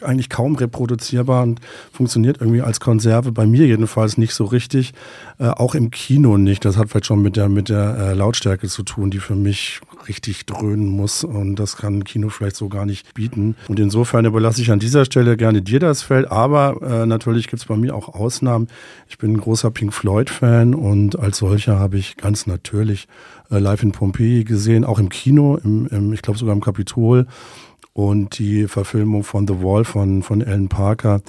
eigentlich 0.03 0.31
kaum 0.31 0.57
reproduzierbar 0.57 1.43
und 1.43 1.61
funktioniert 1.93 2.41
irgendwie 2.41 2.63
als 2.63 2.81
Konserve, 2.81 3.31
bei 3.31 3.47
mir 3.47 3.67
jedenfalls 3.67 4.19
nicht 4.19 4.35
so 4.35 4.47
richtig, 4.47 4.93
äh, 5.39 5.49
auch 5.49 5.75
im 5.75 5.91
Kino 5.91 6.39
nicht. 6.39 6.65
Das 6.65 6.77
hat 6.77 6.89
vielleicht 6.91 7.07
schon 7.07 7.23
mit 7.23 7.37
der, 7.37 7.49
mit 7.49 7.69
der 7.69 7.97
äh, 7.97 8.15
Lautstärke 8.15 8.67
zu 8.69 8.83
tun, 8.83 9.11
die 9.11 9.21
für 9.21 9.37
mich 9.37 9.81
richtig 10.09 10.47
dröhnen 10.47 10.89
muss 10.89 11.25
und 11.25 11.57
das 11.57 11.77
kann 11.77 12.05
Kino 12.05 12.29
vielleicht 12.29 12.57
so 12.57 12.69
gar 12.69 12.87
nicht 12.87 13.15
bieten. 13.15 13.57
Und 13.69 13.81
insofern 13.81 14.25
überlasse 14.25 14.63
ich 14.63 14.71
an 14.71 14.79
dieser 14.79 15.05
Stelle 15.05 15.37
gerne 15.37 15.63
dir 15.63 15.81
das 15.81 16.03
Feld, 16.03 16.31
aber 16.31 16.81
äh, 16.83 17.07
natürlich 17.07 17.49
gibt 17.49 17.63
es 17.63 17.69
bei 17.69 17.77
mir 17.77 17.95
auch 17.95 18.09
Ausnahmen. 18.09 18.69
Ich 19.09 19.19
bin 19.19 19.33
ein 19.33 19.41
großer 19.41 19.71
Pink 19.71 19.93
Floyd-Fan 19.93 20.75
und 20.75 21.19
als 21.19 21.39
solcher 21.39 21.79
habe 21.79 21.99
ich 21.99 22.17
ganz 22.17 22.47
natürlich 22.47 23.09
äh, 23.51 23.59
live 23.59 23.83
in 23.83 23.93
Pompeii 23.93 24.45
gesehen, 24.45 24.85
auch 24.85 24.99
im 24.99 25.09
Kino, 25.09 25.57
im, 25.57 25.87
im, 25.89 26.13
ich 26.13 26.23
glaube 26.23 26.39
sogar 26.39 26.55
im 26.55 26.61
Kapitol. 26.61 27.27
Und 27.93 28.41
die 28.41 28.67
Verfilmung 28.67 29.23
von 29.23 29.47
The 29.47 29.63
Wall 29.63 29.85
von, 29.85 30.25
von 30.25 30.43
Alan 30.43 30.69
Parker 30.69 31.21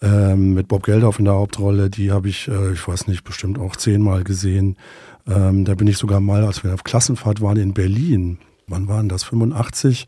ähm, 0.00 0.54
mit 0.54 0.66
Bob 0.68 0.82
Geldof 0.82 1.18
in 1.18 1.26
der 1.26 1.34
Hauptrolle, 1.34 1.90
die 1.90 2.10
habe 2.10 2.28
ich, 2.28 2.48
äh, 2.48 2.72
ich 2.72 2.86
weiß 2.86 3.06
nicht, 3.06 3.22
bestimmt 3.22 3.58
auch 3.58 3.76
zehnmal 3.76 4.24
gesehen. 4.24 4.76
Ähm, 5.28 5.64
da 5.64 5.74
bin 5.74 5.86
ich 5.86 5.98
sogar 5.98 6.20
mal, 6.20 6.44
als 6.44 6.62
wir 6.64 6.74
auf 6.74 6.84
Klassenfahrt 6.84 7.40
waren 7.40 7.56
in 7.56 7.74
Berlin, 7.74 8.38
wann 8.68 8.88
waren 8.88 9.08
das, 9.08 9.24
85, 9.24 10.06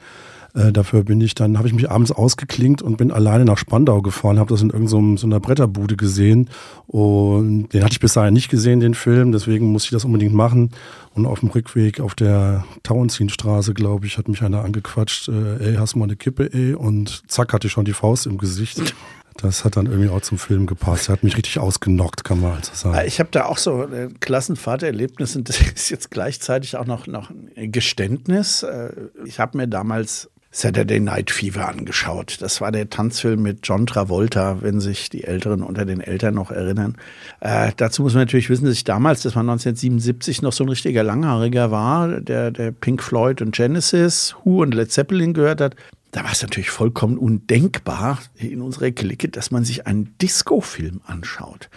äh, 0.54 0.72
dafür 0.72 1.04
bin 1.04 1.20
ich 1.20 1.34
dann, 1.34 1.58
habe 1.58 1.68
ich 1.68 1.74
mich 1.74 1.90
abends 1.90 2.10
ausgeklinkt 2.10 2.82
und 2.82 2.96
bin 2.96 3.10
alleine 3.10 3.44
nach 3.44 3.58
Spandau 3.58 4.00
gefahren, 4.00 4.38
habe 4.38 4.50
das 4.50 4.62
in 4.62 4.70
irgendeiner 4.70 5.16
so, 5.16 5.16
so 5.16 5.26
einer 5.26 5.40
Bretterbude 5.40 5.96
gesehen. 5.96 6.48
Und 6.86 7.68
den 7.68 7.82
hatte 7.82 7.92
ich 7.92 8.00
bis 8.00 8.14
dahin 8.14 8.34
nicht 8.34 8.48
gesehen, 8.48 8.80
den 8.80 8.94
Film, 8.94 9.32
deswegen 9.32 9.70
musste 9.70 9.86
ich 9.86 9.92
das 9.92 10.04
unbedingt 10.04 10.34
machen. 10.34 10.70
Und 11.14 11.26
auf 11.26 11.40
dem 11.40 11.50
Rückweg 11.50 12.00
auf 12.00 12.14
der 12.14 12.64
Tauentzienstraße, 12.82 13.74
glaube 13.74 14.06
ich, 14.06 14.18
hat 14.18 14.28
mich 14.28 14.42
einer 14.42 14.64
angequatscht, 14.64 15.28
äh, 15.28 15.70
ey, 15.70 15.74
hast 15.76 15.94
du 15.94 15.98
mal 15.98 16.06
eine 16.06 16.16
Kippe, 16.16 16.52
ey, 16.52 16.74
und 16.74 17.22
zack, 17.28 17.52
hatte 17.52 17.66
ich 17.66 17.72
schon 17.72 17.84
die 17.84 17.92
Faust 17.92 18.26
im 18.26 18.38
Gesicht. 18.38 18.94
Das 19.40 19.64
hat 19.64 19.76
dann 19.76 19.86
irgendwie 19.86 20.10
auch 20.10 20.20
zum 20.20 20.36
Film 20.36 20.66
gepasst. 20.66 21.08
Er 21.08 21.12
hat 21.12 21.22
mich 21.22 21.36
richtig 21.36 21.58
ausgenockt, 21.58 22.24
kann 22.24 22.40
man 22.40 22.56
also 22.56 22.72
sagen. 22.74 23.06
Ich 23.06 23.20
habe 23.20 23.30
da 23.30 23.44
auch 23.44 23.58
so 23.58 23.84
ein 23.84 24.18
Klassenfahrterlebnis 24.20 25.36
und 25.36 25.48
das 25.48 25.60
ist 25.60 25.90
jetzt 25.90 26.10
gleichzeitig 26.10 26.76
auch 26.76 26.86
noch, 26.86 27.06
noch 27.06 27.30
ein 27.56 27.72
Geständnis. 27.72 28.64
Äh, 28.64 28.90
ich 29.24 29.38
habe 29.38 29.56
mir 29.56 29.68
damals 29.68 30.28
Saturday 30.50 30.98
Night 30.98 31.30
Fever 31.30 31.68
angeschaut. 31.68 32.38
Das 32.40 32.60
war 32.60 32.72
der 32.72 32.90
Tanzfilm 32.90 33.42
mit 33.42 33.60
John 33.62 33.86
Travolta, 33.86 34.60
wenn 34.60 34.80
sich 34.80 35.08
die 35.08 35.22
Älteren 35.24 35.62
unter 35.62 35.84
den 35.84 36.00
Eltern 36.00 36.34
noch 36.34 36.50
erinnern. 36.50 36.96
Äh, 37.40 37.72
dazu 37.76 38.02
muss 38.02 38.14
man 38.14 38.22
natürlich 38.22 38.50
wissen, 38.50 38.64
dass 38.64 38.74
ich 38.74 38.84
damals, 38.84 39.22
das 39.22 39.36
war 39.36 39.42
1977, 39.42 40.42
noch 40.42 40.52
so 40.52 40.64
ein 40.64 40.70
richtiger 40.70 41.04
Langhaariger 41.04 41.70
war, 41.70 42.20
der, 42.20 42.50
der 42.50 42.72
Pink 42.72 43.02
Floyd 43.02 43.40
und 43.40 43.54
Genesis, 43.54 44.34
Who 44.42 44.62
und 44.62 44.74
Led 44.74 44.90
Zeppelin 44.90 45.32
gehört 45.32 45.60
hat 45.60 45.76
da 46.10 46.24
war 46.24 46.32
es 46.32 46.42
natürlich 46.42 46.70
vollkommen 46.70 47.18
undenkbar 47.18 48.18
in 48.36 48.62
unserer 48.62 48.90
Clique, 48.90 49.28
dass 49.28 49.50
man 49.50 49.64
sich 49.64 49.86
einen 49.86 50.16
Disco-Film 50.18 51.00
anschaut. 51.06 51.68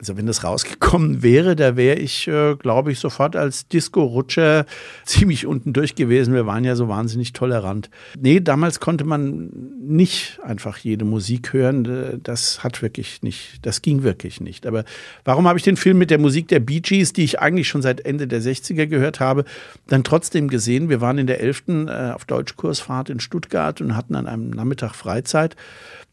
Also 0.00 0.16
wenn 0.16 0.26
das 0.26 0.44
rausgekommen 0.44 1.24
wäre, 1.24 1.56
da 1.56 1.76
wäre 1.76 1.98
ich, 1.98 2.28
äh, 2.28 2.54
glaube 2.54 2.92
ich, 2.92 3.00
sofort 3.00 3.34
als 3.34 3.66
Disco-Rutscher 3.66 4.64
ziemlich 5.04 5.44
unten 5.44 5.72
durch 5.72 5.96
gewesen. 5.96 6.34
Wir 6.34 6.46
waren 6.46 6.62
ja 6.62 6.76
so 6.76 6.88
wahnsinnig 6.88 7.32
tolerant. 7.32 7.90
Nee, 8.16 8.38
damals 8.38 8.78
konnte 8.78 9.04
man 9.04 9.50
nicht 9.80 10.38
einfach 10.44 10.78
jede 10.78 11.04
Musik 11.04 11.52
hören. 11.52 11.84
Äh, 11.84 12.18
das 12.22 12.62
hat 12.62 12.80
wirklich 12.80 13.22
nicht, 13.22 13.58
das 13.66 13.82
ging 13.82 14.04
wirklich 14.04 14.40
nicht. 14.40 14.66
Aber 14.66 14.84
warum 15.24 15.48
habe 15.48 15.58
ich 15.58 15.64
den 15.64 15.76
Film 15.76 15.98
mit 15.98 16.10
der 16.10 16.18
Musik 16.18 16.46
der 16.46 16.60
Bee 16.60 16.80
Gees, 16.80 17.12
die 17.12 17.24
ich 17.24 17.40
eigentlich 17.40 17.66
schon 17.66 17.82
seit 17.82 18.00
Ende 18.00 18.28
der 18.28 18.40
60er 18.40 18.86
gehört 18.86 19.18
habe, 19.18 19.44
dann 19.88 20.04
trotzdem 20.04 20.46
gesehen? 20.46 20.88
Wir 20.88 21.00
waren 21.00 21.18
in 21.18 21.26
der 21.26 21.40
11. 21.40 21.64
Äh, 21.88 22.12
auf 22.12 22.24
Deutschkursfahrt 22.24 23.10
in 23.10 23.18
Stuttgart 23.18 23.67
und 23.80 23.96
hatten 23.96 24.14
an 24.14 24.26
einem 24.26 24.50
Nachmittag 24.50 24.94
Freizeit. 24.94 25.56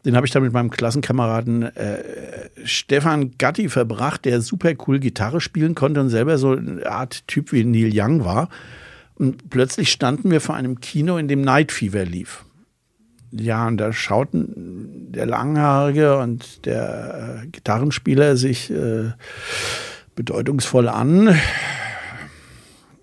Den 0.05 0.15
habe 0.15 0.27
ich 0.27 0.31
dann 0.31 0.43
mit 0.43 0.53
meinem 0.53 0.69
Klassenkameraden 0.69 1.63
äh, 1.63 2.03
Stefan 2.63 3.31
Gatti 3.37 3.69
verbracht, 3.69 4.25
der 4.25 4.41
super 4.41 4.73
cool 4.87 4.99
Gitarre 4.99 5.41
spielen 5.41 5.73
konnte 5.73 5.99
und 5.99 6.09
selber 6.09 6.37
so 6.37 6.51
eine 6.51 6.85
Art 6.85 7.27
Typ 7.27 7.51
wie 7.51 7.63
Neil 7.63 7.91
Young 7.91 8.23
war. 8.23 8.49
Und 9.15 9.49
plötzlich 9.49 9.91
standen 9.91 10.29
wir 10.29 10.41
vor 10.41 10.55
einem 10.55 10.79
Kino, 10.79 11.17
in 11.17 11.27
dem 11.27 11.41
Night 11.41 11.71
Fever 11.71 12.05
lief. 12.05 12.45
Ja, 13.31 13.67
und 13.67 13.77
da 13.77 13.91
schauten 13.91 15.11
der 15.11 15.25
Langhaarige 15.25 16.17
und 16.19 16.65
der 16.65 17.41
äh, 17.43 17.47
Gitarrenspieler 17.47 18.37
sich 18.37 18.71
äh, 18.71 19.11
bedeutungsvoll 20.15 20.87
an, 20.87 21.35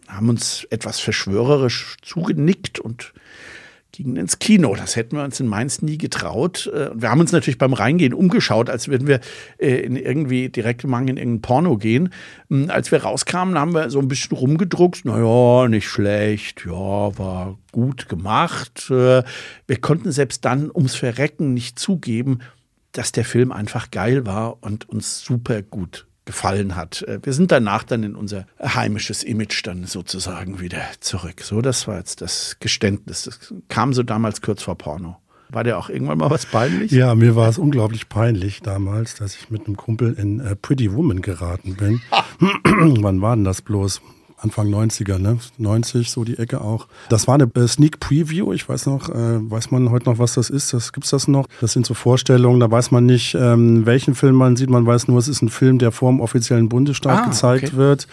haben 0.09 0.28
uns 0.28 0.66
etwas 0.70 1.00
verschwörerisch 1.00 1.96
zugenickt 2.03 2.78
und 2.78 3.12
gingen 3.93 4.16
ins 4.16 4.38
Kino. 4.38 4.74
Das 4.74 4.97
hätten 4.97 5.16
wir 5.16 5.22
uns 5.24 5.38
in 5.38 5.47
Mainz 5.47 5.82
nie 5.82 5.99
getraut. 5.99 6.66
Äh, 6.74 6.90
wir 6.95 7.11
haben 7.11 7.20
uns 7.20 7.32
natürlich 7.32 7.59
beim 7.59 7.74
Reingehen 7.74 8.14
umgeschaut, 8.14 8.68
als 8.68 8.88
würden 8.88 9.07
wir 9.07 9.20
äh, 9.59 9.76
in 9.76 9.97
irgendwie 9.97 10.49
direkt 10.49 10.84
in 10.84 10.90
irgendein 10.90 11.43
Porno 11.43 11.76
gehen. 11.76 12.12
Hm, 12.49 12.70
als 12.70 12.90
wir 12.90 13.03
rauskamen, 13.03 13.59
haben 13.59 13.74
wir 13.74 13.90
so 13.90 14.01
ein 14.01 14.09
bisschen 14.09 14.36
rumgedruckt. 14.36 15.05
Naja, 15.05 15.68
nicht 15.68 15.88
schlecht. 15.88 16.64
Ja, 16.66 16.72
war 17.18 17.59
gut 17.70 18.09
gemacht. 18.09 18.90
Äh, 18.90 19.22
wir 19.66 19.80
konnten 19.80 20.11
selbst 20.11 20.45
dann 20.45 20.70
ums 20.74 20.95
Verrecken 20.95 21.55
nicht 21.55 21.78
zugeben, 21.78 22.40
dass 22.93 23.12
der 23.12 23.24
Film 23.24 23.53
einfach 23.53 23.90
geil 23.90 24.26
war 24.26 24.62
und 24.62 24.88
uns 24.88 25.20
super 25.20 25.62
gut 25.62 26.07
gefallen 26.25 26.77
hat. 26.77 27.03
Äh, 27.03 27.20
wir 27.23 27.33
sind 27.33 27.53
danach 27.53 27.85
dann 27.85 28.03
in 28.03 28.16
unser 28.16 28.47
heimisches 28.62 29.23
Image 29.23 29.66
dann 29.66 29.85
sozusagen 29.85 30.61
wieder 30.61 30.83
zurück. 31.01 31.43
So, 31.43 31.61
das 31.61 31.89
war 31.89 31.99
jetzt 31.99 32.20
das 32.20 32.57
Geständnis. 32.61 33.25
Das 33.25 33.55
kam 33.68 33.93
so 33.93 34.03
damals 34.03 34.41
kurz 34.41 34.62
vor 34.62 34.77
Porno. 34.77 35.16
War 35.53 35.64
dir 35.64 35.77
auch 35.77 35.91
irgendwann 35.91 36.16
mal 36.16 36.31
was 36.31 36.47
peinlich? 36.47 36.93
Ja, 36.93 37.14
mir 37.14 37.37
war 37.37 37.49
es 37.49 37.59
unglaublich 37.59 38.09
peinlich 38.09 38.62
damals, 38.62 39.16
dass 39.16 39.37
ich 39.37 39.51
mit 39.51 39.66
einem 39.66 39.77
Kumpel 39.77 40.14
in 40.14 40.41
äh, 40.41 40.57
Pretty 40.57 40.95
Woman 40.95 41.20
geraten 41.20 41.75
bin. 41.75 42.01
Wann 43.03 43.20
war 43.20 43.37
denn 43.37 43.45
das 43.45 43.61
bloß? 43.61 44.01
Anfang 44.43 44.68
90er, 44.68 45.18
ne? 45.18 45.38
90, 45.59 46.11
so 46.11 46.24
die 46.24 46.36
Ecke 46.36 46.61
auch. 46.61 46.88
Das 47.09 47.28
war 47.28 47.34
eine 47.34 47.49
äh, 47.55 47.68
Sneak 47.68 48.01
Preview. 48.01 48.53
Ich 48.53 48.68
weiß 48.68 48.86
noch, 48.86 49.09
äh, 49.09 49.14
weiß 49.14 49.70
man 49.70 49.90
heute 49.90 50.11
noch, 50.11 50.18
was 50.18 50.34
das 50.34 50.51
ist? 50.51 50.72
Das 50.72 50.93
gibt's 50.93 51.11
das 51.11 51.28
noch? 51.28 51.47
Das 51.61 51.72
sind 51.72 51.86
so 51.86 51.95
Vorstellungen, 51.95 52.59
da 52.59 52.68
weiß 52.68 52.90
man 52.90 53.07
nicht, 53.07 53.34
ähm, 53.34 53.86
welchen 53.86 54.16
Film 54.16 54.34
man 54.34 54.57
sieht. 54.57 54.68
Man 54.68 54.84
weiß 54.84 55.07
nur, 55.07 55.18
es 55.18 55.28
ist 55.28 55.43
ein 55.43 55.49
Film, 55.49 55.78
der 55.78 55.93
vor 55.93 56.11
dem 56.11 56.20
offiziellen 56.20 56.68
Bundesstaat 56.68 57.20
ah, 57.20 57.26
gezeigt 57.26 57.68
okay. 57.68 57.76
wird. 57.76 58.09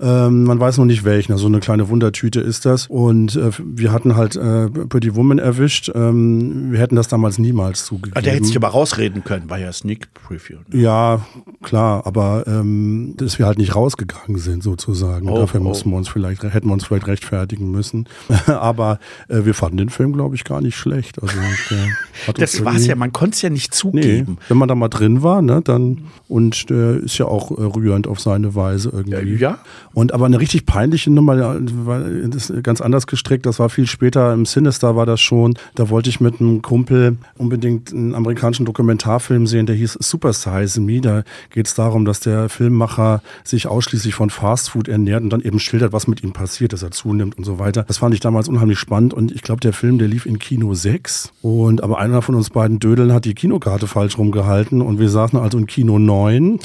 Ähm, 0.00 0.44
man 0.44 0.58
weiß 0.58 0.78
noch 0.78 0.86
nicht 0.86 1.04
welchen. 1.04 1.32
Also 1.32 1.46
eine 1.46 1.60
kleine 1.60 1.88
Wundertüte 1.88 2.40
ist 2.40 2.64
das. 2.64 2.86
Und 2.86 3.36
äh, 3.36 3.50
wir 3.58 3.92
hatten 3.92 4.16
halt 4.16 4.36
äh, 4.36 4.68
Pretty 4.68 5.14
Woman 5.14 5.38
erwischt. 5.38 5.90
Ähm, 5.94 6.72
wir 6.72 6.80
hätten 6.80 6.96
das 6.96 7.08
damals 7.08 7.38
niemals 7.38 7.84
zugegeben. 7.84 8.16
Ah, 8.16 8.22
der 8.22 8.34
hätte 8.34 8.46
sich 8.46 8.56
aber 8.56 8.68
rausreden 8.68 9.24
können, 9.24 9.50
war 9.50 9.58
ja 9.58 9.72
Sneak 9.72 10.12
Preview. 10.14 10.58
Ne? 10.68 10.80
Ja, 10.80 11.26
klar, 11.62 12.06
aber 12.06 12.44
ähm, 12.46 13.14
dass 13.16 13.38
wir 13.38 13.46
halt 13.46 13.58
nicht 13.58 13.74
rausgegangen 13.74 14.38
sind 14.38 14.62
sozusagen. 14.62 15.28
Oh, 15.28 15.36
Dafür 15.36 15.60
oh. 15.60 15.64
mussten 15.64 15.90
wir 15.90 15.96
uns 15.96 16.08
vielleicht, 16.08 16.42
hätten 16.42 16.68
wir 16.68 16.72
uns 16.72 16.84
vielleicht 16.84 17.06
rechtfertigen 17.06 17.70
müssen. 17.70 18.08
aber 18.46 18.98
äh, 19.28 19.44
wir 19.44 19.54
fanden 19.54 19.76
den 19.76 19.90
Film, 19.90 20.12
glaube 20.14 20.34
ich, 20.34 20.44
gar 20.44 20.60
nicht 20.60 20.76
schlecht. 20.76 21.20
Also, 21.22 21.36
das 22.34 22.64
war 22.64 22.74
es 22.74 22.86
ja, 22.86 22.94
man 22.94 23.12
konnte 23.12 23.34
es 23.34 23.42
ja 23.42 23.50
nicht 23.50 23.74
zugeben. 23.74 24.32
Nee, 24.32 24.46
wenn 24.48 24.56
man 24.56 24.68
da 24.68 24.74
mal 24.74 24.88
drin 24.88 25.22
war, 25.22 25.42
ne, 25.42 25.60
dann 25.62 26.04
und 26.28 26.70
äh, 26.70 26.98
ist 26.98 27.18
ja 27.18 27.26
auch 27.26 27.50
äh, 27.50 27.62
rührend 27.62 28.06
auf 28.06 28.20
seine 28.20 28.54
Weise 28.54 28.90
irgendwie. 28.92 29.36
Ja. 29.36 29.58
Und 29.92 30.12
aber 30.12 30.26
eine 30.26 30.38
richtig 30.38 30.66
peinliche 30.66 31.10
Nummer, 31.10 31.36
das 31.36 32.50
ist 32.50 32.62
ganz 32.62 32.80
anders 32.80 33.06
gestrickt. 33.06 33.46
Das 33.46 33.58
war 33.58 33.68
viel 33.70 33.86
später 33.86 34.32
im 34.32 34.46
Sinister 34.46 34.94
war 34.94 35.06
das 35.06 35.20
schon. 35.20 35.54
Da 35.74 35.90
wollte 35.90 36.10
ich 36.10 36.20
mit 36.20 36.40
einem 36.40 36.62
Kumpel 36.62 37.16
unbedingt 37.38 37.92
einen 37.92 38.14
amerikanischen 38.14 38.66
Dokumentarfilm 38.66 39.46
sehen, 39.46 39.66
der 39.66 39.74
hieß 39.74 39.94
Super 40.00 40.32
Size 40.32 40.80
Me. 40.80 41.00
Da 41.00 41.24
geht 41.50 41.66
es 41.66 41.74
darum, 41.74 42.04
dass 42.04 42.20
der 42.20 42.48
Filmmacher 42.48 43.22
sich 43.42 43.66
ausschließlich 43.66 44.14
von 44.14 44.30
Fastfood 44.30 44.88
ernährt 44.88 45.22
und 45.22 45.30
dann 45.30 45.40
eben 45.40 45.58
schildert, 45.58 45.92
was 45.92 46.06
mit 46.06 46.22
ihm 46.22 46.32
passiert, 46.32 46.72
dass 46.72 46.82
er 46.82 46.92
zunimmt 46.92 47.36
und 47.36 47.44
so 47.44 47.58
weiter. 47.58 47.84
Das 47.88 47.98
fand 47.98 48.14
ich 48.14 48.20
damals 48.20 48.48
unheimlich 48.48 48.78
spannend 48.78 49.12
und 49.12 49.32
ich 49.32 49.42
glaube, 49.42 49.60
der 49.60 49.72
Film, 49.72 49.98
der 49.98 50.08
lief 50.08 50.24
in 50.24 50.38
Kino 50.38 50.72
6 50.72 51.32
und 51.42 51.82
aber 51.82 51.98
einer 51.98 52.22
von 52.22 52.34
uns 52.34 52.50
beiden 52.50 52.78
Dödeln 52.78 53.12
hat 53.12 53.24
die 53.24 53.34
Kinokarte 53.34 53.86
falsch 53.86 54.18
rumgehalten 54.18 54.82
und 54.82 54.98
wir 55.00 55.08
saßen 55.08 55.38
also 55.38 55.58
in 55.58 55.66
Kino 55.66 55.98
9 55.98 56.60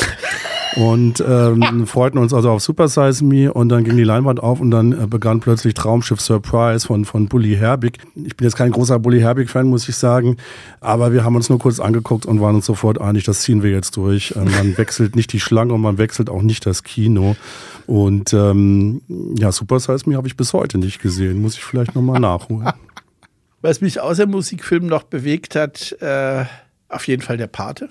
und 0.75 1.23
ähm, 1.25 1.85
freuten 1.87 2.17
uns 2.17 2.33
also 2.33 2.51
auf 2.51 2.61
Super 2.61 2.87
Size 2.87 3.23
Me 3.23 3.51
und 3.51 3.69
dann 3.69 3.83
ging 3.83 3.95
die 3.95 4.03
Leinwand 4.03 4.41
auf 4.41 4.59
und 4.59 4.71
dann 4.71 4.91
äh, 4.91 5.07
begann 5.07 5.39
plötzlich 5.39 5.73
Traumschiff 5.73 6.19
Surprise 6.19 6.85
von, 6.85 7.05
von 7.05 7.27
Bully 7.27 7.55
Herbig. 7.55 7.99
Ich 8.15 8.35
bin 8.35 8.45
jetzt 8.45 8.55
kein 8.55 8.71
großer 8.71 8.99
Bully 8.99 9.19
Herbig-Fan, 9.19 9.67
muss 9.67 9.87
ich 9.87 9.95
sagen, 9.95 10.37
aber 10.81 11.13
wir 11.13 11.23
haben 11.23 11.35
uns 11.35 11.49
nur 11.49 11.59
kurz 11.59 11.79
angeguckt 11.79 12.25
und 12.25 12.41
waren 12.41 12.55
uns 12.55 12.65
sofort 12.65 12.99
einig, 12.99 13.23
das 13.23 13.41
ziehen 13.41 13.63
wir 13.63 13.71
jetzt 13.71 13.95
durch. 13.95 14.33
Ähm, 14.35 14.51
man 14.51 14.77
wechselt 14.77 15.15
nicht 15.15 15.31
die 15.31 15.39
Schlange 15.39 15.73
und 15.73 15.81
man 15.81 15.97
wechselt 15.97 16.29
auch 16.29 16.41
nicht 16.41 16.65
das 16.65 16.83
Kino. 16.83 17.35
Und 17.87 18.33
ähm, 18.33 19.01
ja, 19.37 19.51
Super 19.51 19.79
Size 19.79 20.09
Me 20.09 20.17
habe 20.17 20.27
ich 20.27 20.35
bis 20.35 20.53
heute 20.53 20.77
nicht 20.77 21.01
gesehen, 21.01 21.41
muss 21.41 21.55
ich 21.55 21.63
vielleicht 21.63 21.95
nochmal 21.95 22.19
nachholen. 22.19 22.69
Was 23.61 23.81
mich 23.81 23.99
außer 23.99 24.27
Musikfilmen 24.27 24.89
noch 24.89 25.03
bewegt 25.03 25.55
hat, 25.55 25.93
äh, 26.01 26.45
auf 26.89 27.07
jeden 27.07 27.21
Fall 27.21 27.37
der 27.37 27.47
Pate. 27.47 27.89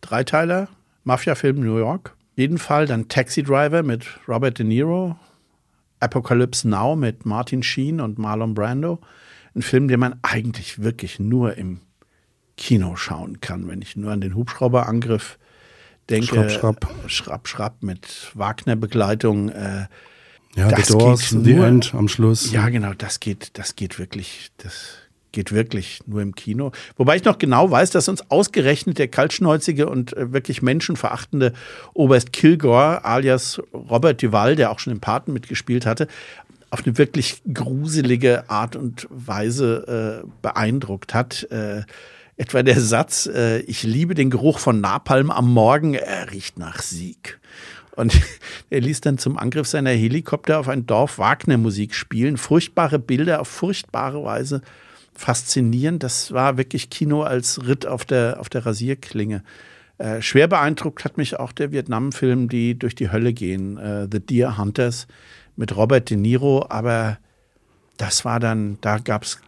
Dreiteiler, 0.00 0.68
Mafia-Film 1.02 1.58
New 1.60 1.78
York 1.78 2.15
jeden 2.36 2.58
Fall 2.58 2.86
dann 2.86 3.08
Taxi 3.08 3.42
Driver 3.42 3.82
mit 3.82 4.06
Robert 4.28 4.58
De 4.58 4.66
Niro, 4.66 5.16
Apocalypse 6.00 6.68
Now 6.68 6.94
mit 6.94 7.26
Martin 7.26 7.62
Sheen 7.62 8.00
und 8.00 8.18
Marlon 8.18 8.54
Brando. 8.54 9.00
Ein 9.54 9.62
Film, 9.62 9.88
den 9.88 10.00
man 10.00 10.18
eigentlich 10.22 10.82
wirklich 10.82 11.18
nur 11.18 11.56
im 11.56 11.80
Kino 12.56 12.96
schauen 12.96 13.40
kann, 13.40 13.68
wenn 13.68 13.82
ich 13.82 13.96
nur 13.96 14.12
an 14.12 14.20
den 14.20 14.34
Hubschrauberangriff 14.34 15.38
denke. 16.10 16.50
Schrapp, 16.50 16.84
schrapp. 16.84 17.10
Schrapp, 17.10 17.48
schrapp 17.48 17.82
mit 17.82 18.30
Wagner-Begleitung. 18.34 19.48
Äh, 19.48 19.86
ja, 20.56 20.68
das 20.68 20.88
The 20.88 20.92
Doors, 20.92 21.30
geht 21.30 21.32
nur, 21.32 21.44
The 21.44 21.52
End 21.54 21.94
am 21.94 22.08
Schluss. 22.08 22.50
Ja, 22.52 22.68
genau, 22.68 22.92
das 22.94 23.20
geht, 23.20 23.58
das 23.58 23.76
geht 23.76 23.98
wirklich, 23.98 24.50
das 24.58 24.98
geht 25.36 25.52
wirklich 25.52 26.00
nur 26.06 26.22
im 26.22 26.34
Kino. 26.34 26.72
Wobei 26.96 27.16
ich 27.16 27.24
noch 27.24 27.36
genau 27.36 27.70
weiß, 27.70 27.90
dass 27.90 28.08
uns 28.08 28.30
ausgerechnet 28.30 28.98
der 28.98 29.08
kaltschnäuzige 29.08 29.86
und 29.86 30.16
äh, 30.16 30.32
wirklich 30.32 30.62
menschenverachtende 30.62 31.52
Oberst 31.92 32.32
Kilgore, 32.32 33.04
alias 33.04 33.60
Robert 33.74 34.22
Duval, 34.22 34.56
der 34.56 34.70
auch 34.70 34.78
schon 34.78 34.94
im 34.94 35.00
Paten 35.00 35.34
mitgespielt 35.34 35.84
hatte, 35.84 36.08
auf 36.70 36.84
eine 36.86 36.96
wirklich 36.96 37.42
gruselige 37.52 38.48
Art 38.48 38.76
und 38.76 39.06
Weise 39.10 40.24
äh, 40.24 40.28
beeindruckt 40.40 41.12
hat. 41.12 41.46
Äh, 41.50 41.82
etwa 42.38 42.62
der 42.62 42.80
Satz, 42.80 43.26
äh, 43.26 43.58
ich 43.60 43.82
liebe 43.82 44.14
den 44.14 44.30
Geruch 44.30 44.58
von 44.58 44.80
Napalm 44.80 45.30
am 45.30 45.52
Morgen, 45.52 45.92
er 45.92 46.32
riecht 46.32 46.58
nach 46.58 46.80
Sieg. 46.80 47.38
Und 47.94 48.18
er 48.70 48.80
ließ 48.80 49.02
dann 49.02 49.18
zum 49.18 49.36
Angriff 49.36 49.66
seiner 49.68 49.90
Helikopter 49.90 50.58
auf 50.58 50.68
ein 50.68 50.86
Dorf 50.86 51.18
Wagner-Musik 51.18 51.94
spielen. 51.94 52.38
Furchtbare 52.38 52.98
Bilder 52.98 53.42
auf 53.42 53.48
furchtbare 53.48 54.24
Weise 54.24 54.62
faszinierend. 55.16 56.02
Das 56.02 56.32
war 56.32 56.56
wirklich 56.56 56.90
Kino 56.90 57.22
als 57.22 57.66
Ritt 57.66 57.86
auf 57.86 58.04
der, 58.04 58.38
auf 58.40 58.48
der 58.48 58.66
Rasierklinge. 58.66 59.42
Äh, 59.98 60.20
schwer 60.20 60.46
beeindruckt 60.46 61.04
hat 61.04 61.16
mich 61.16 61.38
auch 61.38 61.52
der 61.52 61.72
Vietnam-Film, 61.72 62.48
die 62.48 62.78
durch 62.78 62.94
die 62.94 63.10
Hölle 63.10 63.32
gehen, 63.32 63.78
äh, 63.78 64.06
The 64.10 64.20
Deer 64.20 64.58
Hunters 64.58 65.06
mit 65.56 65.74
Robert 65.74 66.10
De 66.10 66.16
Niro. 66.16 66.66
Aber 66.68 67.18
das 67.96 68.24
war 68.24 68.40
dann, 68.40 68.78
da 68.82 68.98
gab 68.98 69.22
es 69.22 69.40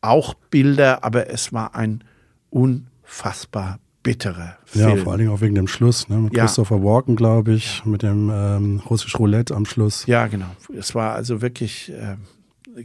auch 0.00 0.34
Bilder, 0.34 1.04
aber 1.04 1.28
es 1.28 1.52
war 1.52 1.74
ein 1.74 2.02
unfassbar 2.48 3.78
bitterer 4.02 4.56
Film. 4.64 4.88
Ja, 4.88 4.96
vor 4.96 5.12
allen 5.12 5.20
Dingen 5.20 5.30
auch 5.30 5.42
wegen 5.42 5.54
dem 5.54 5.68
Schluss, 5.68 6.08
ne? 6.08 6.16
mit 6.16 6.34
ja. 6.34 6.44
Christopher 6.44 6.82
Walken, 6.82 7.16
glaube 7.16 7.52
ich, 7.52 7.84
mit 7.84 8.02
dem 8.02 8.30
ähm, 8.32 8.82
russisch 8.88 9.18
Roulette 9.18 9.54
am 9.54 9.66
Schluss. 9.66 10.06
Ja, 10.06 10.26
genau. 10.26 10.46
Es 10.76 10.94
war 10.94 11.14
also 11.14 11.42
wirklich 11.42 11.90
äh, 11.90 12.16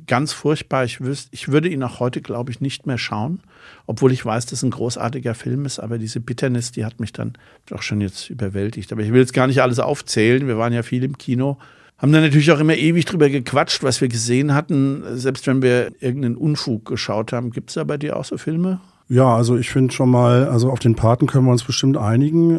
ganz 0.08 0.34
furchtbar. 0.34 0.86
Ich, 0.86 1.02
wüsste, 1.02 1.30
ich 1.32 1.50
würde 1.50 1.70
ihn 1.70 1.84
auch 1.84 2.00
heute, 2.00 2.22
glaube 2.22 2.52
ich, 2.52 2.62
nicht 2.62 2.86
mehr 2.86 2.98
schauen, 2.98 3.40
obwohl 3.86 4.12
ich 4.12 4.26
weiß, 4.26 4.46
dass 4.46 4.60
es 4.60 4.64
ein 4.64 4.72
großartiger 4.72 5.36
Film 5.36 5.66
ist. 5.66 5.80
Aber 5.80 5.98
diese 5.98 6.20
Bitternis, 6.20 6.72
die 6.72 6.86
hat 6.86 7.00
mich 7.00 7.14
dann 7.14 7.34
doch 7.66 7.82
schon 7.82 8.02
jetzt 8.02 8.30
überwältigt. 8.30 8.92
Aber 8.92 9.02
ich 9.02 9.12
will 9.12 9.22
jetzt 9.22 9.34
gar 9.34 9.48
nicht 9.48 9.62
alles 9.62 9.80
aufzählen. 9.80 10.48
Wir 10.48 10.58
waren 10.58 10.74
ja 10.74 10.84
viel 10.84 11.04
im 11.04 11.18
Kino. 11.18 11.58
Haben 11.98 12.12
dann 12.12 12.24
natürlich 12.24 12.52
auch 12.52 12.60
immer 12.60 12.76
ewig 12.76 13.06
drüber 13.06 13.30
gequatscht, 13.30 13.84
was 13.84 14.02
wir 14.02 14.10
gesehen 14.10 14.54
hatten. 14.54 15.04
Selbst 15.18 15.48
wenn 15.48 15.62
wir 15.62 15.92
irgendeinen 16.02 16.36
Unfug 16.36 16.86
geschaut 16.86 17.32
haben. 17.32 17.52
Gibt 17.52 17.70
es 17.70 17.76
da 17.76 17.84
bei 17.84 17.98
dir 17.98 18.18
auch 18.18 18.26
so 18.26 18.38
Filme? 18.38 18.82
Ja, 19.08 19.36
also 19.36 19.56
ich 19.56 19.70
finde 19.70 19.94
schon 19.94 20.10
mal, 20.10 20.48
also 20.48 20.72
auf 20.72 20.80
den 20.80 20.96
Paten 20.96 21.28
können 21.28 21.46
wir 21.46 21.52
uns 21.52 21.64
bestimmt 21.64 21.96
einigen. 21.96 22.56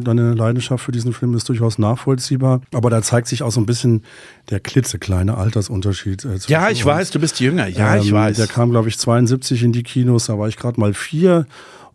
Äh, 0.00 0.04
deine 0.04 0.34
Leidenschaft 0.34 0.84
für 0.84 0.92
diesen 0.92 1.12
Film 1.12 1.34
ist 1.34 1.48
durchaus 1.48 1.78
nachvollziehbar. 1.78 2.60
Aber 2.72 2.90
da 2.90 3.02
zeigt 3.02 3.26
sich 3.26 3.42
auch 3.42 3.50
so 3.50 3.60
ein 3.60 3.66
bisschen 3.66 4.04
der 4.50 4.60
klitzekleine 4.60 5.36
Altersunterschied. 5.36 6.24
Äh, 6.24 6.38
ja, 6.46 6.70
ich 6.70 6.84
uns. 6.84 6.86
weiß, 6.86 7.10
du 7.10 7.18
bist 7.18 7.40
jünger. 7.40 7.66
Ja, 7.66 7.96
ähm, 7.96 8.02
ich 8.02 8.12
weiß. 8.12 8.36
Der 8.36 8.46
kam, 8.46 8.70
glaube 8.70 8.88
ich, 8.88 8.98
72 8.98 9.64
in 9.64 9.72
die 9.72 9.82
Kinos, 9.82 10.26
da 10.26 10.38
war 10.38 10.46
ich 10.46 10.56
gerade 10.56 10.78
mal 10.78 10.94
vier. 10.94 11.46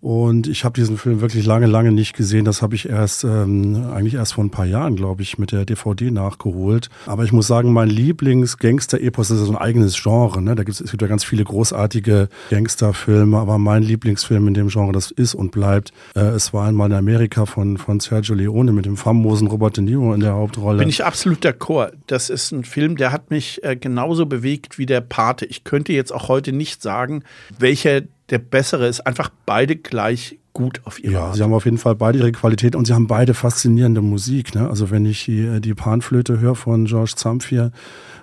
Und 0.06 0.46
ich 0.46 0.64
habe 0.64 0.80
diesen 0.80 1.00
Film 1.00 1.20
wirklich 1.20 1.48
lange, 1.48 1.66
lange 1.66 1.92
nicht 1.92 2.16
gesehen. 2.16 2.46
Das 2.46 2.62
habe 2.62 2.76
ich 2.76 2.88
erst 2.88 3.24
ähm, 3.24 3.88
eigentlich 3.92 4.14
erst 4.14 4.36
vor 4.36 4.44
ein 4.44 4.52
paar 4.52 4.68
Jahren, 4.68 4.96
glaube 4.96 5.24
ich, 5.24 5.40
mit 5.40 5.52
der 5.52 5.66
DVD 5.66 6.12
nachgeholt. 6.12 6.90
Aber 7.08 7.24
ich 7.24 7.32
muss 7.32 7.48
sagen, 7.48 7.74
mein 7.74 7.90
Lieblings-Gangster-Epos 7.90 9.32
ist 9.32 9.40
so 9.40 9.52
ein 9.52 9.58
eigenes 9.58 10.00
Genre. 10.00 10.44
Ne? 10.44 10.54
Da 10.54 10.64
gibt's, 10.64 10.80
es 10.80 10.92
gibt 10.92 11.02
ja 11.02 11.08
ganz 11.08 11.24
viele 11.24 11.44
großartige 11.44 12.30
Gangsterfilme, 12.52 13.36
aber 13.36 13.58
mein 13.58 13.82
Lieblingsfilm 13.82 14.48
in 14.48 14.54
dem 14.54 14.68
Genre, 14.68 14.92
das 14.92 15.10
ist 15.10 15.34
und 15.34 15.50
bleibt, 15.50 15.92
äh, 16.16 16.20
es 16.20 16.54
war 16.54 16.68
einmal 16.68 16.92
in 16.92 16.98
Amerika 16.98 17.48
von, 17.48 17.80
von 17.80 18.00
Sergio 18.00 18.36
Leone 18.36 18.74
mit 18.74 18.86
dem 18.86 18.98
famosen 18.98 19.48
Robert 19.48 19.78
De 19.78 19.84
Niro 19.84 20.14
in 20.14 20.20
der 20.20 20.34
Hauptrolle. 20.34 20.78
Bin 20.78 20.90
ich 20.90 21.04
absolut 21.04 21.44
d'accord. 21.44 21.94
Das 22.06 22.30
ist 22.30 22.52
ein 22.52 22.64
Film, 22.64 22.96
der 22.96 23.12
hat 23.12 23.32
mich 23.32 23.64
äh, 23.64 23.76
genauso 23.76 24.28
bewegt 24.28 24.78
wie 24.78 24.86
der 24.86 25.02
Pate. 25.02 25.48
Ich 25.48 25.64
könnte 25.64 25.94
jetzt 25.94 26.14
auch 26.14 26.28
heute 26.28 26.52
nicht 26.52 26.84
sagen, 26.84 27.24
welcher 27.58 28.04
der 28.30 28.40
bessere 28.40 28.88
ist. 28.88 29.02
Einfach 29.02 29.30
beide 29.46 29.76
gleich 29.76 30.40
gut 30.54 30.82
auf 30.86 31.04
ihre 31.04 31.14
ja, 31.14 31.26
Art. 31.26 31.36
Sie 31.36 31.44
haben 31.44 31.54
auf 31.54 31.66
jeden 31.66 31.78
Fall 31.78 31.96
beide 31.96 32.18
ihre 32.18 32.32
Qualität 32.32 32.76
und 32.76 32.86
sie 32.86 32.94
haben 32.94 33.08
beide 33.08 33.34
faszinierende 33.34 34.02
Musik. 34.02 34.56
Ne? 34.56 34.70
Also 34.70 34.90
wenn 34.90 35.06
ich 35.06 35.26
die, 35.26 35.60
die 35.62 35.74
Panflöte 35.74 36.40
höre 36.40 36.56
von 36.56 36.86
George 36.86 37.14
Zamfir 37.16 37.72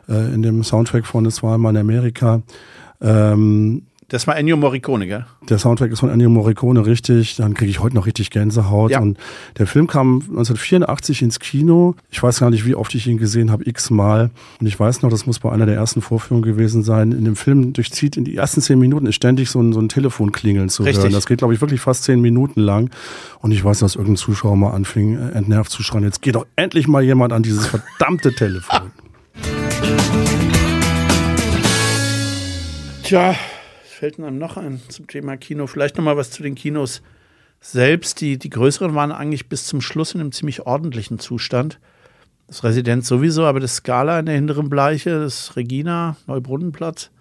äh, 0.08 0.34
in 0.34 0.42
dem 0.42 0.64
Soundtrack 0.64 1.06
von 1.06 1.26
Es 1.26 1.42
war 1.42 1.58
mal 1.58 1.70
in 1.70 1.76
Amerika, 1.76 2.42
ähm, 3.00 3.82
Das 4.12 4.26
war 4.26 4.36
Ennio 4.36 4.58
Morricone, 4.58 5.06
gell? 5.06 5.24
Der 5.48 5.56
Soundtrack 5.56 5.90
ist 5.90 6.00
von 6.00 6.10
Ennio 6.10 6.28
Morricone, 6.28 6.84
richtig. 6.84 7.36
Dann 7.36 7.54
kriege 7.54 7.70
ich 7.70 7.80
heute 7.80 7.94
noch 7.94 8.04
richtig 8.04 8.28
Gänsehaut. 8.28 8.90
Ja. 8.90 9.00
Und 9.00 9.16
der 9.56 9.66
Film 9.66 9.86
kam 9.86 10.16
1984 10.16 11.22
ins 11.22 11.40
Kino. 11.40 11.94
Ich 12.10 12.22
weiß 12.22 12.40
gar 12.40 12.50
nicht, 12.50 12.66
wie 12.66 12.74
oft 12.74 12.94
ich 12.94 13.06
ihn 13.06 13.16
gesehen 13.16 13.50
habe, 13.50 13.66
x-mal. 13.66 14.28
Und 14.60 14.66
ich 14.66 14.78
weiß 14.78 15.00
noch, 15.00 15.08
das 15.08 15.24
muss 15.24 15.38
bei 15.38 15.50
einer 15.50 15.64
der 15.64 15.76
ersten 15.76 16.02
Vorführungen 16.02 16.44
gewesen 16.44 16.82
sein. 16.82 17.12
In 17.12 17.24
dem 17.24 17.36
Film 17.36 17.72
durchzieht 17.72 18.18
in 18.18 18.26
die 18.26 18.36
ersten 18.36 18.60
zehn 18.60 18.78
Minuten 18.78 19.06
ist 19.06 19.14
ständig 19.14 19.48
so 19.48 19.62
ein, 19.62 19.72
so 19.72 19.80
ein 19.80 19.88
Telefonklingeln 19.88 20.68
zu 20.68 20.82
richtig. 20.82 21.04
hören. 21.04 21.14
Das 21.14 21.24
geht, 21.24 21.38
glaube 21.38 21.54
ich, 21.54 21.62
wirklich 21.62 21.80
fast 21.80 22.04
zehn 22.04 22.20
Minuten 22.20 22.60
lang. 22.60 22.90
Und 23.40 23.52
ich 23.52 23.64
weiß, 23.64 23.78
dass 23.78 23.96
irgendein 23.96 24.18
Zuschauer 24.18 24.58
mal 24.58 24.72
anfing, 24.72 25.16
äh, 25.16 25.30
entnervt 25.30 25.70
zu 25.70 25.82
schreien, 25.82 26.04
jetzt 26.04 26.20
geht 26.20 26.34
doch 26.34 26.44
endlich 26.56 26.86
mal 26.86 27.02
jemand 27.02 27.32
an 27.32 27.42
dieses 27.42 27.66
verdammte 27.66 28.34
Telefon. 28.34 28.92
Tja, 33.04 33.34
fällt 34.02 34.18
einem 34.18 34.36
noch 34.36 34.56
ein 34.56 34.80
zum 34.88 35.06
Thema 35.06 35.36
Kino? 35.36 35.68
Vielleicht 35.68 35.96
noch 35.96 36.02
mal 36.02 36.16
was 36.16 36.32
zu 36.32 36.42
den 36.42 36.56
Kinos 36.56 37.02
selbst. 37.60 38.20
Die, 38.20 38.36
die 38.36 38.50
größeren 38.50 38.96
waren 38.96 39.12
eigentlich 39.12 39.48
bis 39.48 39.66
zum 39.66 39.80
Schluss 39.80 40.12
in 40.12 40.20
einem 40.20 40.32
ziemlich 40.32 40.66
ordentlichen 40.66 41.20
Zustand. 41.20 41.78
Das 42.48 42.64
Residenz 42.64 43.06
sowieso, 43.06 43.44
aber 43.44 43.60
das 43.60 43.76
Scala 43.76 44.18
in 44.18 44.26
der 44.26 44.34
hinteren 44.34 44.68
Bleiche, 44.68 45.20
das 45.20 45.54
Regina, 45.54 46.16
Neubrunnenplatz, 46.26 47.12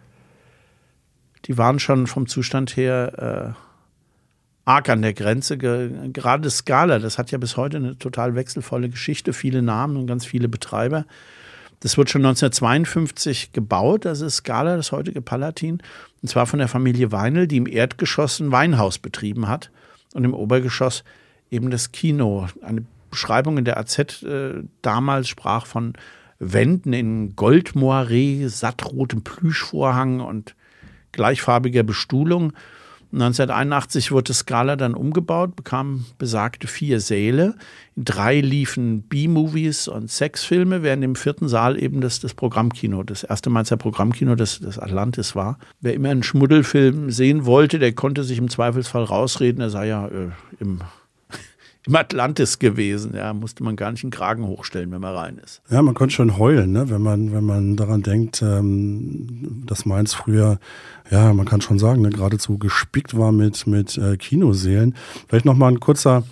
die 1.46 1.56
waren 1.56 1.78
schon 1.78 2.08
vom 2.08 2.26
Zustand 2.26 2.76
her 2.76 3.54
äh, 3.56 4.68
arg 4.68 4.90
an 4.90 5.04
der 5.04 5.14
Grenze. 5.14 5.60
Gerade 5.60 6.42
das 6.42 6.58
Scala, 6.58 6.98
das 6.98 7.20
hat 7.20 7.30
ja 7.30 7.38
bis 7.38 7.58
heute 7.58 7.78
eine 7.78 7.96
total 8.00 8.34
wechselvolle 8.34 8.90
Geschichte, 8.90 9.34
viele 9.34 9.62
Namen 9.62 9.98
und 9.98 10.08
ganz 10.08 10.26
viele 10.26 10.50
Betreiber. 10.50 11.06
Das 11.82 11.98
wird 11.98 12.10
schon 12.10 12.22
1952 12.22 13.54
gebaut, 13.54 14.06
das 14.06 14.22
ist 14.22 14.38
Scala, 14.38 14.78
das 14.78 14.92
heutige 14.92 15.22
Palatin. 15.22 15.82
Und 16.22 16.30
zwar 16.30 16.46
von 16.46 16.60
der 16.60 16.68
Familie 16.68 17.12
Weinel, 17.12 17.48
die 17.48 17.58
im 17.58 17.68
Erdgeschoss 17.68 18.40
ein 18.40 18.52
Weinhaus 18.52 19.00
betrieben 19.00 19.48
hat 19.48 19.72
und 20.14 20.24
im 20.24 20.34
Obergeschoss 20.34 21.04
eben 21.50 21.72
das 21.72 21.92
Kino. 21.92 22.48
Eine 22.62 22.86
Beschreibung 23.10 23.58
in 23.58 23.66
der 23.66 23.78
AZ 23.78 24.24
äh, 24.24 24.64
damals 24.82 25.28
sprach 25.28 25.66
von 25.66 25.94
Wänden 26.40 26.94
in 26.94 27.36
Goldmoiré, 27.36 28.48
sattrotem 28.48 29.24
Plüschvorhang 29.24 30.22
und 30.22 30.56
gleichfarbiger 31.12 31.84
Bestuhlung. 31.84 32.54
1981 33.14 34.12
wurde 34.12 34.34
Scala 34.34 34.78
dann 34.78 34.93
umgebaut, 34.93 35.55
bekam 35.57 36.05
besagte 36.18 36.68
vier 36.68 37.01
Säle. 37.01 37.55
In 37.97 38.05
drei 38.05 38.39
liefen 38.39 39.01
B-Movies 39.01 39.89
und 39.89 40.09
Sexfilme, 40.09 40.82
während 40.82 41.03
im 41.03 41.16
vierten 41.16 41.49
Saal 41.49 41.82
eben 41.82 41.99
das, 41.99 42.22
das 42.22 42.34
Programmkino, 42.34 43.03
das 43.03 43.24
erste 43.24 43.49
Mainzer 43.49 43.76
Programmkino 43.76 44.36
des, 44.36 44.59
des 44.59 44.80
Atlantis 44.80 45.36
war. 45.36 45.59
Wer 45.82 45.93
immer 45.93 46.09
einen 46.09 46.24
Schmuddelfilm 46.24 47.12
sehen 47.12 47.45
wollte, 47.45 47.80
der 47.80 47.91
konnte 47.91 48.24
sich 48.24 48.38
im 48.38 48.49
Zweifelsfall 48.49 49.03
rausreden, 49.03 49.62
er 49.62 49.70
sei 49.70 49.88
ja 49.88 50.07
äh, 50.07 50.30
im 50.59 50.80
im 51.88 51.96
Atlantis 51.96 52.60
gewesen. 52.60 53.14
Ja, 53.16 53.34
musste 53.34 53.64
man 53.64 53.76
gar 53.76 53.92
nicht 53.92 54.04
einen 54.04 54.12
Kragen 54.12 54.46
hochstellen, 54.46 54.92
wenn 54.92 55.02
man 55.02 55.16
rein 55.16 55.38
ist. 55.44 55.62
Ja, 55.70 55.82
man 55.82 55.94
konnte 55.94 56.14
schon 56.14 56.38
heulen, 56.38 56.72
ne? 56.72 56.90
wenn 56.90 57.02
man 57.02 57.32
wenn 57.34 57.44
man 57.44 57.76
daran 57.76 58.04
denkt, 58.04 58.42
ähm, 58.42 59.64
dass 59.66 59.86
Mainz 59.86 60.14
früher, 60.14 60.60
ja, 61.10 61.34
man 61.34 61.46
kann 61.46 61.62
schon 61.62 61.80
sagen, 61.80 62.02
ne, 62.02 62.10
geradezu 62.10 62.58
gespickt 62.58 63.18
war 63.18 63.32
mit 63.32 63.66
mit 63.68 63.98
äh, 63.98 64.18
Kinoseelen. 64.18 64.96
Vielleicht 65.28 65.46
noch 65.46 65.56
mal 65.56 65.70
ein 65.70 65.80
kurzer 65.80 66.24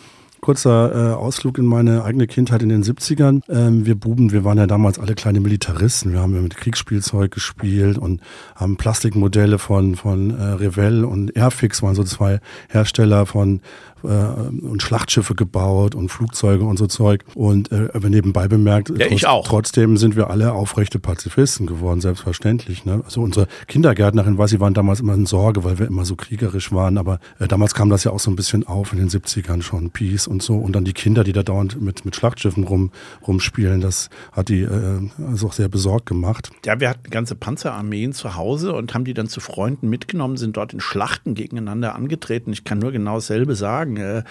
Kurzer 0.42 1.12
äh, 1.12 1.14
Ausflug 1.16 1.58
in 1.58 1.66
meine 1.66 2.04
eigene 2.04 2.26
Kindheit 2.26 2.62
in 2.62 2.70
den 2.70 2.84
70ern. 2.84 3.42
Ähm, 3.50 3.86
wir 3.86 3.96
Buben, 3.96 4.32
wir 4.32 4.44
waren 4.46 4.58
ja 4.58 4.68
damals 4.68 4.98
alle 4.98 5.14
kleine 5.14 5.42
Militaristen. 5.42 6.14
Wir 6.14 6.22
haben 6.22 6.34
ja 6.34 6.42
mit 6.42 6.56
Kriegsspielzeug 6.56 7.32
gespielt 7.32 7.98
und 7.98 8.22
haben 8.56 8.78
Plastikmodelle 8.78 9.60
von, 9.60 9.96
von 9.96 10.30
äh, 10.32 10.44
Revell 10.44 11.04
und 11.04 11.36
Airfix, 11.36 11.84
waren 11.84 11.96
so 11.96 12.04
zwei 12.04 12.40
Hersteller 12.70 13.26
von 13.26 13.62
äh, 14.04 14.08
und 14.08 14.82
Schlachtschiffe 14.82 15.36
gebaut 15.36 15.96
und 15.96 16.10
Flugzeuge 16.10 16.64
und 16.66 16.78
so 16.78 16.88
Zeug. 16.88 17.24
Und 17.36 17.72
äh, 17.72 17.90
nebenbei 18.10 18.48
bemerkt, 18.48 18.92
ja, 18.98 19.08
ich 19.08 19.28
auch. 19.28 19.48
trotzdem 19.48 19.98
sind 19.98 20.16
wir 20.16 20.30
alle 20.30 20.54
aufrechte 20.54 21.00
Pazifisten 21.00 21.68
geworden, 21.68 22.02
selbstverständlich. 22.02 22.86
Ne? 22.86 23.02
Also 23.06 23.22
unsere 23.22 23.48
Kindergärtnerin, 23.68 24.38
weiß 24.38 24.50
sie 24.50 24.60
waren 24.60 24.74
damals 24.74 25.00
immer 25.00 25.14
in 25.14 25.26
Sorge, 25.26 25.64
weil 25.64 25.80
wir 25.80 25.88
immer 25.88 26.06
so 26.06 26.16
kriegerisch 26.16 26.72
waren. 26.72 26.98
Aber 26.98 27.20
äh, 27.40 27.48
damals 27.48 27.74
kam 27.74 27.90
das 27.90 28.04
ja 28.04 28.12
auch 28.12 28.20
so 28.20 28.32
ein 28.32 28.36
bisschen 28.36 28.66
auf 28.68 28.94
in 28.94 29.00
den 29.00 29.10
70ern 29.10 29.62
schon, 29.62 29.92
Peace 29.92 30.28
und 30.28 30.42
so. 30.42 30.56
Und 30.56 30.74
dann 30.74 30.84
die 30.84 30.94
Kinder, 30.94 31.24
die 31.24 31.34
da 31.34 31.44
dauernd 31.44 31.82
mit, 31.82 32.06
mit 32.06 32.16
Schlachtschiffen 32.16 32.64
rum, 32.64 32.92
rumspielen, 33.26 33.82
das 33.82 34.10
hat 34.32 34.50
die 34.50 34.62
äh, 34.62 35.10
also 35.28 35.48
auch 35.48 35.54
sehr 35.54 35.70
besorgt 35.70 36.06
gemacht. 36.08 36.52
Ja, 36.66 36.80
wir 36.80 36.90
hatten 36.90 37.10
ganze 37.10 37.36
Panzerarmeen 37.36 38.14
zu 38.14 38.36
Hause 38.36 38.74
und 38.74 38.94
haben 38.94 39.06
die 39.06 39.14
dann 39.14 39.28
zu 39.28 39.40
Freunden 39.40 39.90
mitgenommen, 39.90 40.38
sind 40.38 40.58
dort 40.58 40.74
in 40.74 40.80
Schlachten 40.80 41.36
gegeneinander 41.36 41.96
angetreten. 41.96 42.52
Ich 42.52 42.64
kann 42.64 42.80
nur 42.80 42.92
genau 42.92 43.16
dasselbe 43.16 43.56
sagen 43.56 43.89
sagen. 43.90 43.98
Äh, 43.98 44.24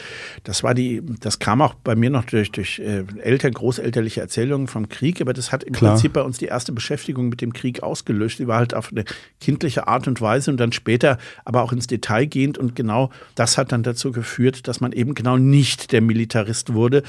das 0.45 0.63
war 0.63 0.75
die, 0.75 1.03
das 1.21 1.39
kam 1.39 1.63
auch 1.63 1.75
bei 1.75 1.95
mir 1.95 2.11
noch 2.11 2.25
durch, 2.25 2.51
durch 2.53 2.79
äh, 2.79 3.05
Eltern, 3.23 3.53
großelterliche 3.53 4.21
Erzählungen 4.21 4.67
vom 4.67 4.89
Krieg, 4.89 5.21
aber 5.21 5.33
das 5.33 5.53
hat 5.53 5.65
im 5.65 5.73
Klar. 5.73 5.93
Prinzip 5.93 6.13
bei 6.13 6.23
uns 6.23 6.39
die 6.39 6.47
erste 6.47 6.73
Beschäftigung 6.73 7.29
mit 7.29 7.41
dem 7.41 7.53
Krieg 7.53 7.83
ausgelöst. 7.83 8.39
Die 8.39 8.47
war 8.47 8.59
halt 8.59 8.75
auf 8.75 8.91
eine 8.91 9.05
kindliche 9.41 9.89
Art 9.89 10.09
und 10.09 10.21
Weise 10.21 10.51
und 10.51 10.59
dann 10.59 10.73
später 10.73 11.19
aber 11.45 11.63
auch 11.63 11.73
ins 11.73 11.87
Detail 11.87 12.27
gehend 12.27 12.59
und 12.59 12.77
genau 12.77 13.11
das 13.35 13.59
hat 13.59 13.73
dann 13.73 13.83
dazu 13.83 14.13
geführt, 14.13 14.69
dass 14.69 14.81
man 14.81 14.93
eben 14.93 15.15
genau 15.15 15.37
nicht 15.37 15.93
der 15.93 16.01
Militarist 16.01 16.73
wurde, 16.73 17.03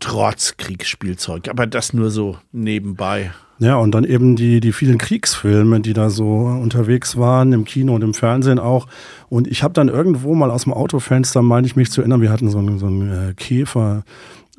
trotz 0.00 0.56
Kriegsspielzeug. 0.56 1.48
Aber 1.48 1.66
das 1.66 1.92
nur 1.92 2.10
so 2.10 2.38
nebenbei. 2.50 3.32
Ja, 3.62 3.76
und 3.76 3.92
dann 3.94 4.02
eben 4.02 4.34
die, 4.34 4.58
die 4.58 4.72
vielen 4.72 4.98
Kriegsfilme, 4.98 5.78
die 5.78 5.92
da 5.92 6.10
so 6.10 6.26
unterwegs 6.26 7.16
waren, 7.16 7.52
im 7.52 7.64
Kino 7.64 7.94
und 7.94 8.02
im 8.02 8.12
Fernsehen 8.12 8.58
auch. 8.58 8.88
Und 9.28 9.46
ich 9.46 9.62
habe 9.62 9.72
dann 9.72 9.88
irgendwo 9.88 10.34
mal 10.34 10.50
aus 10.50 10.64
dem 10.64 10.72
Autofenster, 10.72 11.42
meine 11.42 11.64
ich 11.68 11.76
mich 11.76 11.92
zu 11.92 12.00
erinnern, 12.00 12.20
wir 12.20 12.32
hatten 12.32 12.50
so 12.50 12.58
einen, 12.58 12.80
so 12.80 12.86
einen 12.86 13.30
äh, 13.30 13.34
Käfer. 13.34 14.02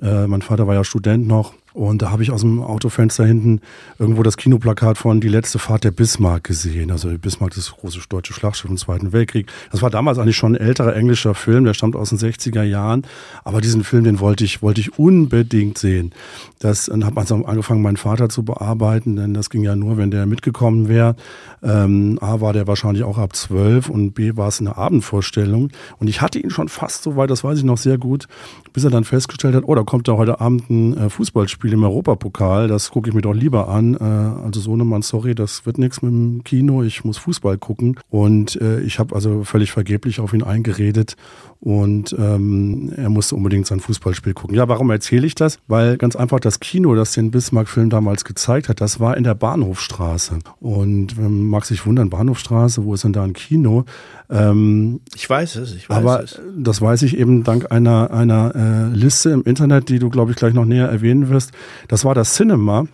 Äh, 0.01 0.27
mein 0.27 0.41
Vater 0.41 0.67
war 0.67 0.75
ja 0.75 0.85
Student 0.85 1.27
noch 1.27 1.53
und 1.73 2.03
da 2.03 2.11
habe 2.11 2.21
ich 2.21 2.31
aus 2.31 2.41
dem 2.41 2.61
Autofenster 2.61 3.25
hinten 3.25 3.59
irgendwo 3.97 4.21
das 4.21 4.37
Kinoplakat 4.37 4.97
von 4.97 5.21
Die 5.21 5.27
letzte 5.27 5.57
Fahrt 5.57 5.83
der 5.83 5.91
Bismarck 5.91 6.43
gesehen. 6.43 6.91
Also 6.91 7.09
Bismarck, 7.17 7.55
das 7.55 7.71
große 7.71 7.99
deutsche 8.09 8.33
Schlachtschiff 8.33 8.69
im 8.69 8.77
Zweiten 8.77 9.11
Weltkrieg. 9.11 9.47
Das 9.71 9.81
war 9.81 9.89
damals 9.89 10.19
eigentlich 10.19 10.37
schon 10.37 10.55
ein 10.55 10.61
älterer 10.61 10.95
englischer 10.95 11.33
Film, 11.33 11.65
der 11.65 11.73
stammt 11.73 11.95
aus 11.95 12.09
den 12.09 12.19
60er 12.19 12.61
Jahren. 12.61 13.03
Aber 13.43 13.59
diesen 13.59 13.83
Film, 13.83 14.03
den 14.03 14.19
wollte 14.19 14.43
ich, 14.43 14.61
wollte 14.61 14.81
ich 14.81 14.99
unbedingt 14.99 15.79
sehen. 15.79 16.11
Das, 16.59 16.87
hat 16.87 16.99
man 16.99 17.17
also 17.17 17.43
angefangen, 17.43 17.81
meinen 17.81 17.97
Vater 17.97 18.29
zu 18.29 18.43
bearbeiten, 18.43 19.15
denn 19.15 19.33
das 19.33 19.49
ging 19.49 19.63
ja 19.63 19.75
nur, 19.75 19.97
wenn 19.97 20.11
der 20.11 20.27
mitgekommen 20.27 20.87
wäre. 20.87 21.15
Ähm, 21.63 22.19
A 22.21 22.39
war 22.39 22.53
der 22.53 22.67
wahrscheinlich 22.67 23.03
auch 23.03 23.17
ab 23.17 23.35
zwölf 23.35 23.89
und 23.89 24.11
B 24.11 24.37
war 24.37 24.47
es 24.47 24.59
eine 24.59 24.77
Abendvorstellung. 24.77 25.71
Und 25.97 26.07
ich 26.07 26.21
hatte 26.21 26.37
ihn 26.37 26.51
schon 26.51 26.69
fast 26.69 27.01
so 27.01 27.15
weit, 27.15 27.31
das 27.31 27.43
weiß 27.43 27.57
ich 27.57 27.63
noch 27.63 27.77
sehr 27.77 27.97
gut, 27.97 28.27
bis 28.73 28.83
er 28.83 28.91
dann 28.91 29.05
festgestellt 29.05 29.55
hat, 29.55 29.63
oh, 29.65 29.73
da 29.73 29.83
kommt 29.83 30.07
da 30.07 30.13
heute 30.13 30.39
Abend 30.39 30.69
ein 30.69 30.97
äh, 30.97 31.09
Fußballspiel 31.09 31.62
Spiel 31.63 31.71
im 31.71 31.83
Europapokal, 31.85 32.67
das 32.67 32.91
gucke 32.91 33.07
ich 33.07 33.15
mir 33.15 33.21
doch 33.21 33.33
lieber 33.33 33.69
an. 33.69 33.93
Äh, 33.93 34.03
also 34.03 34.59
Sohnemann, 34.59 35.01
sorry, 35.01 35.33
das 35.33 35.65
wird 35.65 35.77
nichts 35.77 36.01
mit 36.01 36.11
dem 36.11 36.43
Kino, 36.43 36.83
ich 36.83 37.05
muss 37.05 37.17
Fußball 37.17 37.57
gucken. 37.57 37.97
Und 38.09 38.57
äh, 38.57 38.81
ich 38.81 38.99
habe 38.99 39.15
also 39.15 39.45
völlig 39.45 39.71
vergeblich 39.71 40.19
auf 40.19 40.33
ihn 40.33 40.43
eingeredet 40.43 41.15
und 41.63 42.13
ähm, 42.19 42.91
er 42.97 43.09
musste 43.09 43.37
unbedingt 43.37 43.65
sein 43.65 43.79
Fußballspiel 43.79 44.33
gucken. 44.33 44.53
Ja, 44.53 44.67
warum 44.67 44.89
erzähle 44.89 45.25
ich 45.25 45.33
das? 45.33 45.59
Weil 45.67 45.95
ganz 45.95 46.17
einfach 46.17 46.41
das 46.41 46.59
Kino, 46.59 46.93
das 46.93 47.13
den 47.13 47.31
Bismarck-Film 47.31 47.89
damals 47.89 48.25
gezeigt 48.25 48.67
hat, 48.67 48.81
das 48.81 48.99
war 48.99 49.15
in 49.15 49.23
der 49.23 49.33
Bahnhofstraße. 49.33 50.39
Und 50.59 51.17
man 51.17 51.43
mag 51.43 51.63
sich 51.63 51.85
wundern, 51.85 52.09
Bahnhofstraße, 52.09 52.83
wo 52.83 52.93
ist 52.93 53.05
denn 53.05 53.13
da 53.13 53.23
ein 53.23 53.31
Kino? 53.31 53.85
Ähm, 54.29 54.99
ich 55.15 55.29
weiß 55.29 55.55
es, 55.55 55.73
ich 55.73 55.89
weiß 55.89 55.97
aber 55.99 56.23
es. 56.23 56.41
das 56.57 56.81
weiß 56.81 57.01
ich 57.03 57.17
eben 57.17 57.45
dank 57.45 57.71
einer, 57.71 58.11
einer 58.11 58.53
äh, 58.55 58.93
Liste 58.93 59.29
im 59.29 59.43
Internet, 59.43 59.87
die 59.87 59.99
du, 59.99 60.09
glaube 60.09 60.31
ich, 60.31 60.37
gleich 60.37 60.53
noch 60.53 60.65
näher 60.65 60.89
erwähnen 60.89 61.29
wirst. 61.29 61.53
Das 61.87 62.03
war 62.03 62.13
das 62.13 62.33
Cinema. 62.33 62.87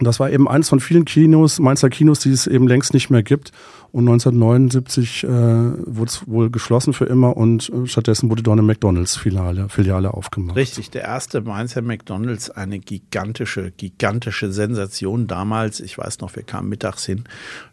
Das 0.00 0.20
war 0.20 0.30
eben 0.30 0.46
eins 0.46 0.68
von 0.68 0.80
vielen 0.80 1.06
Kinos, 1.06 1.58
Mainzer 1.58 1.88
Kinos, 1.88 2.18
die 2.20 2.30
es 2.30 2.46
eben 2.46 2.68
längst 2.68 2.92
nicht 2.92 3.08
mehr 3.08 3.22
gibt. 3.22 3.52
Und 3.92 4.06
1979 4.08 5.24
äh, 5.24 5.28
wurde 5.28 6.10
es 6.10 6.28
wohl 6.28 6.50
geschlossen 6.50 6.92
für 6.92 7.06
immer 7.06 7.34
und 7.36 7.70
äh, 7.70 7.86
stattdessen 7.86 8.28
wurde 8.28 8.42
dort 8.42 8.58
eine 8.58 8.66
McDonalds-Filiale 8.66 9.70
Filiale 9.70 10.12
aufgemacht. 10.12 10.56
Richtig, 10.56 10.90
der 10.90 11.02
erste 11.02 11.40
Mainzer 11.40 11.80
McDonalds, 11.80 12.50
eine 12.50 12.78
gigantische, 12.78 13.70
gigantische 13.70 14.52
Sensation 14.52 15.26
damals. 15.26 15.80
Ich 15.80 15.96
weiß 15.96 16.20
noch, 16.20 16.36
wir 16.36 16.42
kamen 16.42 16.68
mittags 16.68 17.06
hin, 17.06 17.24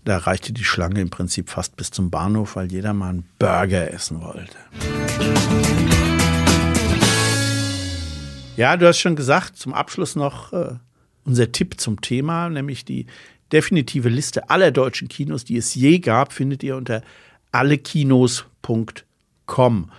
da 0.06 0.18
reichte 0.18 0.54
die 0.54 0.64
Schlange 0.64 1.02
im 1.02 1.10
Prinzip 1.10 1.50
fast 1.50 1.76
bis 1.76 1.92
zum 1.92 2.10
Bahnhof, 2.10 2.56
weil 2.56 2.72
jeder 2.72 2.94
mal 2.94 3.10
einen 3.10 3.26
Burger 3.38 3.92
essen 3.92 4.22
wollte. 4.22 4.56
Ja, 8.56 8.78
du 8.78 8.88
hast 8.88 9.00
schon 9.00 9.18
gesagt, 9.18 9.58
zum 9.58 9.74
Abschluss 9.74 10.16
noch 10.16 10.54
äh, 10.54 10.76
unser 11.26 11.52
Tipp 11.52 11.80
zum 11.80 12.02
Thema, 12.02 12.50
nämlich 12.50 12.86
die 12.86 13.06
definitive 13.52 14.10
Liste 14.10 14.50
aller 14.50 14.72
deutschen 14.72 15.08
Kinos, 15.08 15.46
die 15.46 15.58
es 15.58 15.76
je 15.76 16.00
gab, 16.00 16.34
findet 16.34 16.64
ihr 16.64 16.76
unter 16.76 17.04
allekinos.com. 17.52 19.92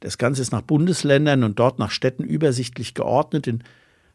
Das 0.00 0.16
Ganze 0.18 0.42
ist 0.42 0.52
nach 0.52 0.62
Bundesländern 0.62 1.44
und 1.44 1.58
dort 1.58 1.78
nach 1.78 1.90
Städten 1.90 2.24
übersichtlich 2.24 2.94
geordnet. 2.94 3.46
In 3.46 3.62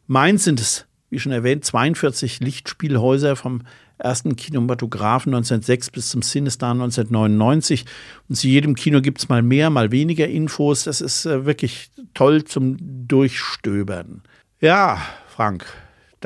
Mainz 0.08 0.44
sind 0.44 0.60
es 0.60 0.88
wie 1.10 1.20
schon 1.20 1.32
erwähnt, 1.32 1.64
42 1.64 2.42
Lichtspielhäuser 2.42 3.36
vom 3.36 3.62
ersten 3.98 4.36
Kinematographen 4.36 5.34
1906 5.34 5.92
bis 5.92 6.10
zum 6.10 6.22
Cinestar 6.22 6.72
1999. 6.72 7.86
Und 8.28 8.36
zu 8.36 8.48
jedem 8.48 8.76
Kino 8.76 9.02
gibt 9.02 9.20
es 9.20 9.30
mal 9.30 9.42
mehr, 9.42 9.70
mal 9.70 9.92
weniger 9.92 10.28
Infos. 10.28 10.84
Das 10.84 11.02
ist 11.02 11.26
äh, 11.26 11.46
wirklich 11.46 11.90
toll 12.14 12.44
zum 12.44 12.78
Durchstöbern. 13.08 14.22
Ja, 14.60 15.02
Frank, 15.30 15.66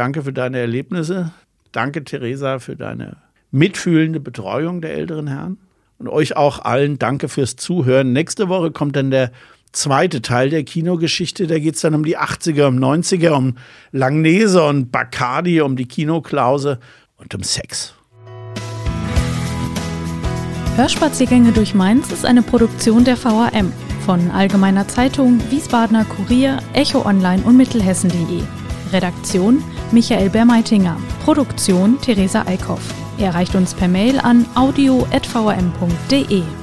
danke 0.02 0.24
für 0.24 0.34
deine 0.34 0.58
Erlebnisse. 0.58 1.32
Danke, 1.72 2.04
Theresa, 2.04 2.58
für 2.58 2.76
deine 2.76 3.18
mitfühlende 3.52 4.20
Betreuung 4.20 4.82
der 4.82 4.96
älteren 4.96 5.28
Herren. 5.28 5.60
Und 6.00 6.10
euch 6.10 6.36
auch 6.36 6.58
allen 6.58 6.98
danke 6.98 7.30
fürs 7.30 7.56
Zuhören. 7.56 8.12
Nächste 8.12 8.50
Woche 8.50 8.72
kommt 8.72 8.96
dann 8.96 9.12
der 9.12 9.32
zweite 9.74 10.24
Teil 10.24 10.50
der 10.50 10.64
Kinogeschichte. 10.64 11.46
Da 11.46 11.60
geht 11.60 11.76
es 11.76 11.82
dann 11.82 11.94
um 11.94 12.04
die 12.04 12.18
80er, 12.18 12.66
um 12.66 12.80
90er, 12.80 13.30
um 13.30 13.58
Langnese 13.92 14.64
und 14.64 14.92
Bacardi, 14.92 15.62
um 15.62 15.76
die 15.76 15.86
Kinoklause 15.88 16.80
und 17.18 17.36
um 17.36 17.44
Sex. 17.44 17.94
Hörspaziergänge 20.78 21.52
durch 21.52 21.76
Mainz 21.76 22.12
ist 22.12 22.26
eine 22.26 22.42
Produktion 22.42 23.04
der 23.04 23.24
VAM 23.24 23.72
von 24.04 24.32
Allgemeiner 24.32 24.88
Zeitung, 24.88 25.40
Wiesbadener 25.52 26.06
Kurier, 26.06 26.58
Echo 26.74 27.06
Online 27.06 27.44
und 27.44 27.56
Mittelhessen.de. 27.56 28.61
Redaktion 28.94 29.64
Michael 29.92 30.30
Bermeitinger. 30.30 30.98
Produktion 31.24 32.00
Theresa 32.02 32.46
Eickhoff. 32.46 32.94
Erreicht 33.18 33.56
uns 33.56 33.74
per 33.74 33.88
Mail 33.88 34.20
an 34.20 34.46
audio.vam.de. 34.56 36.61